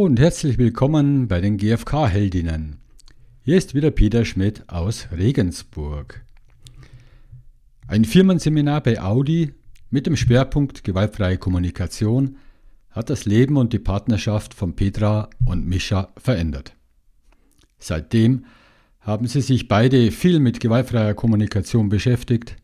und 0.00 0.18
herzlich 0.18 0.56
willkommen 0.56 1.28
bei 1.28 1.42
den 1.42 1.58
GfK-Heldinnen. 1.58 2.78
Hier 3.44 3.58
ist 3.58 3.74
wieder 3.74 3.90
Peter 3.90 4.24
Schmidt 4.24 4.66
aus 4.68 5.08
Regensburg. 5.14 6.24
Ein 7.86 8.06
Firmenseminar 8.06 8.82
bei 8.82 9.02
Audi 9.02 9.52
mit 9.90 10.06
dem 10.06 10.16
Schwerpunkt 10.16 10.82
gewaltfreie 10.82 11.36
Kommunikation 11.36 12.38
hat 12.90 13.10
das 13.10 13.26
Leben 13.26 13.58
und 13.58 13.74
die 13.74 13.78
Partnerschaft 13.78 14.54
von 14.54 14.74
Petra 14.76 15.28
und 15.44 15.66
Mischa 15.66 16.08
verändert. 16.16 16.74
Seitdem 17.78 18.46
haben 19.00 19.26
sie 19.26 19.42
sich 19.42 19.68
beide 19.68 20.10
viel 20.10 20.40
mit 20.40 20.60
gewaltfreier 20.60 21.12
Kommunikation 21.12 21.90
beschäftigt, 21.90 22.56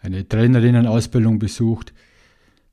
eine 0.00 0.28
Trainerinnenausbildung 0.28 1.38
besucht, 1.38 1.94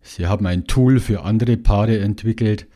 sie 0.01 0.27
haben 0.27 0.45
ein 0.45 0.65
Tool 0.65 0.99
für 0.99 1.23
andere 1.23 1.55
Paare 1.55 1.99
entwickelt 1.99 2.67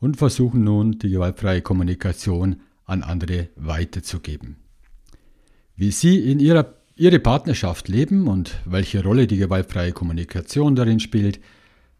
und 0.00 0.16
versuchen 0.16 0.64
nun, 0.64 0.98
die 0.98 1.10
gewaltfreie 1.10 1.62
Kommunikation 1.62 2.60
an 2.84 3.02
andere 3.02 3.48
weiterzugeben. 3.56 4.56
Wie 5.76 5.90
Sie 5.90 6.30
in 6.30 6.40
ihrer, 6.40 6.74
Ihre 6.96 7.18
Partnerschaft 7.18 7.88
leben 7.88 8.28
und 8.28 8.60
welche 8.64 9.02
Rolle 9.02 9.26
die 9.26 9.38
gewaltfreie 9.38 9.92
Kommunikation 9.92 10.76
darin 10.76 11.00
spielt, 11.00 11.40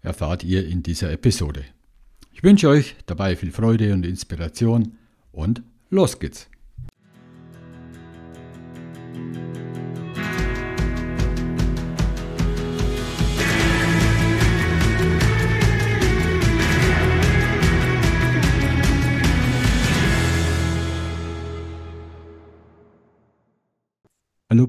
erfahrt 0.02 0.44
ihr 0.44 0.66
in 0.66 0.82
dieser 0.82 1.10
Episode. 1.10 1.64
Ich 2.32 2.42
wünsche 2.42 2.68
euch 2.68 2.94
dabei 3.06 3.36
viel 3.36 3.50
Freude 3.50 3.92
und 3.92 4.04
Inspiration 4.04 4.96
und 5.32 5.62
los 5.90 6.18
geht's! 6.18 6.48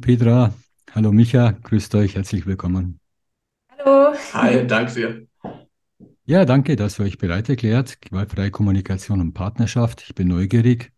Petra, 0.06 0.54
hallo 0.92 1.12
Micha, 1.12 1.50
grüßt 1.64 1.96
euch, 1.96 2.14
herzlich 2.14 2.46
willkommen. 2.46 3.00
Hallo. 3.72 4.14
Hi, 4.34 4.68
danke 4.68 4.94
dir. 4.94 5.28
Ja, 6.26 6.46
danke, 6.46 6.76
dass 6.76 7.00
ihr 7.00 7.06
euch 7.06 7.18
bereit 7.18 7.50
erklärt. 7.50 8.00
Gewaltfreie 8.02 8.52
Kommunikation 8.52 9.20
und 9.20 9.34
Partnerschaft. 9.34 10.04
Ich 10.08 10.14
bin 10.14 10.28
neugierig, 10.28 10.92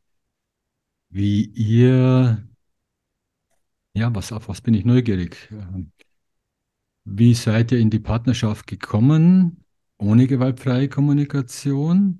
wie 1.07 1.45
ihr, 1.45 2.45
ja, 3.93 4.13
was, 4.13 4.33
auf 4.33 4.49
was 4.49 4.59
bin 4.59 4.73
ich 4.73 4.83
neugierig? 4.83 5.37
Ähm, 5.53 5.93
wie 7.05 7.33
seid 7.33 7.71
ihr 7.71 7.79
in 7.79 7.89
die 7.89 7.99
Partnerschaft 7.99 8.67
gekommen 8.67 9.63
ohne 9.97 10.27
gewaltfreie 10.27 10.89
Kommunikation? 10.89 12.19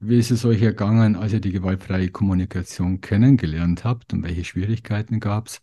Wie 0.00 0.18
ist 0.18 0.32
es 0.32 0.44
euch 0.44 0.60
ergangen, 0.60 1.14
als 1.14 1.34
ihr 1.34 1.40
die 1.40 1.52
gewaltfreie 1.52 2.10
Kommunikation 2.10 3.00
kennengelernt 3.00 3.84
habt 3.84 4.12
und 4.12 4.24
welche 4.24 4.42
Schwierigkeiten 4.42 5.20
gab 5.20 5.46
es? 5.46 5.60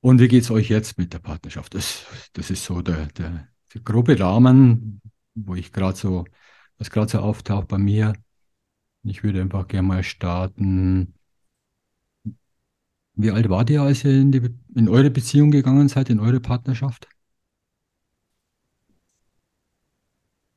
Und 0.00 0.18
wie 0.20 0.28
geht 0.28 0.44
es 0.44 0.50
euch 0.50 0.68
jetzt 0.70 0.98
mit 0.98 1.12
der 1.12 1.18
Partnerschaft? 1.18 1.74
Das, 1.74 2.04
das 2.32 2.50
ist 2.50 2.64
so 2.64 2.80
der, 2.80 3.06
der, 3.06 3.48
der 3.74 3.80
grobe 3.82 4.18
Rahmen, 4.18 5.00
wo 5.34 5.54
ich 5.54 5.72
gerade 5.72 5.96
so, 5.96 6.24
was 6.78 6.90
gerade 6.90 7.10
so 7.10 7.18
auftaucht 7.18 7.68
bei 7.68 7.78
mir. 7.78 8.14
Ich 9.02 9.22
würde 9.22 9.42
einfach 9.42 9.68
gerne 9.68 9.88
mal 9.88 10.02
starten. 10.02 11.14
Wie 13.14 13.30
alt 13.30 13.50
wart 13.50 13.68
ihr, 13.70 13.82
als 13.82 14.04
ihr 14.04 14.12
in, 14.12 14.32
die, 14.32 14.42
in 14.74 14.88
eure 14.88 15.10
Beziehung 15.10 15.50
gegangen 15.50 15.88
seid, 15.88 16.08
in 16.08 16.20
eure 16.20 16.40
Partnerschaft? 16.40 17.06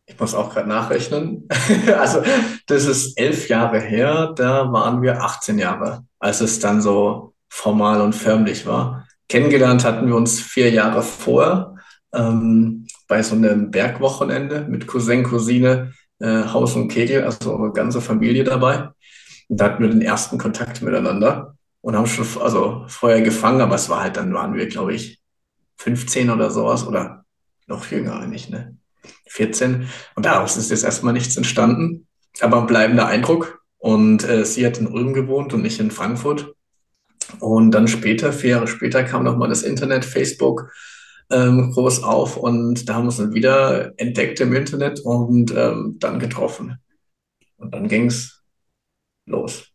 Ich 0.06 0.18
muss 0.20 0.34
auch 0.36 0.54
gerade 0.54 0.70
nachrechnen. 0.70 1.48
also, 1.98 2.22
das 2.68 2.86
ist 2.86 3.18
elf 3.18 3.50
Jahre 3.50 3.82
her, 3.82 4.34
da 4.36 4.72
waren 4.72 5.02
wir 5.02 5.22
18 5.22 5.60
Jahre, 5.60 6.06
als 6.20 6.40
es 6.40 6.60
dann 6.60 6.82
so 6.82 7.36
formal 7.50 8.02
und 8.02 8.14
förmlich 8.14 8.66
war. 8.66 9.08
Kennengelernt 9.30 9.84
hatten 9.84 10.08
wir 10.08 10.16
uns 10.16 10.40
vier 10.40 10.70
Jahre 10.72 11.02
vor 11.02 11.78
ähm, 12.14 12.88
bei 13.08 13.24
so 13.24 13.36
einem 13.36 13.72
Bergwochenende 13.72 14.66
mit 14.70 14.88
Cousin, 14.88 15.24
Cousine, 15.24 15.94
äh, 16.20 16.44
Haus 16.46 16.76
und 16.76 16.88
Kegel, 16.90 17.24
also 17.24 17.56
eine 17.56 17.72
ganze 17.72 18.02
Familie 18.02 18.44
dabei. 18.44 18.90
Und 19.50 19.60
da 19.60 19.66
hatten 19.66 19.84
wir 19.84 19.90
den 19.90 20.02
ersten 20.02 20.38
Kontakt 20.38 20.82
miteinander 20.82 21.56
und 21.82 21.96
haben 21.96 22.08
schon 22.08 22.26
also 22.42 22.86
Feuer 22.88 23.22
gefangen, 23.22 23.62
aber 23.62 23.76
es 23.76 23.90
war 23.90 24.02
halt, 24.02 24.18
dann 24.18 24.34
waren 24.34 24.54
wir, 24.54 24.68
glaube 24.68 24.94
ich, 24.94 25.20
15 25.78 26.30
oder 26.30 26.50
sowas 26.50 26.88
oder 26.88 27.26
noch 27.68 27.86
jünger 27.88 28.20
eigentlich, 28.20 28.50
ne? 28.50 28.78
14. 29.28 29.90
Und 30.16 30.26
daraus 30.26 30.56
ist 30.56 30.70
jetzt 30.70 30.84
erstmal 30.84 31.14
nichts 31.14 31.36
entstanden, 31.36 32.08
aber 32.40 32.60
ein 32.60 32.68
bleibender 32.68 33.08
Eindruck. 33.08 33.62
Und 33.78 34.24
äh, 34.24 34.46
sie 34.46 34.66
hat 34.66 34.78
in 34.78 34.88
Ulm 34.88 35.14
gewohnt 35.14 35.54
und 35.54 35.62
nicht 35.62 35.80
in 35.80 35.92
Frankfurt. 35.92 36.56
Und 37.40 37.72
dann 37.72 37.88
später, 37.88 38.34
vier 38.34 38.52
Jahre 38.52 38.68
später, 38.68 39.04
kam 39.04 39.24
nochmal 39.24 39.50
das 39.50 39.64
Internet, 39.64 40.06
Facebook 40.06 40.72
ähm, 41.32 41.72
groß 41.72 42.04
auf 42.04 42.38
und 42.38 42.88
da 42.88 42.96
haben 42.96 43.04
wir 43.04 43.08
uns 43.08 43.18
dann 43.18 43.34
wieder 43.34 43.94
entdeckt 43.98 44.40
im 44.40 44.54
Internet 44.54 45.00
und 45.00 45.54
ähm, 45.56 45.98
dann 46.00 46.20
getroffen. 46.20 46.78
Und 47.58 47.74
dann 47.74 47.88
ging 47.88 48.08
es 48.08 48.44
los. 49.26 49.68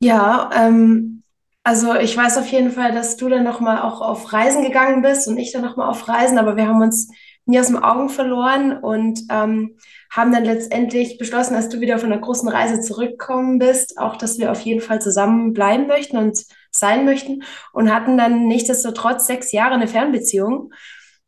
Ja, 0.00 0.50
ähm, 0.54 1.22
also 1.62 1.94
ich 1.94 2.16
weiß 2.16 2.38
auf 2.38 2.46
jeden 2.48 2.72
Fall, 2.72 2.92
dass 2.92 3.16
du 3.16 3.28
dann 3.28 3.44
nochmal 3.44 3.80
auch 3.80 4.00
auf 4.00 4.32
Reisen 4.32 4.64
gegangen 4.64 5.02
bist 5.02 5.28
und 5.28 5.38
ich 5.38 5.52
dann 5.52 5.62
nochmal 5.62 5.88
auf 5.88 6.08
Reisen, 6.08 6.38
aber 6.38 6.56
wir 6.56 6.66
haben 6.68 6.82
uns 6.82 7.08
nie 7.46 7.58
aus 7.58 7.66
den 7.66 7.78
Augen 7.78 8.08
verloren 8.08 8.78
und 8.78 9.20
ähm, 9.30 9.76
haben 10.10 10.32
dann 10.32 10.44
letztendlich 10.44 11.18
beschlossen, 11.18 11.54
als 11.54 11.68
du 11.68 11.80
wieder 11.80 11.98
von 11.98 12.10
einer 12.10 12.20
großen 12.20 12.48
Reise 12.48 12.80
zurückgekommen 12.80 13.58
bist, 13.58 13.98
auch, 13.98 14.16
dass 14.16 14.38
wir 14.38 14.50
auf 14.50 14.60
jeden 14.60 14.80
Fall 14.80 15.00
zusammen 15.00 15.52
bleiben 15.52 15.86
möchten 15.86 16.16
und 16.16 16.44
sein 16.76 17.04
möchten 17.04 17.42
und 17.72 17.92
hatten 17.92 18.16
dann 18.18 18.46
nichtsdestotrotz 18.46 19.26
sechs 19.26 19.52
Jahre 19.52 19.74
eine 19.74 19.88
Fernbeziehung, 19.88 20.72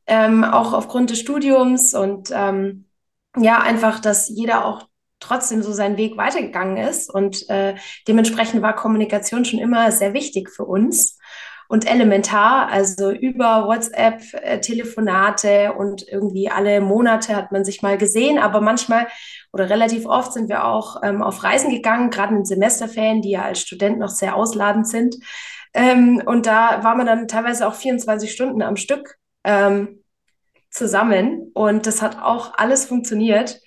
ähm, 0.07 0.45
auch 0.45 0.73
aufgrund 0.73 1.11
des 1.11 1.21
Studiums 1.21 1.95
und 1.95 2.31
ähm, 2.33 2.87
ja, 3.37 3.61
einfach, 3.61 4.01
dass 4.01 4.29
jeder 4.29 4.65
auch 4.65 4.89
trotzdem 5.21 5.63
so 5.63 5.73
seinen 5.73 5.97
Weg 5.97 6.17
weitergegangen 6.17 6.77
ist 6.77 7.13
und 7.13 7.49
äh, 7.49 7.75
dementsprechend 8.07 8.63
war 8.63 8.75
Kommunikation 8.75 9.45
schon 9.45 9.59
immer 9.59 9.91
sehr 9.93 10.13
wichtig 10.13 10.51
für 10.51 10.65
uns 10.65 11.19
und 11.69 11.91
elementar. 11.91 12.69
Also 12.69 13.11
über 13.11 13.67
WhatsApp, 13.67 14.23
äh, 14.35 14.61
Telefonate 14.61 15.73
und 15.73 16.07
irgendwie 16.09 16.51
alle 16.51 16.81
Monate 16.81 17.35
hat 17.35 17.53
man 17.53 17.65
sich 17.65 17.83
mal 17.83 17.99
gesehen, 17.99 18.39
aber 18.39 18.61
manchmal 18.61 19.07
oder 19.53 19.71
relativ 19.71 20.07
oft 20.07 20.33
sind 20.33 20.49
wir 20.49 20.65
auch 20.65 21.03
ähm, 21.03 21.23
auf 21.23 21.43
Reisen 21.43 21.71
gegangen, 21.71 22.11
gerade 22.11 22.35
in 22.35 22.45
Semesterferien, 22.45 23.23
die 23.23 23.31
ja 23.31 23.43
als 23.43 23.61
Student 23.61 23.99
noch 23.99 24.11
sehr 24.11 24.37
ausladend 24.37 24.87
sind. 24.89 25.17
Ähm, 25.75 26.23
und 26.25 26.47
da 26.47 26.83
war 26.85 26.95
man 26.95 27.07
dann 27.07 27.29
teilweise 27.29 27.67
auch 27.67 27.75
24 27.75 28.31
Stunden 28.31 28.63
am 28.63 28.77
Stück 28.77 29.17
ähm, 29.45 30.03
zusammen 30.71 31.51
und 31.55 31.87
das 31.87 32.03
hat 32.03 32.23
auch 32.23 32.55
alles 32.57 32.85
funktioniert 32.85 33.61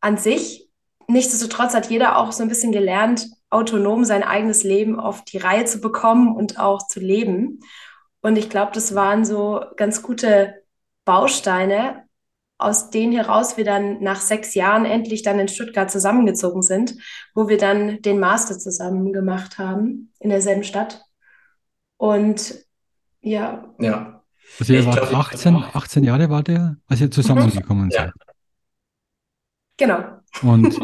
an 0.00 0.16
sich. 0.16 0.68
Nichtsdestotrotz 1.08 1.74
hat 1.74 1.90
jeder 1.90 2.18
auch 2.18 2.32
so 2.32 2.42
ein 2.42 2.48
bisschen 2.48 2.72
gelernt, 2.72 3.26
autonom 3.50 4.04
sein 4.04 4.22
eigenes 4.22 4.62
Leben 4.62 4.98
auf 4.98 5.24
die 5.24 5.38
Reihe 5.38 5.64
zu 5.64 5.80
bekommen 5.80 6.34
und 6.34 6.58
auch 6.58 6.86
zu 6.86 7.00
leben. 7.00 7.60
Und 8.20 8.36
ich 8.36 8.48
glaube, 8.48 8.72
das 8.72 8.94
waren 8.94 9.24
so 9.24 9.64
ganz 9.76 10.02
gute 10.02 10.62
Bausteine, 11.04 12.04
aus 12.58 12.90
denen 12.90 13.12
heraus 13.12 13.56
wir 13.56 13.64
dann 13.64 14.02
nach 14.02 14.20
sechs 14.20 14.54
Jahren 14.54 14.84
endlich 14.84 15.22
dann 15.22 15.40
in 15.40 15.48
Stuttgart 15.48 15.90
zusammengezogen 15.90 16.62
sind, 16.62 16.94
wo 17.34 17.48
wir 17.48 17.56
dann 17.56 18.02
den 18.02 18.20
Master 18.20 18.58
zusammen 18.58 19.12
gemacht 19.12 19.58
haben 19.58 20.12
in 20.20 20.30
derselben 20.30 20.64
Stadt. 20.64 21.02
Und 21.96 22.54
ja. 23.22 23.74
Ja. 23.78 24.22
Also 24.58 24.72
ihr 24.72 24.84
wart 24.84 25.12
18, 25.12 25.56
18 25.56 26.04
Jahre 26.04 26.28
war 26.28 26.42
der, 26.42 26.76
als 26.86 27.00
ihr 27.00 27.10
zusammengekommen 27.10 27.86
mhm. 27.86 27.90
seid. 27.90 28.12
Ja. 28.16 28.32
Genau. 29.76 30.04
Und 30.42 30.78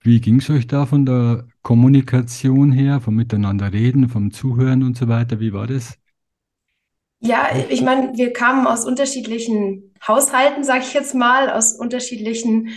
wie 0.00 0.20
ging 0.20 0.38
es 0.38 0.48
euch 0.50 0.66
da 0.66 0.86
von 0.86 1.04
der 1.04 1.46
Kommunikation 1.62 2.72
her, 2.72 3.00
vom 3.00 3.14
Miteinander 3.14 3.72
reden, 3.72 4.08
vom 4.08 4.32
Zuhören 4.32 4.82
und 4.82 4.96
so 4.96 5.08
weiter? 5.08 5.40
Wie 5.40 5.52
war 5.52 5.66
das? 5.66 5.94
Ja, 7.20 7.50
ich 7.68 7.82
meine, 7.82 8.16
wir 8.16 8.32
kamen 8.32 8.66
aus 8.66 8.84
unterschiedlichen 8.84 9.94
Haushalten, 10.06 10.64
sage 10.64 10.80
ich 10.80 10.92
jetzt 10.92 11.14
mal, 11.14 11.50
aus 11.50 11.76
unterschiedlichen 11.76 12.70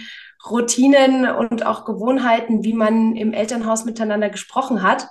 Routinen 0.48 1.28
und 1.28 1.66
auch 1.66 1.86
Gewohnheiten, 1.86 2.64
wie 2.64 2.74
man 2.74 3.16
im 3.16 3.34
Elternhaus 3.34 3.86
miteinander 3.86 4.30
gesprochen 4.30 4.84
hat. 4.84 5.08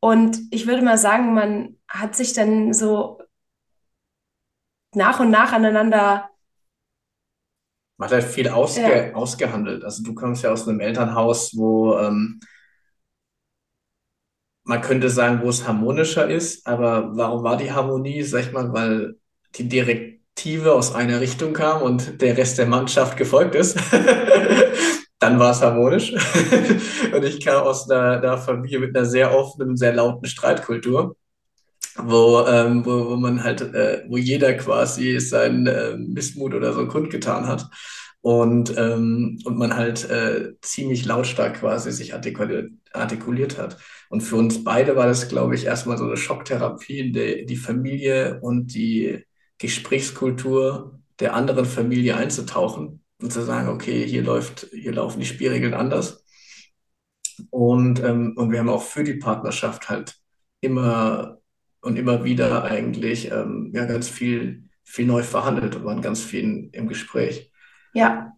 Und 0.00 0.38
ich 0.50 0.66
würde 0.66 0.82
mal 0.82 0.98
sagen, 0.98 1.32
man 1.32 1.78
hat 1.88 2.14
sich 2.14 2.34
dann 2.34 2.74
so 2.74 3.22
nach 4.94 5.20
und 5.20 5.30
nach 5.30 5.52
aneinander 5.52 6.28
man 7.96 8.08
hat 8.08 8.14
halt 8.14 8.24
viel 8.24 8.48
ausge 8.48 9.06
ja. 9.06 9.14
ausgehandelt. 9.14 9.84
Also 9.84 10.02
du 10.02 10.14
kommst 10.14 10.42
ja 10.42 10.50
aus 10.50 10.66
einem 10.68 10.80
Elternhaus, 10.80 11.56
wo 11.56 11.96
ähm, 11.96 12.40
man 14.64 14.80
könnte 14.80 15.10
sagen, 15.10 15.40
wo 15.42 15.50
es 15.50 15.66
harmonischer 15.66 16.28
ist, 16.28 16.66
aber 16.66 17.10
warum 17.14 17.44
war 17.44 17.56
die 17.56 17.72
Harmonie? 17.72 18.22
Sag 18.22 18.46
ich 18.46 18.52
mal, 18.52 18.72
weil 18.72 19.16
die 19.56 19.68
Direktive 19.68 20.72
aus 20.72 20.94
einer 20.94 21.20
Richtung 21.20 21.52
kam 21.52 21.82
und 21.82 22.20
der 22.20 22.36
Rest 22.36 22.58
der 22.58 22.66
Mannschaft 22.66 23.16
gefolgt 23.16 23.54
ist. 23.54 23.78
dann 25.24 25.38
war 25.38 25.52
es 25.52 25.62
harmonisch. 25.62 26.12
und 27.14 27.24
ich 27.24 27.44
kam 27.44 27.62
aus 27.62 27.90
einer, 27.90 28.20
einer, 28.20 28.38
Familie 28.38 28.78
mit 28.78 28.96
einer 28.96 29.06
sehr 29.06 29.34
offenen, 29.34 29.76
sehr 29.76 29.94
lauten 29.94 30.26
Streitkultur, 30.26 31.16
wo, 31.96 32.44
ähm, 32.46 32.84
wo, 32.84 33.10
wo 33.10 33.16
man 33.16 33.42
halt, 33.42 33.62
äh, 33.62 34.04
wo 34.08 34.16
jeder 34.16 34.54
quasi 34.54 35.18
seinen 35.20 35.66
äh, 35.66 35.96
Missmut 35.96 36.54
oder 36.54 36.72
so 36.72 36.86
kundgetan 36.86 37.46
hat. 37.46 37.68
Und, 38.20 38.74
ähm, 38.78 39.38
und 39.44 39.58
man 39.58 39.76
halt 39.76 40.08
äh, 40.08 40.54
ziemlich 40.62 41.04
lautstark 41.04 41.60
quasi 41.60 41.92
sich 41.92 42.14
artikuliert, 42.14 42.70
artikuliert 42.92 43.58
hat. 43.58 43.76
Und 44.14 44.20
für 44.20 44.36
uns 44.36 44.62
beide 44.62 44.94
war 44.94 45.08
das, 45.08 45.28
glaube 45.28 45.56
ich, 45.56 45.64
erstmal 45.64 45.98
so 45.98 46.04
eine 46.04 46.16
Schocktherapie, 46.16 47.00
in 47.00 47.12
die, 47.12 47.46
die 47.46 47.56
Familie 47.56 48.38
und 48.42 48.72
die 48.72 49.24
Gesprächskultur 49.58 51.00
der 51.18 51.34
anderen 51.34 51.64
Familie 51.64 52.16
einzutauchen 52.16 53.02
und 53.20 53.32
zu 53.32 53.42
sagen, 53.42 53.66
okay, 53.66 54.06
hier 54.06 54.22
läuft, 54.22 54.68
hier 54.70 54.92
laufen 54.92 55.18
die 55.18 55.26
Spielregeln 55.26 55.74
anders. 55.74 56.24
Und, 57.50 58.04
ähm, 58.04 58.34
und 58.36 58.52
wir 58.52 58.60
haben 58.60 58.68
auch 58.68 58.84
für 58.84 59.02
die 59.02 59.14
Partnerschaft 59.14 59.88
halt 59.88 60.14
immer 60.60 61.38
und 61.80 61.96
immer 61.96 62.22
wieder 62.22 62.62
eigentlich 62.62 63.32
ähm, 63.32 63.72
ja, 63.74 63.84
ganz 63.84 64.08
viel, 64.08 64.68
viel 64.84 65.06
neu 65.06 65.24
verhandelt 65.24 65.74
und 65.74 65.84
waren 65.86 66.02
ganz 66.02 66.22
viel 66.22 66.68
im 66.70 66.86
Gespräch. 66.86 67.50
Ja. 67.94 68.32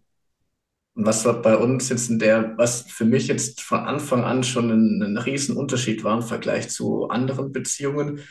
Was 0.99 1.23
bei 1.43 1.55
uns 1.55 1.89
jetzt 1.89 2.09
in 2.09 2.17
der, 2.17 2.57
was 2.57 2.81
für 2.81 3.05
mich 3.05 3.27
jetzt 3.27 3.61
von 3.61 3.79
Anfang 3.81 4.23
an 4.23 4.43
schon 4.43 4.71
ein, 4.71 5.03
ein 5.03 5.17
Riesenunterschied 5.17 6.03
war 6.03 6.15
im 6.15 6.23
Vergleich 6.23 6.69
zu 6.69 7.07
anderen 7.09 7.51
Beziehungen. 7.51 8.21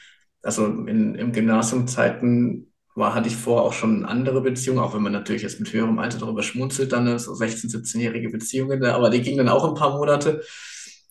Also 0.42 0.66
in, 0.66 1.14
im 1.14 1.32
Gymnasiumzeiten 1.32 2.72
war, 2.96 3.14
hatte 3.14 3.28
ich 3.28 3.36
vorher 3.36 3.64
auch 3.64 3.72
schon 3.72 4.04
andere 4.04 4.40
Beziehungen, 4.40 4.80
auch 4.80 4.94
wenn 4.94 5.02
man 5.02 5.12
natürlich 5.12 5.42
jetzt 5.42 5.60
mit 5.60 5.72
höherem 5.72 5.98
Alter 6.00 6.18
darüber 6.18 6.42
schmunzelt, 6.42 6.92
dann 6.92 7.18
so 7.18 7.32
16-, 7.32 7.70
17-jährige 7.70 8.30
Beziehungen, 8.30 8.84
aber 8.84 9.10
die 9.10 9.22
gingen 9.22 9.38
dann 9.38 9.48
auch 9.48 9.68
ein 9.68 9.74
paar 9.74 9.96
Monate. 9.96 10.42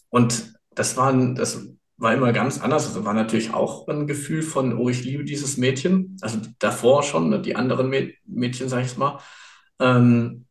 Und 0.09 0.53
das 0.73 0.97
waren, 0.97 1.35
das 1.35 1.67
war 1.97 2.13
immer 2.13 2.33
ganz 2.33 2.59
anders. 2.59 2.87
Also 2.87 3.05
war 3.05 3.13
natürlich 3.13 3.53
auch 3.53 3.87
ein 3.87 4.07
Gefühl 4.07 4.41
von, 4.41 4.77
oh, 4.77 4.89
ich 4.89 5.03
liebe 5.03 5.23
dieses 5.23 5.57
Mädchen. 5.57 6.17
Also 6.21 6.39
davor 6.59 7.03
schon, 7.03 7.29
ne, 7.29 7.41
die 7.41 7.55
anderen 7.55 7.89
Mädchen, 8.25 8.67
sag 8.67 8.83
ich 8.83 8.97
mal. 8.97 9.19
Ähm, 9.79 10.45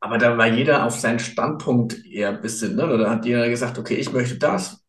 aber 0.00 0.18
da 0.18 0.36
war 0.38 0.46
jeder 0.46 0.84
auf 0.84 0.98
seinen 0.98 1.18
Standpunkt 1.18 2.04
eher 2.06 2.30
ein 2.30 2.40
bisschen, 2.42 2.76
ne? 2.76 2.86
Da 2.98 3.10
hat 3.10 3.26
jeder 3.26 3.48
gesagt, 3.48 3.78
okay, 3.78 3.94
ich 3.94 4.12
möchte 4.12 4.38
das 4.38 4.84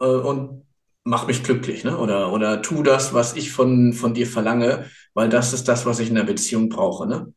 äh, 0.00 0.06
und 0.06 0.64
mach 1.04 1.26
mich 1.26 1.42
glücklich, 1.42 1.84
ne? 1.84 1.98
Oder, 1.98 2.32
oder 2.32 2.62
tu 2.62 2.82
das, 2.82 3.14
was 3.14 3.36
ich 3.36 3.52
von, 3.52 3.92
von 3.92 4.14
dir 4.14 4.26
verlange, 4.26 4.86
weil 5.14 5.28
das 5.28 5.52
ist 5.52 5.68
das, 5.68 5.86
was 5.86 5.98
ich 6.00 6.08
in 6.08 6.14
der 6.16 6.24
Beziehung 6.24 6.68
brauche, 6.68 7.06
ne? 7.06 7.32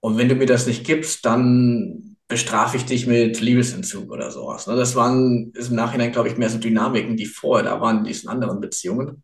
Und 0.00 0.18
wenn 0.18 0.28
du 0.28 0.34
mir 0.34 0.46
das 0.46 0.66
nicht 0.66 0.84
gibst, 0.84 1.24
dann 1.24 2.16
bestrafe 2.32 2.76
ich 2.78 2.86
dich 2.86 3.06
mit 3.06 3.40
Liebesentzug 3.40 4.10
oder 4.10 4.30
sowas. 4.30 4.66
Ne? 4.66 4.74
Das 4.74 4.96
waren 4.96 5.52
ist 5.54 5.68
im 5.68 5.76
Nachhinein, 5.76 6.12
glaube 6.12 6.28
ich, 6.28 6.36
mehr 6.38 6.48
so 6.48 6.58
Dynamiken, 6.58 7.16
die 7.16 7.26
vorher 7.26 7.64
da 7.64 7.80
waren 7.80 7.98
in 7.98 8.04
diesen 8.04 8.28
anderen 8.28 8.58
Beziehungen. 8.60 9.22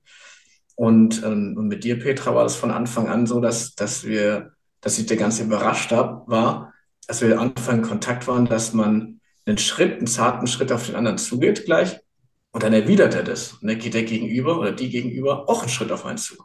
Und, 0.77 1.23
ähm, 1.25 1.57
und 1.59 1.67
mit 1.69 1.83
dir, 1.85 1.99
Petra, 1.99 2.35
war 2.35 2.45
das 2.45 2.55
von 2.55 2.71
Anfang 2.71 3.09
an 3.09 3.27
so, 3.27 3.41
dass, 3.41 3.75
dass 3.75 4.05
wir, 4.05 4.53
dass 4.81 4.99
ich 4.99 5.07
der 5.07 5.17
ganze 5.17 5.43
überrascht 5.43 5.91
hab, 5.91 6.29
war, 6.29 6.73
als 7.09 7.23
wir 7.23 7.33
am 7.33 7.53
Anfang 7.57 7.79
in 7.79 7.83
Kontakt 7.83 8.29
waren, 8.29 8.47
dass 8.47 8.75
man 8.75 9.21
einen 9.47 9.59
Schritt, 9.59 9.97
einen 9.97 10.07
zarten 10.07 10.47
Schritt 10.47 10.71
auf 10.71 10.87
den 10.87 10.95
anderen 10.95 11.19
zugeht 11.19 11.65
gleich 11.65 11.99
und 12.53 12.63
dann 12.63 12.75
erwidert 12.75 13.15
er 13.15 13.23
das. 13.23 13.55
Und 13.55 13.69
dann 13.69 13.79
geht 13.79 13.95
der 13.95 14.05
Gegenüber 14.05 14.59
oder 14.61 14.73
die 14.73 14.91
Gegenüber 14.91 15.49
auch 15.49 15.61
einen 15.61 15.71
Schritt 15.71 15.91
auf 15.91 16.05
einen 16.05 16.19
zu. 16.19 16.37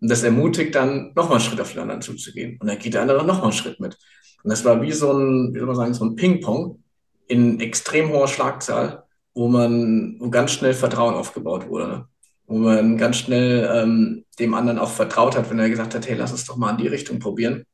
Und 0.00 0.10
das 0.10 0.22
ermutigt 0.22 0.74
dann, 0.74 1.12
nochmal 1.14 1.38
einen 1.38 1.40
Schritt 1.40 1.60
auf 1.60 1.72
den 1.72 1.82
anderen 1.82 2.02
zuzugehen. 2.02 2.56
Und 2.60 2.68
dann 2.68 2.78
geht 2.78 2.94
der 2.94 3.02
andere 3.02 3.24
nochmal 3.24 3.44
einen 3.44 3.52
Schritt 3.52 3.80
mit. 3.80 3.98
Und 4.42 4.50
das 4.50 4.64
war 4.64 4.80
wie 4.80 4.92
so 4.92 5.12
ein, 5.12 5.54
wie 5.54 5.58
soll 5.58 5.66
man 5.66 5.76
sagen, 5.76 5.94
so 5.94 6.04
ein 6.04 6.16
Ping-Pong 6.16 6.82
in 7.28 7.60
extrem 7.60 8.10
hoher 8.10 8.28
Schlagzahl, 8.28 9.04
wo 9.34 9.48
man, 9.48 10.16
wo 10.18 10.30
ganz 10.30 10.52
schnell 10.52 10.74
Vertrauen 10.74 11.14
aufgebaut 11.14 11.68
wurde. 11.68 11.88
Ne? 11.88 12.08
Wo 12.46 12.58
man 12.58 12.96
ganz 12.96 13.16
schnell 13.16 13.70
ähm, 13.72 14.24
dem 14.38 14.54
anderen 14.54 14.78
auch 14.78 14.90
vertraut 14.90 15.36
hat, 15.36 15.50
wenn 15.50 15.58
er 15.58 15.70
gesagt 15.70 15.94
hat, 15.94 16.08
hey, 16.08 16.16
lass 16.16 16.32
uns 16.32 16.44
doch 16.44 16.56
mal 16.56 16.70
in 16.70 16.78
die 16.78 16.88
Richtung 16.88 17.18
probieren. 17.18 17.64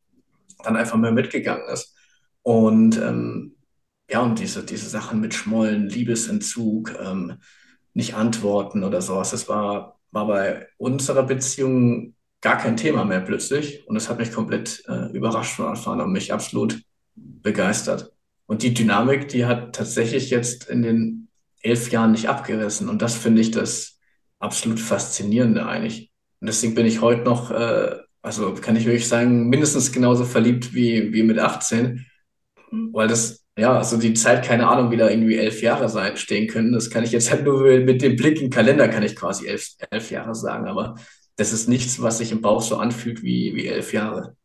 Dann 0.63 0.77
einfach 0.77 0.97
mal 0.97 1.13
mitgegangen 1.13 1.69
ist. 1.73 1.95
Und 2.49 2.97
ähm, 2.97 3.57
ja, 4.11 4.23
und 4.23 4.39
diese, 4.39 4.65
diese 4.65 4.89
Sachen 4.89 5.21
mit 5.21 5.35
Schmollen, 5.35 5.87
Liebesentzug, 5.87 6.95
ähm, 6.99 7.35
nicht 7.93 8.15
antworten 8.15 8.85
oder 8.85 9.03
sowas. 9.03 9.33
Das 9.33 9.51
war, 9.51 10.01
war 10.13 10.27
bei 10.27 10.67
unserer 10.79 11.25
Beziehung 11.25 12.15
gar 12.41 12.57
kein 12.57 12.79
Thema 12.79 13.05
mehr 13.05 13.21
plötzlich. 13.21 13.87
Und 13.87 13.97
das 13.97 14.09
hat 14.09 14.19
mich 14.19 14.33
komplett 14.33 14.83
äh, 14.89 15.13
überrascht 15.13 15.57
von 15.57 15.67
Anfang 15.67 16.01
an 16.01 16.07
und 16.07 16.13
mich 16.13 16.33
absolut 16.33 16.81
begeistert. 17.17 18.15
Und 18.47 18.63
die 18.63 18.73
Dynamik, 18.73 19.29
die 19.29 19.45
hat 19.45 19.75
tatsächlich 19.75 20.31
jetzt 20.31 20.71
in 20.71 20.81
den 20.81 21.29
elf 21.61 21.91
Jahren 21.91 22.13
nicht 22.13 22.31
abgerissen. 22.31 22.89
Und 22.89 23.03
das 23.03 23.15
finde 23.15 23.43
ich 23.43 23.51
das 23.51 23.99
absolut 24.39 24.81
Faszinierende 24.81 25.67
eigentlich. 25.67 26.11
Und 26.41 26.47
deswegen 26.47 26.75
bin 26.75 26.87
ich 26.87 27.03
heute 27.03 27.25
noch, 27.25 27.51
äh, 27.51 27.99
also 28.23 28.55
kann 28.55 28.77
ich 28.77 28.87
wirklich 28.87 29.07
sagen, 29.07 29.51
mindestens 29.51 29.93
genauso 29.93 30.25
verliebt 30.25 30.73
wie, 30.73 31.13
wie 31.13 31.25
mit 31.25 31.39
18, 31.39 32.07
weil 32.71 33.09
das 33.09 33.45
ja, 33.59 33.77
also 33.77 33.97
die 33.97 34.15
Zeit, 34.15 34.45
keine 34.45 34.69
Ahnung, 34.69 34.93
wieder 34.93 35.11
irgendwie 35.11 35.37
elf 35.37 35.63
Jahre 35.63 35.89
sein, 35.89 36.17
stehen 36.17 36.47
können. 36.47 36.73
Das 36.73 36.91
kann 36.91 37.03
ich 37.03 37.11
jetzt 37.11 37.31
halt 37.31 37.45
nur 37.45 37.63
mit 37.81 38.03
dem 38.03 38.15
Blick 38.15 38.41
im 38.41 38.51
Kalender 38.51 38.89
kann 38.89 39.03
ich 39.03 39.17
quasi 39.17 39.47
elf, 39.49 39.71
elf 39.91 40.11
Jahre 40.13 40.35
sagen, 40.35 40.69
aber 40.69 40.95
das 41.37 41.53
ist 41.53 41.69
nichts, 41.69 42.01
was 42.01 42.19
sich 42.19 42.31
im 42.31 42.41
Bauch 42.41 42.63
so 42.63 42.77
anfühlt 42.77 43.23
wie, 43.23 43.55
wie 43.55 43.67
elf 43.67 43.93
Jahre. 43.93 44.37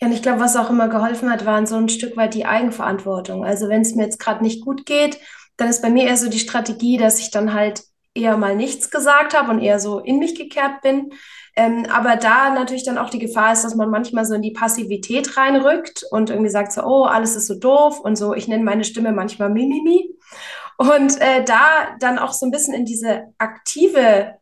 Ja, 0.00 0.08
und 0.08 0.12
ich 0.12 0.22
glaube, 0.22 0.40
was 0.40 0.56
auch 0.56 0.68
immer 0.68 0.88
geholfen 0.88 1.30
hat, 1.30 1.46
waren 1.46 1.66
so 1.66 1.76
ein 1.76 1.88
Stück 1.88 2.16
weit 2.16 2.34
die 2.34 2.44
Eigenverantwortung. 2.44 3.44
Also 3.44 3.68
wenn 3.68 3.82
es 3.82 3.94
mir 3.94 4.04
jetzt 4.04 4.18
gerade 4.18 4.42
nicht 4.42 4.64
gut 4.64 4.84
geht, 4.84 5.18
dann 5.56 5.68
ist 5.68 5.80
bei 5.80 5.88
mir 5.88 6.06
eher 6.06 6.16
so 6.16 6.28
die 6.28 6.38
Strategie, 6.38 6.98
dass 6.98 7.20
ich 7.20 7.30
dann 7.30 7.54
halt 7.54 7.82
eher 8.16 8.36
mal 8.36 8.56
nichts 8.56 8.90
gesagt 8.90 9.36
habe 9.36 9.50
und 9.50 9.60
eher 9.60 9.78
so 9.78 9.98
in 9.98 10.18
mich 10.18 10.34
gekehrt 10.34 10.80
bin. 10.82 11.10
Ähm, 11.54 11.86
aber 11.90 12.16
da 12.16 12.50
natürlich 12.50 12.84
dann 12.84 12.98
auch 12.98 13.10
die 13.10 13.18
Gefahr 13.18 13.52
ist, 13.52 13.64
dass 13.64 13.74
man 13.74 13.90
manchmal 13.90 14.24
so 14.26 14.34
in 14.34 14.42
die 14.42 14.52
Passivität 14.52 15.36
reinrückt 15.36 16.04
und 16.10 16.30
irgendwie 16.30 16.50
sagt 16.50 16.72
so, 16.72 16.82
oh, 16.82 17.04
alles 17.04 17.34
ist 17.34 17.46
so 17.46 17.58
doof 17.58 18.00
und 18.00 18.16
so, 18.16 18.34
ich 18.34 18.46
nenne 18.46 18.64
meine 18.64 18.84
Stimme 18.84 19.12
manchmal 19.12 19.48
Mimimi. 19.50 20.10
Und 20.76 21.20
äh, 21.20 21.42
da 21.44 21.96
dann 22.00 22.18
auch 22.18 22.32
so 22.32 22.44
ein 22.44 22.50
bisschen 22.50 22.74
in 22.74 22.84
diese 22.84 23.32
aktive 23.38 24.34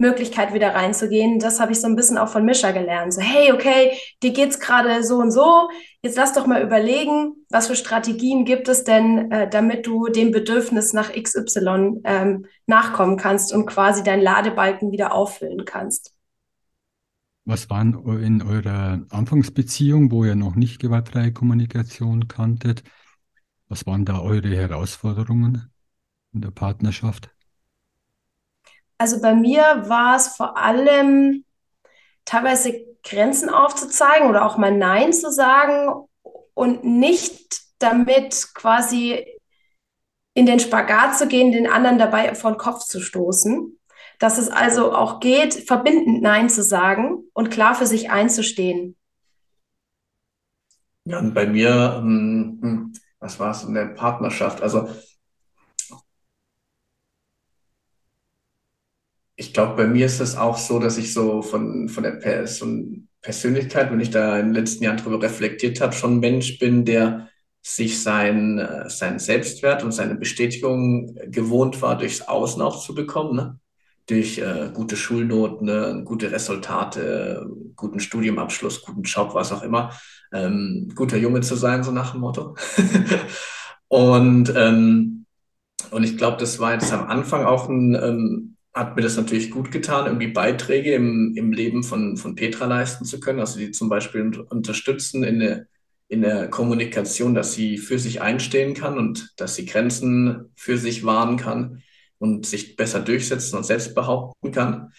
Möglichkeit 0.00 0.54
wieder 0.54 0.74
reinzugehen, 0.74 1.38
das 1.38 1.60
habe 1.60 1.72
ich 1.72 1.80
so 1.80 1.86
ein 1.86 1.94
bisschen 1.94 2.18
auch 2.18 2.28
von 2.28 2.44
Mischa 2.44 2.72
gelernt. 2.72 3.12
So, 3.12 3.20
hey, 3.20 3.52
okay, 3.52 3.92
dir 4.22 4.32
geht's 4.32 4.58
gerade 4.58 5.04
so 5.04 5.18
und 5.18 5.30
so, 5.30 5.68
jetzt 6.02 6.16
lass 6.16 6.32
doch 6.32 6.46
mal 6.46 6.62
überlegen, 6.62 7.34
was 7.50 7.66
für 7.66 7.76
Strategien 7.76 8.44
gibt 8.44 8.68
es 8.68 8.84
denn, 8.84 9.30
äh, 9.30 9.48
damit 9.48 9.86
du 9.86 10.08
dem 10.08 10.32
Bedürfnis 10.32 10.92
nach 10.92 11.12
XY 11.12 12.00
ähm, 12.04 12.46
nachkommen 12.66 13.16
kannst 13.16 13.52
und 13.52 13.66
quasi 13.66 14.02
deinen 14.02 14.22
Ladebalken 14.22 14.90
wieder 14.90 15.14
auffüllen 15.14 15.64
kannst. 15.64 16.14
Was 17.44 17.68
waren 17.68 17.94
in 18.22 18.42
eurer 18.42 19.02
Anfangsbeziehung, 19.10 20.10
wo 20.10 20.24
ihr 20.24 20.34
noch 20.34 20.54
nicht 20.54 20.80
gewaltfreie 20.80 21.32
Kommunikation 21.32 22.28
kanntet, 22.28 22.82
was 23.68 23.86
waren 23.86 24.04
da 24.04 24.20
eure 24.20 24.54
Herausforderungen 24.54 25.70
in 26.32 26.40
der 26.40 26.50
Partnerschaft? 26.50 27.30
Also 29.00 29.20
bei 29.22 29.34
mir 29.34 29.62
war 29.86 30.16
es 30.16 30.28
vor 30.28 30.58
allem 30.58 31.44
teilweise 32.26 32.84
Grenzen 33.02 33.48
aufzuzeigen 33.48 34.28
oder 34.28 34.44
auch 34.44 34.58
mal 34.58 34.76
Nein 34.76 35.14
zu 35.14 35.32
sagen 35.32 36.06
und 36.52 36.84
nicht 36.84 37.62
damit 37.78 38.48
quasi 38.54 39.24
in 40.34 40.44
den 40.44 40.60
Spagat 40.60 41.16
zu 41.16 41.28
gehen, 41.28 41.50
den 41.50 41.66
anderen 41.66 41.98
dabei 41.98 42.34
vor 42.34 42.52
den 42.52 42.58
Kopf 42.58 42.84
zu 42.84 43.00
stoßen 43.00 43.80
dass 44.20 44.36
es 44.36 44.50
also 44.50 44.92
auch 44.92 45.18
geht, 45.18 45.54
verbindend 45.54 46.22
Nein 46.22 46.50
zu 46.50 46.62
sagen 46.62 47.24
und 47.32 47.50
klar 47.50 47.74
für 47.74 47.86
sich 47.86 48.10
einzustehen. 48.10 48.96
Ja, 51.06 51.18
und 51.18 51.32
bei 51.32 51.46
mir, 51.46 51.96
ähm, 52.04 52.92
was 53.18 53.40
war 53.40 53.50
es 53.50 53.64
in 53.64 53.72
der 53.72 53.86
Partnerschaft? 53.86 54.62
Also 54.62 54.90
ich 59.40 59.54
glaube, 59.54 59.74
bei 59.74 59.86
mir 59.86 60.04
ist 60.04 60.20
es 60.20 60.36
auch 60.36 60.58
so, 60.58 60.78
dass 60.78 60.98
ich 60.98 61.14
so 61.14 61.40
von, 61.40 61.88
von 61.88 62.02
der 62.02 62.12
Person, 62.12 63.08
Persönlichkeit, 63.22 63.90
wenn 63.90 64.00
ich 64.00 64.10
da 64.10 64.38
in 64.38 64.48
den 64.48 64.54
letzten 64.54 64.84
Jahren 64.84 64.98
darüber 64.98 65.22
reflektiert 65.22 65.80
habe, 65.80 65.94
schon 65.94 66.16
ein 66.16 66.20
Mensch 66.20 66.58
bin, 66.58 66.84
der 66.84 67.28
sich 67.62 68.02
sein, 68.02 68.58
äh, 68.58 68.90
sein 68.90 69.18
Selbstwert 69.18 69.82
und 69.82 69.92
seine 69.92 70.14
Bestätigung 70.14 71.14
gewohnt 71.26 71.80
war, 71.80 71.96
durchs 71.96 72.22
Außen 72.22 72.60
auch 72.60 72.84
zu 72.84 72.94
bekommen. 72.94 73.36
Ne? 73.36 73.58
durch 74.06 74.38
äh, 74.38 74.70
gute 74.74 74.96
Schulnoten, 74.96 75.66
ne, 75.66 76.02
gute 76.04 76.32
Resultate, 76.32 77.48
guten 77.76 78.00
Studiumabschluss, 78.00 78.82
guten 78.82 79.02
Job, 79.02 79.34
was 79.34 79.52
auch 79.52 79.62
immer, 79.62 79.92
ähm, 80.32 80.90
guter 80.96 81.16
Junge 81.16 81.42
zu 81.42 81.54
sein, 81.54 81.84
so 81.84 81.92
nach 81.92 82.12
dem 82.12 82.20
Motto. 82.22 82.56
und, 83.88 84.52
ähm, 84.56 85.26
und 85.92 86.02
ich 86.02 86.16
glaube, 86.16 86.38
das 86.38 86.58
war 86.58 86.72
jetzt 86.72 86.92
am 86.92 87.06
Anfang 87.06 87.44
auch 87.44 87.68
ein, 87.68 87.94
ähm, 87.94 88.56
hat 88.80 88.96
mir 88.96 89.02
das 89.02 89.16
natürlich 89.16 89.50
gut 89.50 89.70
getan, 89.70 90.06
irgendwie 90.06 90.28
Beiträge 90.28 90.94
im, 90.94 91.34
im 91.36 91.52
Leben 91.52 91.82
von, 91.84 92.16
von 92.16 92.34
Petra 92.34 92.64
leisten 92.64 93.04
zu 93.04 93.20
können, 93.20 93.38
also 93.38 93.58
die 93.58 93.72
zum 93.72 93.90
Beispiel 93.90 94.40
unterstützen 94.48 95.22
in, 95.22 95.34
eine, 95.42 95.68
in 96.08 96.22
der 96.22 96.48
Kommunikation, 96.48 97.34
dass 97.34 97.52
sie 97.52 97.76
für 97.76 97.98
sich 97.98 98.22
einstehen 98.22 98.72
kann 98.72 98.96
und 98.96 99.34
dass 99.36 99.54
sie 99.54 99.66
Grenzen 99.66 100.50
für 100.56 100.78
sich 100.78 101.04
wahren 101.04 101.36
kann 101.36 101.82
und 102.18 102.46
sich 102.46 102.76
besser 102.76 103.00
durchsetzen 103.00 103.58
und 103.58 103.64
selbst 103.64 103.94
behaupten 103.94 104.50
kann. 104.50 104.94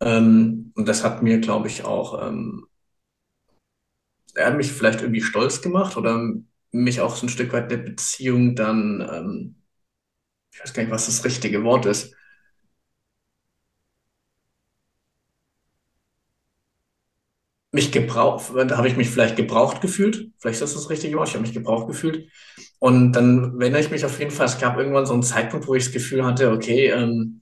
Ähm, 0.00 0.72
und 0.74 0.88
das 0.88 1.04
hat 1.04 1.22
mir, 1.22 1.38
glaube 1.38 1.68
ich, 1.68 1.84
auch, 1.84 2.26
ähm, 2.26 2.66
er 4.34 4.46
hat 4.46 4.56
mich 4.56 4.72
vielleicht 4.72 5.00
irgendwie 5.00 5.20
stolz 5.20 5.62
gemacht 5.62 5.96
oder 5.96 6.34
mich 6.72 7.00
auch 7.00 7.14
so 7.14 7.26
ein 7.26 7.28
Stück 7.28 7.52
weit 7.52 7.70
der 7.70 7.76
Beziehung 7.76 8.56
dann, 8.56 9.00
ähm, 9.00 9.54
ich 10.52 10.60
weiß 10.60 10.74
gar 10.74 10.82
nicht, 10.82 10.92
was 10.92 11.06
das 11.06 11.24
richtige 11.24 11.62
Wort 11.62 11.86
ist, 11.86 12.16
mich 17.72 17.90
gebraucht, 17.90 18.52
da 18.54 18.76
habe 18.76 18.86
ich 18.86 18.96
mich 18.96 19.08
vielleicht 19.08 19.36
gebraucht 19.36 19.80
gefühlt. 19.80 20.30
Vielleicht 20.38 20.60
ist 20.60 20.74
das 20.74 20.74
das 20.74 20.90
richtige 20.90 21.16
Wort. 21.16 21.28
Ich 21.28 21.34
habe 21.34 21.42
mich 21.42 21.54
gebraucht 21.54 21.88
gefühlt. 21.88 22.28
Und 22.78 23.12
dann 23.12 23.58
erinnere 23.60 23.80
ich 23.80 23.90
mich 23.90 24.04
auf 24.04 24.18
jeden 24.18 24.30
Fall, 24.30 24.46
es 24.46 24.58
gab 24.58 24.76
irgendwann 24.76 25.06
so 25.06 25.14
einen 25.14 25.22
Zeitpunkt, 25.22 25.66
wo 25.66 25.74
ich 25.74 25.84
das 25.84 25.92
Gefühl 25.92 26.24
hatte, 26.24 26.50
okay, 26.50 26.88
ähm, 26.88 27.40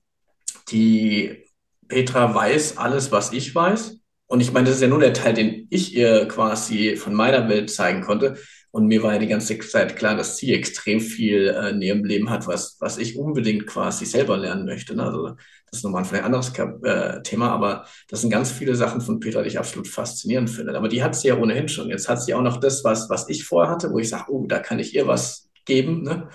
die 0.70 1.44
Petra 1.88 2.32
weiß 2.32 2.78
alles, 2.78 3.10
was 3.10 3.32
ich 3.32 3.52
weiß. 3.52 3.98
Und 4.26 4.40
ich 4.40 4.52
meine, 4.52 4.66
das 4.66 4.76
ist 4.76 4.82
ja 4.82 4.88
nur 4.88 5.00
der 5.00 5.12
Teil, 5.12 5.34
den 5.34 5.66
ich 5.70 5.96
ihr 5.96 6.28
quasi 6.28 6.96
von 6.96 7.12
meiner 7.12 7.48
Welt 7.48 7.68
zeigen 7.68 8.02
konnte. 8.02 8.36
Und 8.72 8.86
mir 8.86 9.02
war 9.02 9.14
ja 9.14 9.18
die 9.18 9.26
ganze 9.26 9.58
Zeit 9.58 9.96
klar, 9.96 10.16
dass 10.16 10.36
sie 10.36 10.54
extrem 10.54 11.00
viel 11.00 11.48
äh, 11.48 11.70
in 11.70 11.82
ihrem 11.82 12.04
Leben 12.04 12.30
hat, 12.30 12.46
was, 12.46 12.76
was 12.78 12.98
ich 12.98 13.18
unbedingt 13.18 13.66
quasi 13.66 14.06
selber 14.06 14.36
lernen 14.36 14.64
möchte. 14.64 14.94
Ne? 14.94 15.04
Also 15.04 15.28
das 15.28 15.78
ist 15.78 15.84
nochmal 15.84 16.04
ein 16.04 16.24
anderes 16.24 16.52
äh, 16.84 17.22
Thema, 17.22 17.50
aber 17.50 17.86
das 18.08 18.20
sind 18.20 18.30
ganz 18.30 18.52
viele 18.52 18.76
Sachen 18.76 19.00
von 19.00 19.18
Petra, 19.18 19.42
die 19.42 19.48
ich 19.48 19.58
absolut 19.58 19.88
faszinierend 19.88 20.50
finde. 20.50 20.76
Aber 20.76 20.88
die 20.88 21.02
hat 21.02 21.16
sie 21.16 21.28
ja 21.28 21.36
ohnehin 21.36 21.68
schon. 21.68 21.88
Jetzt 21.88 22.08
hat 22.08 22.22
sie 22.22 22.32
auch 22.34 22.42
noch 22.42 22.58
das, 22.58 22.84
was, 22.84 23.10
was 23.10 23.28
ich 23.28 23.44
vorher 23.44 23.72
hatte, 23.72 23.90
wo 23.90 23.98
ich 23.98 24.08
sage, 24.08 24.30
oh, 24.32 24.46
da 24.46 24.60
kann 24.60 24.78
ich 24.78 24.94
ihr 24.94 25.06
was 25.06 25.48
geben. 25.64 26.02
Ne? 26.02 26.28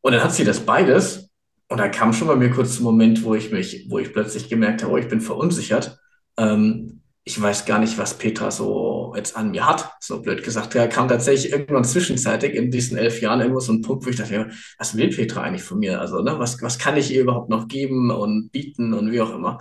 Und 0.00 0.12
dann 0.12 0.24
hat 0.24 0.34
sie 0.34 0.44
das 0.44 0.60
beides. 0.60 1.30
Und 1.68 1.78
da 1.78 1.88
kam 1.88 2.12
schon 2.12 2.26
bei 2.26 2.34
mir 2.34 2.50
kurz 2.50 2.80
ein 2.80 2.82
Moment, 2.82 3.22
wo 3.22 3.36
ich 3.36 3.52
mich, 3.52 3.86
wo 3.88 4.00
ich 4.00 4.12
plötzlich 4.12 4.48
gemerkt 4.48 4.82
habe, 4.82 4.92
oh, 4.92 4.96
ich 4.96 5.06
bin 5.06 5.20
verunsichert. 5.20 5.98
Ähm, 6.36 6.99
ich 7.24 7.40
weiß 7.40 7.66
gar 7.66 7.78
nicht, 7.78 7.98
was 7.98 8.16
Petra 8.16 8.50
so 8.50 9.12
jetzt 9.14 9.36
an 9.36 9.50
mir 9.50 9.66
hat, 9.66 9.92
so 10.00 10.22
blöd 10.22 10.42
gesagt. 10.42 10.74
Da 10.74 10.86
kam 10.86 11.08
tatsächlich 11.08 11.52
irgendwann 11.52 11.84
zwischenzeitig 11.84 12.54
in 12.54 12.70
diesen 12.70 12.96
elf 12.96 13.20
Jahren 13.20 13.40
irgendwo 13.40 13.60
so 13.60 13.72
ein 13.72 13.82
Punkt, 13.82 14.06
wo 14.06 14.10
ich 14.10 14.16
dachte, 14.16 14.50
was 14.78 14.96
will 14.96 15.10
Petra 15.10 15.42
eigentlich 15.42 15.62
von 15.62 15.78
mir? 15.78 16.00
Also, 16.00 16.22
ne, 16.22 16.38
was, 16.38 16.60
was 16.62 16.78
kann 16.78 16.96
ich 16.96 17.12
ihr 17.12 17.22
überhaupt 17.22 17.50
noch 17.50 17.68
geben 17.68 18.10
und 18.10 18.50
bieten 18.50 18.94
und 18.94 19.12
wie 19.12 19.20
auch 19.20 19.34
immer. 19.34 19.58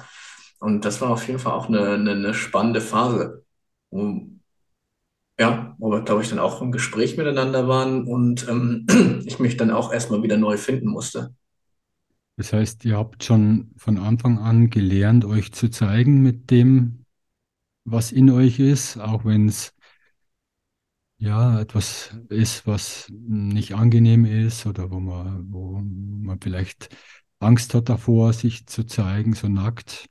Und 0.59 0.85
das 0.85 1.01
war 1.01 1.09
auf 1.09 1.27
jeden 1.27 1.39
Fall 1.39 1.53
auch 1.53 1.67
eine, 1.67 1.91
eine, 1.91 2.11
eine 2.11 2.33
spannende 2.33 2.81
Phase. 2.81 3.43
Wo, 3.91 4.27
ja, 5.39 5.75
wo 5.77 5.91
wir, 5.91 6.01
glaube 6.01 6.21
ich, 6.21 6.29
dann 6.29 6.39
auch 6.39 6.61
im 6.61 6.71
Gespräch 6.71 7.17
miteinander 7.17 7.67
waren 7.67 8.05
und 8.05 8.47
ähm, 8.47 8.85
ich 9.25 9.39
mich 9.39 9.57
dann 9.57 9.71
auch 9.71 9.91
erstmal 9.91 10.23
wieder 10.23 10.37
neu 10.37 10.57
finden 10.57 10.89
musste. 10.89 11.33
Das 12.37 12.53
heißt, 12.53 12.85
ihr 12.85 12.97
habt 12.97 13.23
schon 13.23 13.71
von 13.75 13.97
Anfang 13.97 14.37
an 14.39 14.69
gelernt, 14.69 15.25
euch 15.25 15.51
zu 15.51 15.69
zeigen 15.69 16.21
mit 16.21 16.51
dem, 16.51 17.05
was 17.91 18.11
in 18.11 18.29
euch 18.29 18.59
ist, 18.59 18.97
auch 18.97 19.25
wenn 19.25 19.47
es 19.47 19.73
ja 21.17 21.59
etwas 21.59 22.15
ist, 22.29 22.65
was 22.65 23.07
nicht 23.09 23.73
angenehm 23.73 24.25
ist 24.25 24.65
oder 24.65 24.89
wo 24.89 24.99
man, 24.99 25.51
wo 25.51 25.81
man 25.81 26.39
vielleicht 26.41 26.95
Angst 27.39 27.73
hat 27.73 27.89
davor, 27.89 28.33
sich 28.33 28.67
zu 28.67 28.85
zeigen, 28.85 29.33
so 29.33 29.47
nackt, 29.47 30.09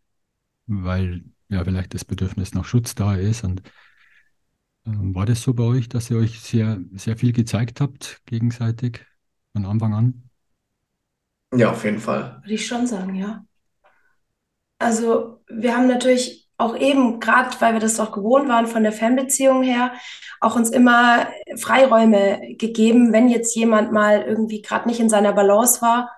weil 0.66 1.24
ja 1.48 1.64
vielleicht 1.64 1.94
das 1.94 2.04
Bedürfnis 2.04 2.54
nach 2.54 2.64
Schutz 2.64 2.94
da 2.94 3.14
ist. 3.14 3.44
Und 3.44 3.62
äh, 4.84 4.90
war 4.90 5.26
das 5.26 5.42
so 5.42 5.54
bei 5.54 5.64
euch, 5.64 5.88
dass 5.88 6.10
ihr 6.10 6.18
euch 6.18 6.40
sehr, 6.40 6.80
sehr 6.92 7.16
viel 7.16 7.32
gezeigt 7.32 7.80
habt, 7.80 8.20
gegenseitig 8.26 9.04
von 9.52 9.64
Anfang 9.64 9.94
an? 9.94 10.30
Ja, 11.54 11.70
auf 11.70 11.84
jeden 11.84 11.98
Fall. 11.98 12.38
Würde 12.42 12.54
ich 12.54 12.66
schon 12.66 12.86
sagen, 12.86 13.14
ja. 13.14 13.44
Also 14.78 15.42
wir 15.48 15.74
haben 15.74 15.88
natürlich 15.88 16.47
auch 16.58 16.76
eben, 16.76 17.20
gerade 17.20 17.50
weil 17.60 17.72
wir 17.72 17.80
das 17.80 18.00
auch 18.00 18.12
gewohnt 18.12 18.48
waren 18.48 18.66
von 18.66 18.82
der 18.82 18.92
Fernbeziehung 18.92 19.62
her, 19.62 19.92
auch 20.40 20.56
uns 20.56 20.70
immer 20.70 21.28
Freiräume 21.56 22.56
gegeben, 22.58 23.12
wenn 23.12 23.28
jetzt 23.28 23.54
jemand 23.54 23.92
mal 23.92 24.22
irgendwie 24.22 24.60
gerade 24.60 24.88
nicht 24.88 25.00
in 25.00 25.08
seiner 25.08 25.32
Balance 25.32 25.80
war, 25.80 26.10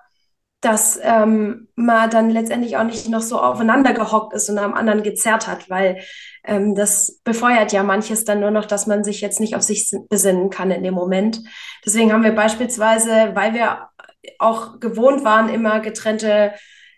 dass 0.59 0.99
ähm, 1.01 1.69
man 1.75 2.09
dann 2.11 2.29
letztendlich 2.29 2.77
auch 2.77 2.83
nicht 2.83 3.09
noch 3.09 3.21
so 3.21 3.39
aufeinander 3.39 3.93
gehockt 3.93 4.33
ist 4.33 4.49
und 4.49 4.59
am 4.59 4.75
anderen 4.75 5.01
gezerrt 5.01 5.47
hat, 5.47 5.69
weil 5.69 6.01
ähm, 6.43 6.75
das 6.75 7.19
befeuert 7.23 7.71
ja 7.71 7.81
manches 7.81 8.25
dann 8.25 8.39
nur 8.39 8.51
noch, 8.51 8.65
dass 8.65 8.85
man 8.85 9.03
sich 9.03 9.21
jetzt 9.21 9.39
nicht 9.39 9.55
auf 9.55 9.63
sich 9.63 9.91
besinnen 10.09 10.51
kann 10.51 10.69
in 10.69 10.83
dem 10.83 10.93
Moment. 10.93 11.41
Deswegen 11.83 12.13
haben 12.13 12.23
wir 12.23 12.35
beispielsweise, 12.35 13.31
weil 13.33 13.53
wir 13.55 13.89
auch 14.37 14.79
gewohnt 14.79 15.23
waren, 15.23 15.49
immer 15.49 15.79
getrennte 15.79 16.53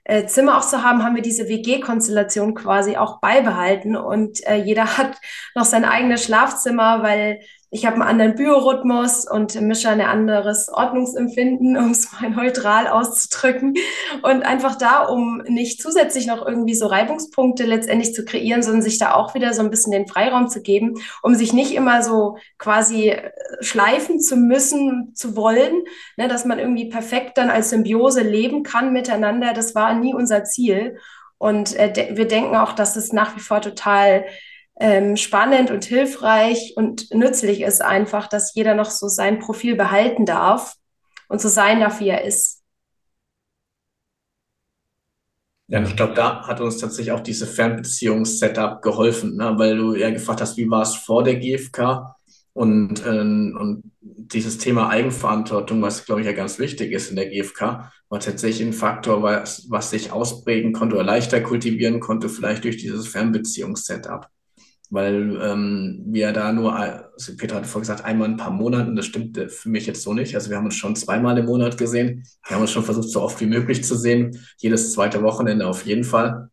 äh, 0.06 0.26
Zimmer 0.26 0.58
auch 0.58 0.68
zu 0.68 0.84
haben, 0.84 1.04
haben 1.04 1.16
wir 1.16 1.22
diese 1.22 1.48
WG-Konstellation 1.48 2.56
quasi 2.56 2.98
auch 2.98 3.20
beibehalten. 3.20 3.96
Und 3.96 4.46
äh, 4.46 4.56
jeder 4.56 4.86
hat 4.98 5.18
noch 5.56 5.66
sein 5.66 5.86
eigenes 5.86 6.24
Schlafzimmer, 6.24 7.04
weil 7.04 7.42
ich 7.74 7.88
habe 7.88 7.96
einen 7.96 8.04
anderen 8.04 8.36
Biorhythmus 8.36 9.28
und 9.28 9.60
Mischa 9.60 9.90
ein 9.90 10.02
anderes 10.02 10.70
Ordnungsempfinden, 10.70 11.76
um 11.78 11.90
es 11.90 12.12
mal 12.12 12.30
neutral 12.30 12.88
auszudrücken. 12.88 13.74
Und 14.22 14.44
einfach 14.44 14.78
da, 14.78 15.06
um 15.06 15.42
nicht 15.48 15.82
zusätzlich 15.82 16.28
noch 16.28 16.46
irgendwie 16.46 16.76
so 16.76 16.86
Reibungspunkte 16.86 17.66
letztendlich 17.66 18.14
zu 18.14 18.26
kreieren, 18.26 18.62
sondern 18.62 18.84
sich 18.84 19.00
da 19.00 19.16
auch 19.16 19.34
wieder 19.34 19.54
so 19.54 19.64
ein 19.64 19.72
bisschen 19.72 19.92
den 19.92 20.08
Freiraum 20.08 20.50
zu 20.50 20.62
geben, 20.62 20.94
um 21.24 21.34
sich 21.34 21.52
nicht 21.52 21.74
immer 21.74 22.04
so 22.04 22.38
quasi 22.60 23.10
äh, 23.10 23.32
schleifen 23.62 24.20
zu 24.20 24.38
müssen, 24.38 25.16
zu 25.16 25.36
wollen, 25.36 25.84
ne, 26.16 26.28
dass 26.28 26.46
man 26.46 26.60
irgendwie 26.60 26.90
perfekt 26.90 27.40
dann 27.40 27.50
als 27.50 27.72
Symbiose 27.72 28.22
leben 28.22 28.62
kann 28.62 28.94
miteinander. 28.94 29.54
Das 29.54 29.74
war 29.74 29.96
nie 29.96 30.14
unser 30.14 30.44
Ziel. 30.44 30.98
Und 31.40 31.76
äh, 31.76 31.92
de 31.92 32.18
wir 32.18 32.28
denken 32.28 32.56
auch, 32.56 32.74
dass 32.74 32.96
es 32.96 33.12
nach 33.14 33.36
wie 33.36 33.42
vor 33.42 33.62
total 33.62 34.26
ähm, 34.80 35.18
spannend 35.18 35.72
und 35.72 35.86
hilfreich 35.86 36.74
und 36.76 37.14
nützlich 37.14 37.62
ist 37.62 37.82
einfach, 37.82 38.28
dass 38.28 38.56
jeder 38.56 38.74
noch 38.74 38.90
so 38.90 39.08
sein 39.08 39.40
Profil 39.40 39.76
behalten 39.76 40.26
darf 40.26 40.76
und 41.28 41.42
so 41.42 41.50
sein 41.50 41.80
darf, 41.80 42.00
wie 42.00 42.10
er 42.10 42.24
ist. 42.24 42.62
Ja, 45.68 45.82
ich 45.82 45.96
glaube, 45.96 46.14
da 46.14 46.46
hat 46.46 46.60
uns 46.60 46.78
tatsächlich 46.78 47.12
auch 47.12 47.22
diese 47.22 47.48
Fernbeziehungs-Setup 47.48 48.82
geholfen, 48.82 49.38
ne? 49.38 49.54
weil 49.58 49.78
du 49.78 49.96
ja 49.96 50.10
gefragt 50.10 50.42
hast, 50.42 50.58
wie 50.58 50.70
war 50.70 50.82
es 50.82 50.96
vor 50.96 51.24
der 51.24 51.36
GfK? 51.38 52.16
Und, 52.54 53.04
äh, 53.06 53.10
und 53.10 53.92
dieses 54.02 54.60
Thema 54.60 54.90
Eigenverantwortung, 54.90 55.82
was, 55.82 56.06
glaube 56.06 56.22
ich, 56.22 56.28
ja 56.28 56.34
ganz 56.34 56.60
wichtig 56.60 56.92
ist 56.92 57.10
in 57.10 57.16
der 57.16 57.30
GfK, 57.30 57.92
war 58.10 58.20
tatsächlich 58.20 58.68
ein 58.68 58.74
Faktor, 58.74 59.24
was, 59.24 59.66
was 59.70 59.90
sich 59.90 60.12
ausprägen 60.12 60.74
konnte 60.74 60.96
oder 60.96 61.06
leichter 61.06 61.42
kultivieren 61.42 62.00
konnte, 62.00 62.30
vielleicht 62.30 62.66
durch 62.66 62.78
dieses 62.78 63.08
Fernbeziehungs-Setup 63.08 64.28
weil 64.94 65.40
ähm, 65.42 66.04
wir 66.06 66.32
da 66.34 66.54
nur, 66.54 66.76
also 66.76 67.36
Peter 67.36 67.56
hat 67.56 67.66
vorhin 67.66 67.82
gesagt, 67.82 68.06
einmal 68.06 68.28
in 68.28 68.36
ein 68.36 68.38
paar 68.38 68.52
Monaten, 68.52 68.96
das 68.96 69.08
stimmt 69.08 69.36
äh, 69.40 69.50
für 69.50 69.70
mich 69.70 69.88
jetzt 69.88 70.04
so 70.04 70.14
nicht. 70.14 70.36
Also 70.36 70.52
wir 70.52 70.58
haben 70.58 70.66
uns 70.66 70.76
schon 70.76 70.96
zweimal 70.96 71.36
im 71.40 71.48
Monat 71.48 71.80
gesehen. 71.80 72.24
Wir 72.48 72.56
haben 72.56 72.62
uns 72.62 72.70
schon 72.70 72.84
versucht, 72.84 73.10
so 73.10 73.24
oft 73.24 73.42
wie 73.42 73.48
möglich 73.48 73.84
zu 73.84 73.96
sehen. 73.96 74.40
Jedes 74.60 74.94
zweite 74.94 75.24
Wochenende 75.24 75.66
auf 75.66 75.88
jeden 75.88 76.04
Fall. 76.04 76.50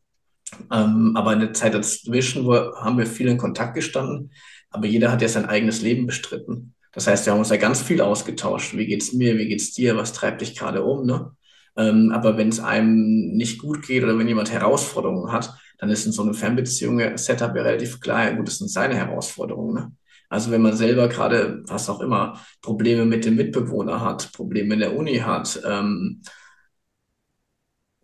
Ähm, 0.72 1.12
aber 1.16 1.34
in 1.34 1.40
der 1.40 1.52
Zeit 1.52 1.74
dazwischen 1.74 2.48
haben 2.48 2.96
wir 2.96 3.06
viel 3.06 3.28
in 3.28 3.36
Kontakt 3.36 3.74
gestanden. 3.74 4.32
Aber 4.70 4.86
jeder 4.86 5.12
hat 5.12 5.20
ja 5.20 5.28
sein 5.28 5.44
eigenes 5.44 5.82
Leben 5.82 6.06
bestritten. 6.06 6.74
Das 6.92 7.06
heißt, 7.06 7.26
wir 7.26 7.34
haben 7.34 7.40
uns 7.40 7.50
ja 7.50 7.58
ganz 7.58 7.82
viel 7.82 8.00
ausgetauscht. 8.00 8.74
Wie 8.74 8.86
geht's 8.86 9.12
mir? 9.12 9.36
Wie 9.36 9.48
geht's 9.48 9.74
dir? 9.74 9.98
Was 9.98 10.14
treibt 10.14 10.40
dich 10.40 10.56
gerade 10.56 10.82
um? 10.82 11.04
Ne? 11.04 11.30
Ähm, 11.76 12.10
aber 12.10 12.38
wenn 12.38 12.48
es 12.48 12.58
einem 12.58 13.36
nicht 13.36 13.60
gut 13.60 13.86
geht 13.86 14.02
oder 14.02 14.18
wenn 14.18 14.28
jemand 14.28 14.50
Herausforderungen 14.50 15.30
hat, 15.30 15.54
dann 15.80 15.90
ist 15.90 16.04
in 16.04 16.12
so 16.12 16.22
einer 16.22 16.34
Fernbeziehung 16.34 17.16
Setup 17.16 17.56
ja 17.56 17.62
relativ 17.62 18.00
klar, 18.00 18.34
gut, 18.34 18.46
das 18.46 18.58
sind 18.58 18.68
seine 18.68 18.96
Herausforderungen. 18.96 19.74
Ne? 19.74 19.92
Also 20.28 20.50
wenn 20.50 20.60
man 20.60 20.76
selber 20.76 21.08
gerade, 21.08 21.62
was 21.66 21.88
auch 21.88 22.00
immer, 22.00 22.38
Probleme 22.60 23.06
mit 23.06 23.24
dem 23.24 23.36
Mitbewohner 23.36 24.02
hat, 24.02 24.30
Probleme 24.32 24.74
in 24.74 24.80
der 24.80 24.94
Uni 24.94 25.16
hat, 25.16 25.60
ähm, 25.66 26.20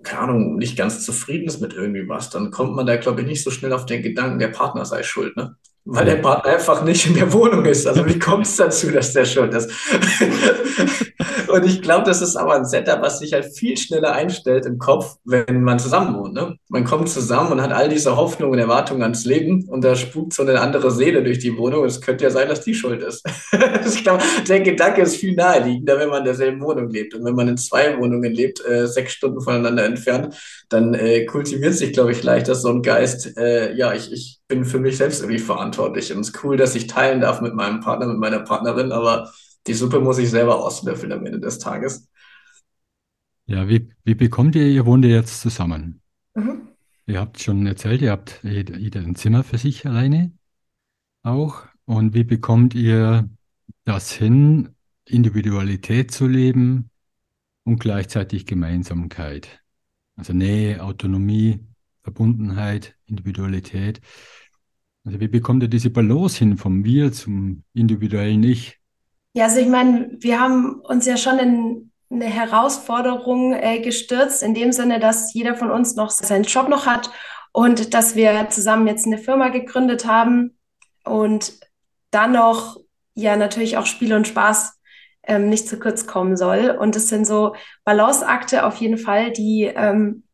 keine 0.02 0.20
Ahnung, 0.20 0.56
nicht 0.56 0.76
ganz 0.76 1.04
zufrieden 1.04 1.46
ist 1.46 1.60
mit 1.60 1.74
irgendwie 1.74 2.08
was, 2.08 2.30
dann 2.30 2.50
kommt 2.50 2.74
man 2.74 2.86
da, 2.86 2.96
glaube 2.96 3.20
ich, 3.20 3.26
nicht 3.26 3.44
so 3.44 3.50
schnell 3.50 3.74
auf 3.74 3.84
den 3.84 4.02
Gedanken, 4.02 4.38
der 4.38 4.48
Partner 4.48 4.84
sei 4.86 5.02
schuld, 5.02 5.36
ne? 5.36 5.56
Weil 5.84 6.04
der 6.04 6.16
Partner 6.16 6.52
einfach 6.52 6.82
nicht 6.82 7.06
in 7.06 7.14
der 7.14 7.32
Wohnung 7.32 7.64
ist. 7.64 7.86
Also 7.86 8.04
wie 8.06 8.18
kommt 8.18 8.46
es 8.46 8.56
dazu, 8.56 8.90
dass 8.90 9.12
der 9.12 9.24
schuld 9.24 9.54
ist? 9.54 9.70
Und 11.48 11.64
ich 11.64 11.82
glaube, 11.82 12.04
das 12.04 12.22
ist 12.22 12.36
aber 12.36 12.54
ein 12.54 12.64
Setup, 12.64 13.02
was 13.02 13.18
sich 13.18 13.32
halt 13.32 13.46
viel 13.56 13.76
schneller 13.76 14.12
einstellt 14.12 14.66
im 14.66 14.78
Kopf, 14.78 15.16
wenn 15.24 15.62
man 15.62 15.78
zusammen 15.78 16.16
wohnt. 16.16 16.34
Ne? 16.34 16.56
Man 16.68 16.84
kommt 16.84 17.08
zusammen 17.08 17.52
und 17.52 17.62
hat 17.62 17.72
all 17.72 17.88
diese 17.88 18.16
Hoffnungen 18.16 18.54
und 18.54 18.58
Erwartungen 18.58 19.02
ans 19.02 19.24
Leben 19.24 19.68
und 19.68 19.84
da 19.84 19.94
spukt 19.94 20.32
so 20.32 20.42
eine 20.42 20.60
andere 20.60 20.90
Seele 20.90 21.22
durch 21.22 21.38
die 21.38 21.56
Wohnung. 21.56 21.84
Es 21.84 22.00
könnte 22.00 22.24
ja 22.24 22.30
sein, 22.30 22.48
dass 22.48 22.62
die 22.62 22.74
schuld 22.74 23.02
ist. 23.02 23.24
ich 23.86 24.02
glaube, 24.02 24.22
der 24.48 24.60
Gedanke 24.60 25.02
ist 25.02 25.16
viel 25.16 25.34
naheliegender, 25.34 25.98
wenn 25.98 26.08
man 26.08 26.18
in 26.20 26.24
derselben 26.24 26.60
Wohnung 26.60 26.88
lebt. 26.88 27.14
Und 27.14 27.24
wenn 27.24 27.34
man 27.34 27.48
in 27.48 27.56
zwei 27.56 27.98
Wohnungen 27.98 28.32
lebt, 28.32 28.64
äh, 28.66 28.86
sechs 28.86 29.12
Stunden 29.12 29.40
voneinander 29.40 29.84
entfernt, 29.84 30.36
dann 30.68 30.94
äh, 30.94 31.24
kultiviert 31.24 31.74
sich, 31.74 31.92
glaube 31.92 32.12
ich, 32.12 32.22
leichter 32.22 32.54
so 32.54 32.68
ein 32.68 32.82
Geist. 32.82 33.36
Äh, 33.36 33.74
ja, 33.74 33.92
ich, 33.92 34.12
ich 34.12 34.40
bin 34.48 34.64
für 34.64 34.78
mich 34.78 34.96
selbst 34.96 35.20
irgendwie 35.20 35.38
verantwortlich. 35.38 36.12
Und 36.12 36.20
es 36.20 36.28
ist 36.28 36.44
cool, 36.44 36.56
dass 36.56 36.74
ich 36.74 36.86
teilen 36.86 37.20
darf 37.20 37.40
mit 37.40 37.54
meinem 37.54 37.80
Partner, 37.80 38.06
mit 38.06 38.18
meiner 38.18 38.40
Partnerin, 38.40 38.92
aber 38.92 39.30
die 39.66 39.74
Suppe 39.74 40.00
muss 40.00 40.18
ich 40.18 40.30
selber 40.30 40.62
auslöffeln 40.62 41.12
am 41.12 41.26
Ende 41.26 41.40
des 41.40 41.58
Tages. 41.58 42.08
Ja, 43.46 43.68
wie, 43.68 43.88
wie 44.04 44.14
bekommt 44.14 44.56
ihr, 44.56 44.66
ihr 44.66 44.86
wohnt 44.86 45.04
ihr 45.04 45.12
jetzt 45.12 45.40
zusammen? 45.40 46.00
Mhm. 46.34 46.68
Ihr 47.06 47.20
habt 47.20 47.40
schon 47.40 47.66
erzählt, 47.66 48.02
ihr 48.02 48.10
habt 48.10 48.40
jeder, 48.42 48.76
jeder 48.76 49.00
ein 49.00 49.14
Zimmer 49.14 49.44
für 49.44 49.58
sich 49.58 49.86
alleine 49.86 50.32
auch. 51.22 51.62
Und 51.84 52.14
wie 52.14 52.24
bekommt 52.24 52.74
ihr 52.74 53.30
das 53.84 54.12
hin, 54.12 54.70
Individualität 55.04 56.10
zu 56.10 56.26
leben 56.26 56.90
und 57.64 57.78
gleichzeitig 57.78 58.46
Gemeinsamkeit? 58.46 59.62
Also 60.16 60.32
Nähe, 60.32 60.82
Autonomie, 60.82 61.60
Verbundenheit, 62.02 62.96
Individualität. 63.06 64.00
Also 65.04 65.20
wie 65.20 65.28
bekommt 65.28 65.62
ihr 65.62 65.68
diese 65.68 65.90
Balance 65.90 66.38
hin 66.38 66.56
vom 66.56 66.84
Wir 66.84 67.12
zum 67.12 67.62
individuellen 67.72 68.42
Ich? 68.42 68.80
Ja, 69.36 69.44
also 69.44 69.60
ich 69.60 69.68
meine, 69.68 70.16
wir 70.20 70.40
haben 70.40 70.80
uns 70.80 71.04
ja 71.04 71.18
schon 71.18 71.38
in 71.38 71.92
eine 72.10 72.24
Herausforderung 72.24 73.52
äh, 73.52 73.80
gestürzt, 73.80 74.42
in 74.42 74.54
dem 74.54 74.72
Sinne, 74.72 74.98
dass 74.98 75.34
jeder 75.34 75.54
von 75.54 75.70
uns 75.70 75.94
noch 75.94 76.08
seinen 76.08 76.44
Job 76.44 76.70
noch 76.70 76.86
hat 76.86 77.10
und 77.52 77.92
dass 77.92 78.16
wir 78.16 78.48
zusammen 78.48 78.86
jetzt 78.86 79.04
eine 79.04 79.18
Firma 79.18 79.50
gegründet 79.50 80.06
haben 80.06 80.56
und 81.04 81.52
dann 82.10 82.32
noch 82.32 82.78
ja 83.14 83.36
natürlich 83.36 83.76
auch 83.76 83.84
Spiel 83.84 84.14
und 84.14 84.26
Spaß 84.26 84.80
ähm, 85.24 85.50
nicht 85.50 85.68
zu 85.68 85.78
kurz 85.78 86.06
kommen 86.06 86.38
soll. 86.38 86.70
Und 86.70 86.96
es 86.96 87.08
sind 87.08 87.26
so 87.26 87.56
Balanceakte 87.84 88.64
auf 88.64 88.76
jeden 88.76 88.96
Fall, 88.96 89.32
die, 89.32 89.64
ähm, 89.64 90.24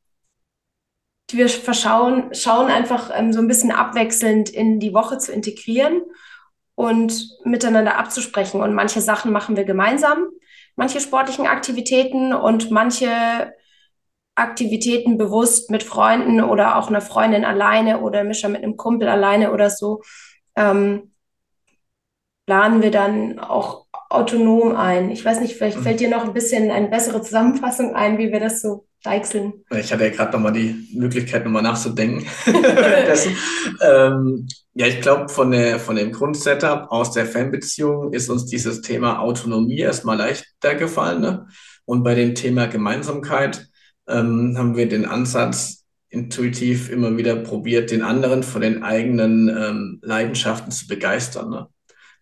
die 1.30 1.38
wir 1.38 1.48
verschauen, 1.48 2.32
schauen 2.34 2.70
einfach 2.70 3.10
ähm, 3.12 3.32
so 3.32 3.40
ein 3.40 3.48
bisschen 3.48 3.72
abwechselnd 3.72 4.48
in 4.48 4.78
die 4.78 4.94
Woche 4.94 5.18
zu 5.18 5.32
integrieren 5.32 6.02
und 6.74 7.28
miteinander 7.44 7.98
abzusprechen. 7.98 8.60
Und 8.60 8.74
manche 8.74 9.00
Sachen 9.00 9.32
machen 9.32 9.56
wir 9.56 9.64
gemeinsam, 9.64 10.26
manche 10.76 11.00
sportlichen 11.00 11.46
Aktivitäten 11.46 12.32
und 12.32 12.70
manche 12.70 13.52
Aktivitäten 14.34 15.18
bewusst 15.18 15.70
mit 15.70 15.82
Freunden 15.82 16.40
oder 16.40 16.76
auch 16.76 16.88
einer 16.88 17.02
Freundin 17.02 17.44
alleine 17.44 18.00
oder 18.00 18.24
Mischer 18.24 18.48
mit 18.48 18.62
einem 18.62 18.76
Kumpel 18.76 19.08
alleine 19.08 19.52
oder 19.52 19.68
so, 19.68 20.02
ähm, 20.56 21.12
planen 22.46 22.82
wir 22.82 22.90
dann 22.90 23.38
auch 23.38 23.86
autonom 24.08 24.74
ein. 24.74 25.10
Ich 25.10 25.24
weiß 25.24 25.40
nicht, 25.40 25.54
vielleicht 25.54 25.78
mhm. 25.78 25.82
fällt 25.82 26.00
dir 26.00 26.10
noch 26.10 26.24
ein 26.24 26.32
bisschen 26.32 26.70
eine 26.70 26.88
bessere 26.88 27.22
Zusammenfassung 27.22 27.94
ein, 27.94 28.18
wie 28.18 28.32
wir 28.32 28.40
das 28.40 28.60
so 28.60 28.86
deichseln. 29.02 29.64
Ich 29.70 29.92
hatte 29.92 30.04
ja 30.04 30.10
gerade 30.10 30.32
nochmal 30.32 30.52
die 30.52 30.88
Möglichkeit, 30.94 31.44
nochmal 31.44 31.62
nachzudenken. 31.62 32.26
ähm, 33.80 34.46
ja, 34.74 34.86
ich 34.86 35.00
glaube, 35.00 35.28
von, 35.28 35.50
der, 35.50 35.78
von 35.78 35.96
dem 35.96 36.12
Grundsetup 36.12 36.90
aus 36.90 37.12
der 37.12 37.26
Fanbeziehung 37.26 38.12
ist 38.12 38.30
uns 38.30 38.46
dieses 38.46 38.80
Thema 38.80 39.18
Autonomie 39.20 39.80
erstmal 39.80 40.16
leichter 40.16 40.74
gefallen. 40.76 41.20
Ne? 41.20 41.46
Und 41.84 42.04
bei 42.04 42.14
dem 42.14 42.34
Thema 42.34 42.66
Gemeinsamkeit 42.66 43.66
ähm, 44.08 44.54
haben 44.56 44.76
wir 44.76 44.88
den 44.88 45.04
Ansatz 45.04 45.84
intuitiv 46.08 46.90
immer 46.90 47.16
wieder 47.16 47.36
probiert, 47.36 47.90
den 47.90 48.02
anderen 48.02 48.42
von 48.42 48.60
den 48.60 48.82
eigenen 48.82 49.48
ähm, 49.48 49.98
Leidenschaften 50.02 50.70
zu 50.70 50.86
begeistern. 50.86 51.50
Ne? 51.50 51.66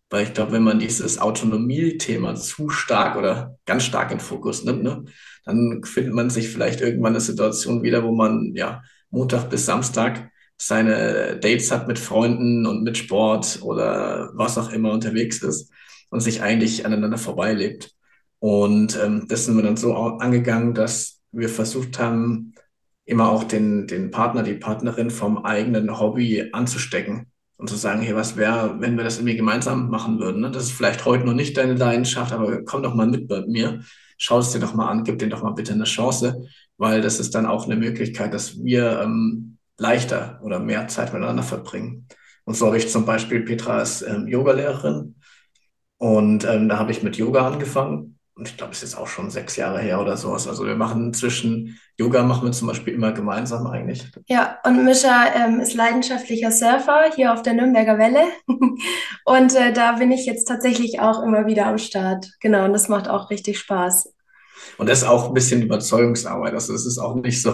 Weil 0.09 0.25
ich 0.25 0.35
glaube, 0.35 0.53
wenn 0.53 0.63
man 0.63 0.79
dieses 0.79 1.19
Autonomie-Thema 1.19 2.35
zu 2.35 2.69
stark 2.69 3.17
oder 3.17 3.57
ganz 3.67 3.85
stark 3.85 4.11
in 4.11 4.21
Fokus 4.21 4.65
nimmt, 4.65 4.83
ne, 4.83 5.05
dann 5.51 5.85
findet 5.85 6.15
man 6.15 6.31
sich 6.31 6.49
vielleicht 6.49 6.81
irgendwann 6.81 7.13
eine 7.13 7.21
Situation 7.21 7.83
wieder, 7.83 8.05
wo 8.05 8.13
man 8.13 8.53
ja 8.55 8.83
Montag 9.11 9.51
bis 9.51 9.67
Samstag 9.67 10.31
seine 10.57 11.39
Dates 11.41 11.71
hat 11.71 11.89
mit 11.89 11.99
Freunden 11.99 12.67
und 12.67 12.83
mit 12.83 12.99
Sport 12.99 13.61
oder 13.63 14.31
was 14.35 14.59
auch 14.59 14.73
immer 14.73 14.93
unterwegs 14.93 15.43
ist 15.43 15.71
und 16.11 16.21
sich 16.21 16.43
eigentlich 16.43 16.85
aneinander 16.87 17.19
vorbeilebt. 17.19 17.95
Und 18.39 18.99
ähm, 19.03 19.27
das 19.29 19.45
sind 19.45 19.57
wir 19.57 19.63
dann 19.63 19.77
so 19.77 19.95
angegangen, 19.95 20.75
dass 20.75 21.21
wir 21.33 21.49
versucht 21.49 21.99
haben, 21.99 22.55
immer 23.05 23.31
auch 23.31 23.45
den, 23.45 23.87
den 23.87 24.11
Partner, 24.11 24.43
die 24.43 24.55
Partnerin 24.55 25.11
vom 25.11 25.45
eigenen 25.45 25.99
Hobby 25.99 26.49
anzustecken 26.53 27.27
und 27.57 27.69
zu 27.69 27.77
sagen, 27.77 28.01
hey, 28.03 28.15
was 28.15 28.37
wäre, 28.37 28.77
wenn 28.81 28.97
wir 28.97 29.05
das 29.05 29.19
irgendwie 29.19 29.37
gemeinsam 29.37 29.91
machen 29.91 30.21
würden? 30.21 30.41
Ne? 30.41 30.51
Das 30.51 30.65
ist 30.65 30.73
vielleicht 30.73 31.05
heute 31.05 31.25
noch 31.25 31.35
nicht 31.35 31.57
deine 31.57 31.75
Leidenschaft, 31.75 32.33
aber 32.33 32.65
komm 32.65 32.83
doch 32.83 32.95
mal 32.95 33.07
mit 33.07 33.29
bei 33.29 33.45
mir, 33.47 33.83
schau 34.21 34.39
es 34.39 34.53
dir 34.53 34.61
doch 34.61 34.75
mal 34.75 34.89
an, 34.89 35.03
gib 35.03 35.19
dir 35.19 35.29
doch 35.29 35.43
mal 35.43 35.53
bitte 35.53 35.73
eine 35.73 35.85
Chance, 35.85 36.47
weil 36.77 37.01
das 37.01 37.19
ist 37.19 37.35
dann 37.35 37.47
auch 37.47 37.65
eine 37.65 37.77
Möglichkeit, 37.77 38.35
dass 38.35 38.63
wir 38.63 39.01
ähm, 39.01 39.57
leichter 39.79 40.39
oder 40.43 40.59
mehr 40.61 40.89
Zeit 40.89 41.13
miteinander 41.13 41.43
verbringen. 41.43 42.07
Und 42.45 42.55
so 42.55 42.67
habe 42.67 42.77
ich 42.77 42.91
zum 42.91 43.07
Beispiel, 43.07 43.41
Petra 43.41 43.81
ist 43.81 44.03
ähm, 44.03 44.29
Yogalehrerin 44.29 45.15
und 45.97 46.45
ähm, 46.45 46.69
da 46.69 46.79
habe 46.79 46.93
ich 46.93 47.03
mit 47.03 47.17
Yoga 47.17 47.47
angefangen. 47.47 48.19
Und 48.41 48.49
ich 48.49 48.57
glaube, 48.57 48.73
es 48.73 48.83
ist 48.83 48.93
jetzt 48.93 48.99
auch 48.99 49.07
schon 49.07 49.29
sechs 49.29 49.57
Jahre 49.57 49.81
her 49.81 50.01
oder 50.01 50.17
sowas. 50.17 50.49
Also 50.49 50.65
wir 50.65 50.75
machen 50.75 51.13
zwischen 51.13 51.79
Yoga 51.99 52.23
machen 52.23 52.45
wir 52.49 52.53
zum 52.53 52.69
Beispiel 52.69 52.95
immer 52.95 53.13
gemeinsam 53.13 53.67
eigentlich. 53.67 54.11
Ja, 54.29 54.59
und 54.65 54.83
Mischa 54.83 55.27
ähm, 55.35 55.61
ist 55.61 55.75
leidenschaftlicher 55.75 56.51
Surfer 56.51 57.11
hier 57.15 57.35
auf 57.35 57.43
der 57.43 57.53
Nürnberger 57.53 57.99
Welle. 57.99 58.23
und 59.27 59.55
äh, 59.55 59.75
da 59.75 59.93
bin 59.93 60.11
ich 60.11 60.25
jetzt 60.25 60.47
tatsächlich 60.47 61.01
auch 61.01 61.23
immer 61.23 61.45
wieder 61.45 61.67
am 61.67 61.77
Start. 61.77 62.31
Genau, 62.41 62.65
und 62.65 62.73
das 62.73 62.89
macht 62.89 63.09
auch 63.09 63.29
richtig 63.29 63.59
Spaß. 63.59 64.11
Und 64.79 64.89
das 64.89 65.03
ist 65.03 65.09
auch 65.09 65.29
ein 65.29 65.35
bisschen 65.35 65.63
Überzeugungsarbeit. 65.63 66.55
Also 66.55 66.75
es 66.75 66.87
ist 66.87 66.99
auch 66.99 67.15
nicht 67.15 67.43
so, 67.43 67.53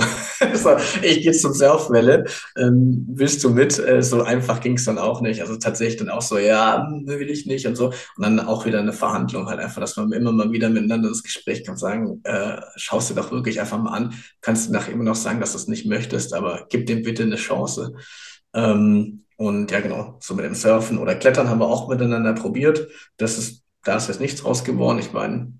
ich 1.03 1.23
gehe 1.23 1.33
zum 1.33 1.53
Surfwelle, 1.53 2.25
ähm, 2.57 3.07
willst 3.09 3.43
du 3.45 3.51
mit? 3.51 3.79
Äh, 3.79 4.03
so 4.03 4.23
einfach 4.23 4.61
ging 4.61 4.75
es 4.75 4.85
dann 4.85 4.99
auch 4.99 5.21
nicht. 5.21 5.41
Also 5.41 5.57
tatsächlich 5.57 5.99
dann 5.99 6.11
auch 6.11 6.23
so, 6.23 6.39
ja, 6.39 6.87
hm, 6.89 7.07
will 7.07 7.31
ich 7.31 7.47
nicht 7.47 7.67
und 7.67 7.77
so. 7.77 7.87
Und 7.87 8.23
dann 8.23 8.41
auch 8.41 8.67
wieder 8.67 8.79
eine 8.79 8.93
Verhandlung 8.93 9.47
halt 9.47 9.61
einfach, 9.61 9.81
dass 9.81 9.97
man 9.97 10.13
immer 10.13 10.33
mal 10.33 10.53
wieder 10.53 10.69
miteinander 10.69 11.09
das 11.09 11.23
Gespräch 11.23 11.65
kann 11.65 11.77
sagen, 11.77 12.21
äh, 12.25 12.61
schaust 12.77 13.11
du 13.11 13.15
doch 13.15 13.31
wirklich 13.31 13.61
einfach 13.61 13.79
mal 13.79 13.93
an. 13.93 14.15
Kannst 14.41 14.69
du 14.69 14.73
nachher 14.73 14.93
immer 14.93 15.05
noch 15.05 15.17
sagen, 15.17 15.41
dass 15.41 15.53
du 15.53 15.59
es 15.59 15.69
nicht 15.69 15.87
möchtest, 15.87 16.35
aber 16.35 16.67
gib 16.69 16.87
dem 16.87 17.03
bitte 17.03 17.23
eine 17.23 17.37
Chance. 17.37 17.95
Ähm, 18.55 19.25
und 19.37 19.71
ja, 19.71 19.81
genau, 19.81 20.17
so 20.21 20.35
mit 20.35 20.45
dem 20.45 20.55
Surfen 20.55 20.99
oder 20.99 21.15
Klettern 21.15 21.49
haben 21.49 21.61
wir 21.61 21.67
auch 21.67 21.89
miteinander 21.89 22.33
probiert. 22.33 22.89
Das 23.19 23.37
ist, 23.37 23.63
da 23.85 23.97
ist 23.97 24.09
jetzt 24.09 24.21
nichts 24.21 24.45
raus 24.45 24.65
geworden. 24.65 24.99
Ich 24.99 25.13
meine, 25.13 25.53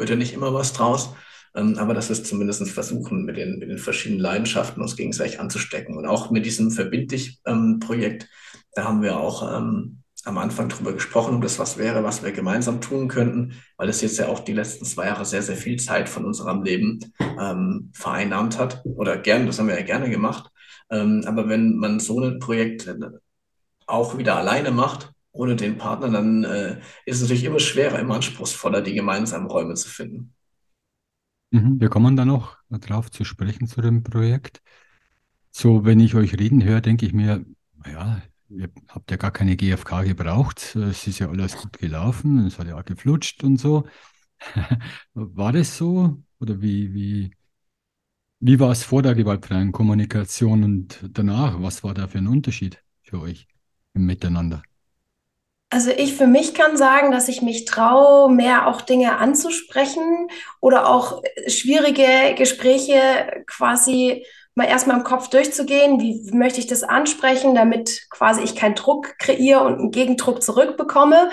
wird 0.00 0.10
ja 0.10 0.16
nicht 0.16 0.34
immer 0.34 0.52
was 0.52 0.72
draus. 0.72 1.14
Ähm, 1.54 1.78
aber 1.78 1.94
das 1.94 2.10
ist 2.10 2.26
zumindest 2.26 2.68
versuchen, 2.68 3.24
mit 3.24 3.36
den, 3.36 3.58
mit 3.58 3.68
den 3.68 3.78
verschiedenen 3.78 4.20
Leidenschaften 4.20 4.82
uns 4.82 4.96
gegenseitig 4.96 5.40
anzustecken. 5.40 5.96
Und 5.96 6.06
auch 6.06 6.30
mit 6.30 6.46
diesem 6.46 6.70
Verbindlich-Projekt, 6.70 8.22
ähm, 8.22 8.28
da 8.74 8.84
haben 8.84 9.02
wir 9.02 9.18
auch 9.18 9.56
ähm, 9.56 10.02
am 10.24 10.38
Anfang 10.38 10.68
drüber 10.68 10.92
gesprochen, 10.92 11.36
ob 11.36 11.42
das 11.42 11.58
was 11.58 11.78
wäre, 11.78 12.04
was 12.04 12.22
wir 12.22 12.32
gemeinsam 12.32 12.80
tun 12.80 13.08
könnten, 13.08 13.54
weil 13.76 13.88
es 13.88 14.00
jetzt 14.00 14.18
ja 14.18 14.28
auch 14.28 14.40
die 14.40 14.52
letzten 14.52 14.84
zwei 14.84 15.06
Jahre 15.06 15.24
sehr, 15.24 15.42
sehr 15.42 15.56
viel 15.56 15.78
Zeit 15.78 16.08
von 16.08 16.24
unserem 16.24 16.62
Leben 16.62 17.00
ähm, 17.40 17.90
vereinnahmt 17.94 18.58
hat. 18.58 18.82
Oder 18.84 19.16
gern, 19.16 19.46
das 19.46 19.58
haben 19.58 19.68
wir 19.68 19.78
ja 19.78 19.84
gerne 19.84 20.10
gemacht. 20.10 20.50
Aber 20.92 21.48
wenn 21.48 21.76
man 21.76 22.00
so 22.00 22.18
ein 22.18 22.40
Projekt 22.40 22.88
äh, 22.88 22.96
auch 23.86 24.18
wieder 24.18 24.36
alleine 24.36 24.72
macht, 24.72 25.12
ohne 25.32 25.56
den 25.56 25.78
Partner, 25.78 26.10
dann 26.10 26.44
äh, 26.44 26.80
ist 27.06 27.16
es 27.16 27.22
natürlich 27.22 27.44
immer 27.44 27.60
schwerer, 27.60 27.98
immer 27.98 28.16
anspruchsvoller, 28.16 28.82
die 28.82 28.94
gemeinsamen 28.94 29.46
Räume 29.46 29.74
zu 29.74 29.88
finden. 29.88 30.34
Mhm, 31.50 31.80
wir 31.80 31.88
kommen 31.88 32.16
dann 32.16 32.28
noch 32.28 32.58
darauf 32.68 33.10
zu 33.10 33.24
sprechen 33.24 33.66
zu 33.66 33.80
dem 33.80 34.02
Projekt. 34.02 34.62
So, 35.52 35.84
wenn 35.84 36.00
ich 36.00 36.14
euch 36.14 36.38
reden 36.38 36.64
höre, 36.64 36.80
denke 36.80 37.06
ich 37.06 37.12
mir, 37.12 37.44
ja, 37.86 38.22
ihr 38.50 38.70
habt 38.88 39.10
ja 39.10 39.16
gar 39.16 39.32
keine 39.32 39.56
GFK 39.56 40.02
gebraucht. 40.04 40.76
Es 40.76 41.06
ist 41.06 41.18
ja 41.20 41.28
alles 41.30 41.56
gut 41.58 41.78
gelaufen, 41.78 42.46
es 42.46 42.58
hat 42.58 42.68
ja 42.68 42.78
auch 42.78 42.84
geflutscht 42.84 43.44
und 43.44 43.58
so. 43.58 43.86
War 45.14 45.52
das 45.52 45.76
so? 45.76 46.22
Oder 46.40 46.60
wie, 46.62 46.94
wie, 46.94 47.32
wie 48.40 48.58
war 48.60 48.70
es 48.70 48.84
vor 48.84 49.02
der 49.02 49.14
gewaltfreien 49.14 49.72
Kommunikation 49.72 50.62
und 50.64 51.00
danach? 51.12 51.60
Was 51.62 51.82
war 51.84 51.94
da 51.94 52.06
für 52.08 52.18
ein 52.18 52.26
Unterschied 52.28 52.82
für 53.02 53.20
euch 53.20 53.48
im 53.94 54.06
Miteinander? 54.06 54.62
Also 55.72 55.92
ich 55.92 56.16
für 56.16 56.26
mich 56.26 56.52
kann 56.54 56.76
sagen, 56.76 57.12
dass 57.12 57.28
ich 57.28 57.42
mich 57.42 57.64
traue, 57.64 58.30
mehr 58.30 58.66
auch 58.66 58.80
Dinge 58.80 59.18
anzusprechen 59.18 60.28
oder 60.60 60.88
auch 60.88 61.22
schwierige 61.46 62.34
Gespräche 62.36 62.98
quasi 63.46 64.26
mal 64.56 64.66
erstmal 64.66 64.98
im 64.98 65.04
Kopf 65.04 65.28
durchzugehen, 65.28 66.00
wie, 66.00 66.28
möchte 66.32 66.58
ich 66.58 66.66
das 66.66 66.82
ansprechen, 66.82 67.54
damit 67.54 68.10
quasi 68.10 68.42
ich 68.42 68.56
keinen 68.56 68.74
Druck 68.74 69.16
kreiere 69.18 69.62
und 69.62 69.78
einen 69.78 69.90
Gegendruck 69.92 70.42
zurückbekomme. 70.42 71.30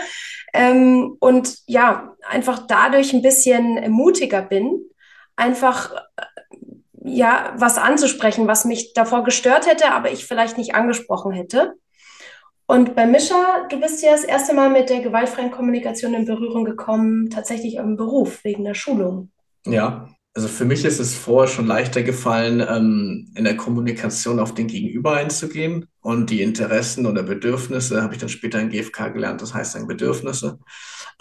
Ähm, 0.53 1.17
und 1.19 1.57
ja, 1.65 2.15
einfach 2.29 2.67
dadurch 2.67 3.13
ein 3.13 3.23
bisschen 3.23 3.91
mutiger 3.91 4.43
bin, 4.43 4.79
einfach 5.35 5.91
ja, 7.03 7.53
was 7.57 7.77
anzusprechen, 7.77 8.47
was 8.47 8.65
mich 8.65 8.93
davor 8.93 9.23
gestört 9.23 9.65
hätte, 9.65 9.91
aber 9.91 10.11
ich 10.11 10.25
vielleicht 10.25 10.57
nicht 10.57 10.75
angesprochen 10.75 11.31
hätte. 11.31 11.73
Und 12.67 12.95
bei 12.95 13.05
Mischa, 13.05 13.65
du 13.69 13.79
bist 13.79 14.03
ja 14.03 14.11
das 14.11 14.25
erste 14.25 14.53
Mal 14.53 14.69
mit 14.69 14.89
der 14.89 14.99
gewaltfreien 14.99 15.51
Kommunikation 15.51 16.13
in 16.13 16.25
Berührung 16.25 16.65
gekommen, 16.65 17.29
tatsächlich 17.29 17.75
im 17.75 17.95
Beruf, 17.95 18.43
wegen 18.43 18.65
der 18.65 18.73
Schulung. 18.73 19.31
Ja, 19.65 20.09
also 20.33 20.49
für 20.49 20.65
mich 20.65 20.83
ist 20.83 20.99
es 20.99 21.15
vorher 21.15 21.47
schon 21.47 21.65
leichter 21.65 22.03
gefallen, 22.03 22.59
ähm, 22.69 23.31
in 23.35 23.45
der 23.45 23.55
Kommunikation 23.55 24.39
auf 24.39 24.53
den 24.53 24.67
Gegenüber 24.67 25.13
einzugehen 25.13 25.87
und 26.01 26.29
die 26.29 26.43
Interessen 26.43 27.05
oder 27.05 27.23
Bedürfnisse 27.23 28.03
habe 28.03 28.13
ich 28.13 28.19
dann 28.19 28.29
später 28.29 28.59
in 28.59 28.69
GFK 28.69 29.13
gelernt, 29.13 29.41
das 29.41 29.53
heißt 29.53 29.75
dann 29.75 29.87
Bedürfnisse. 29.87 30.59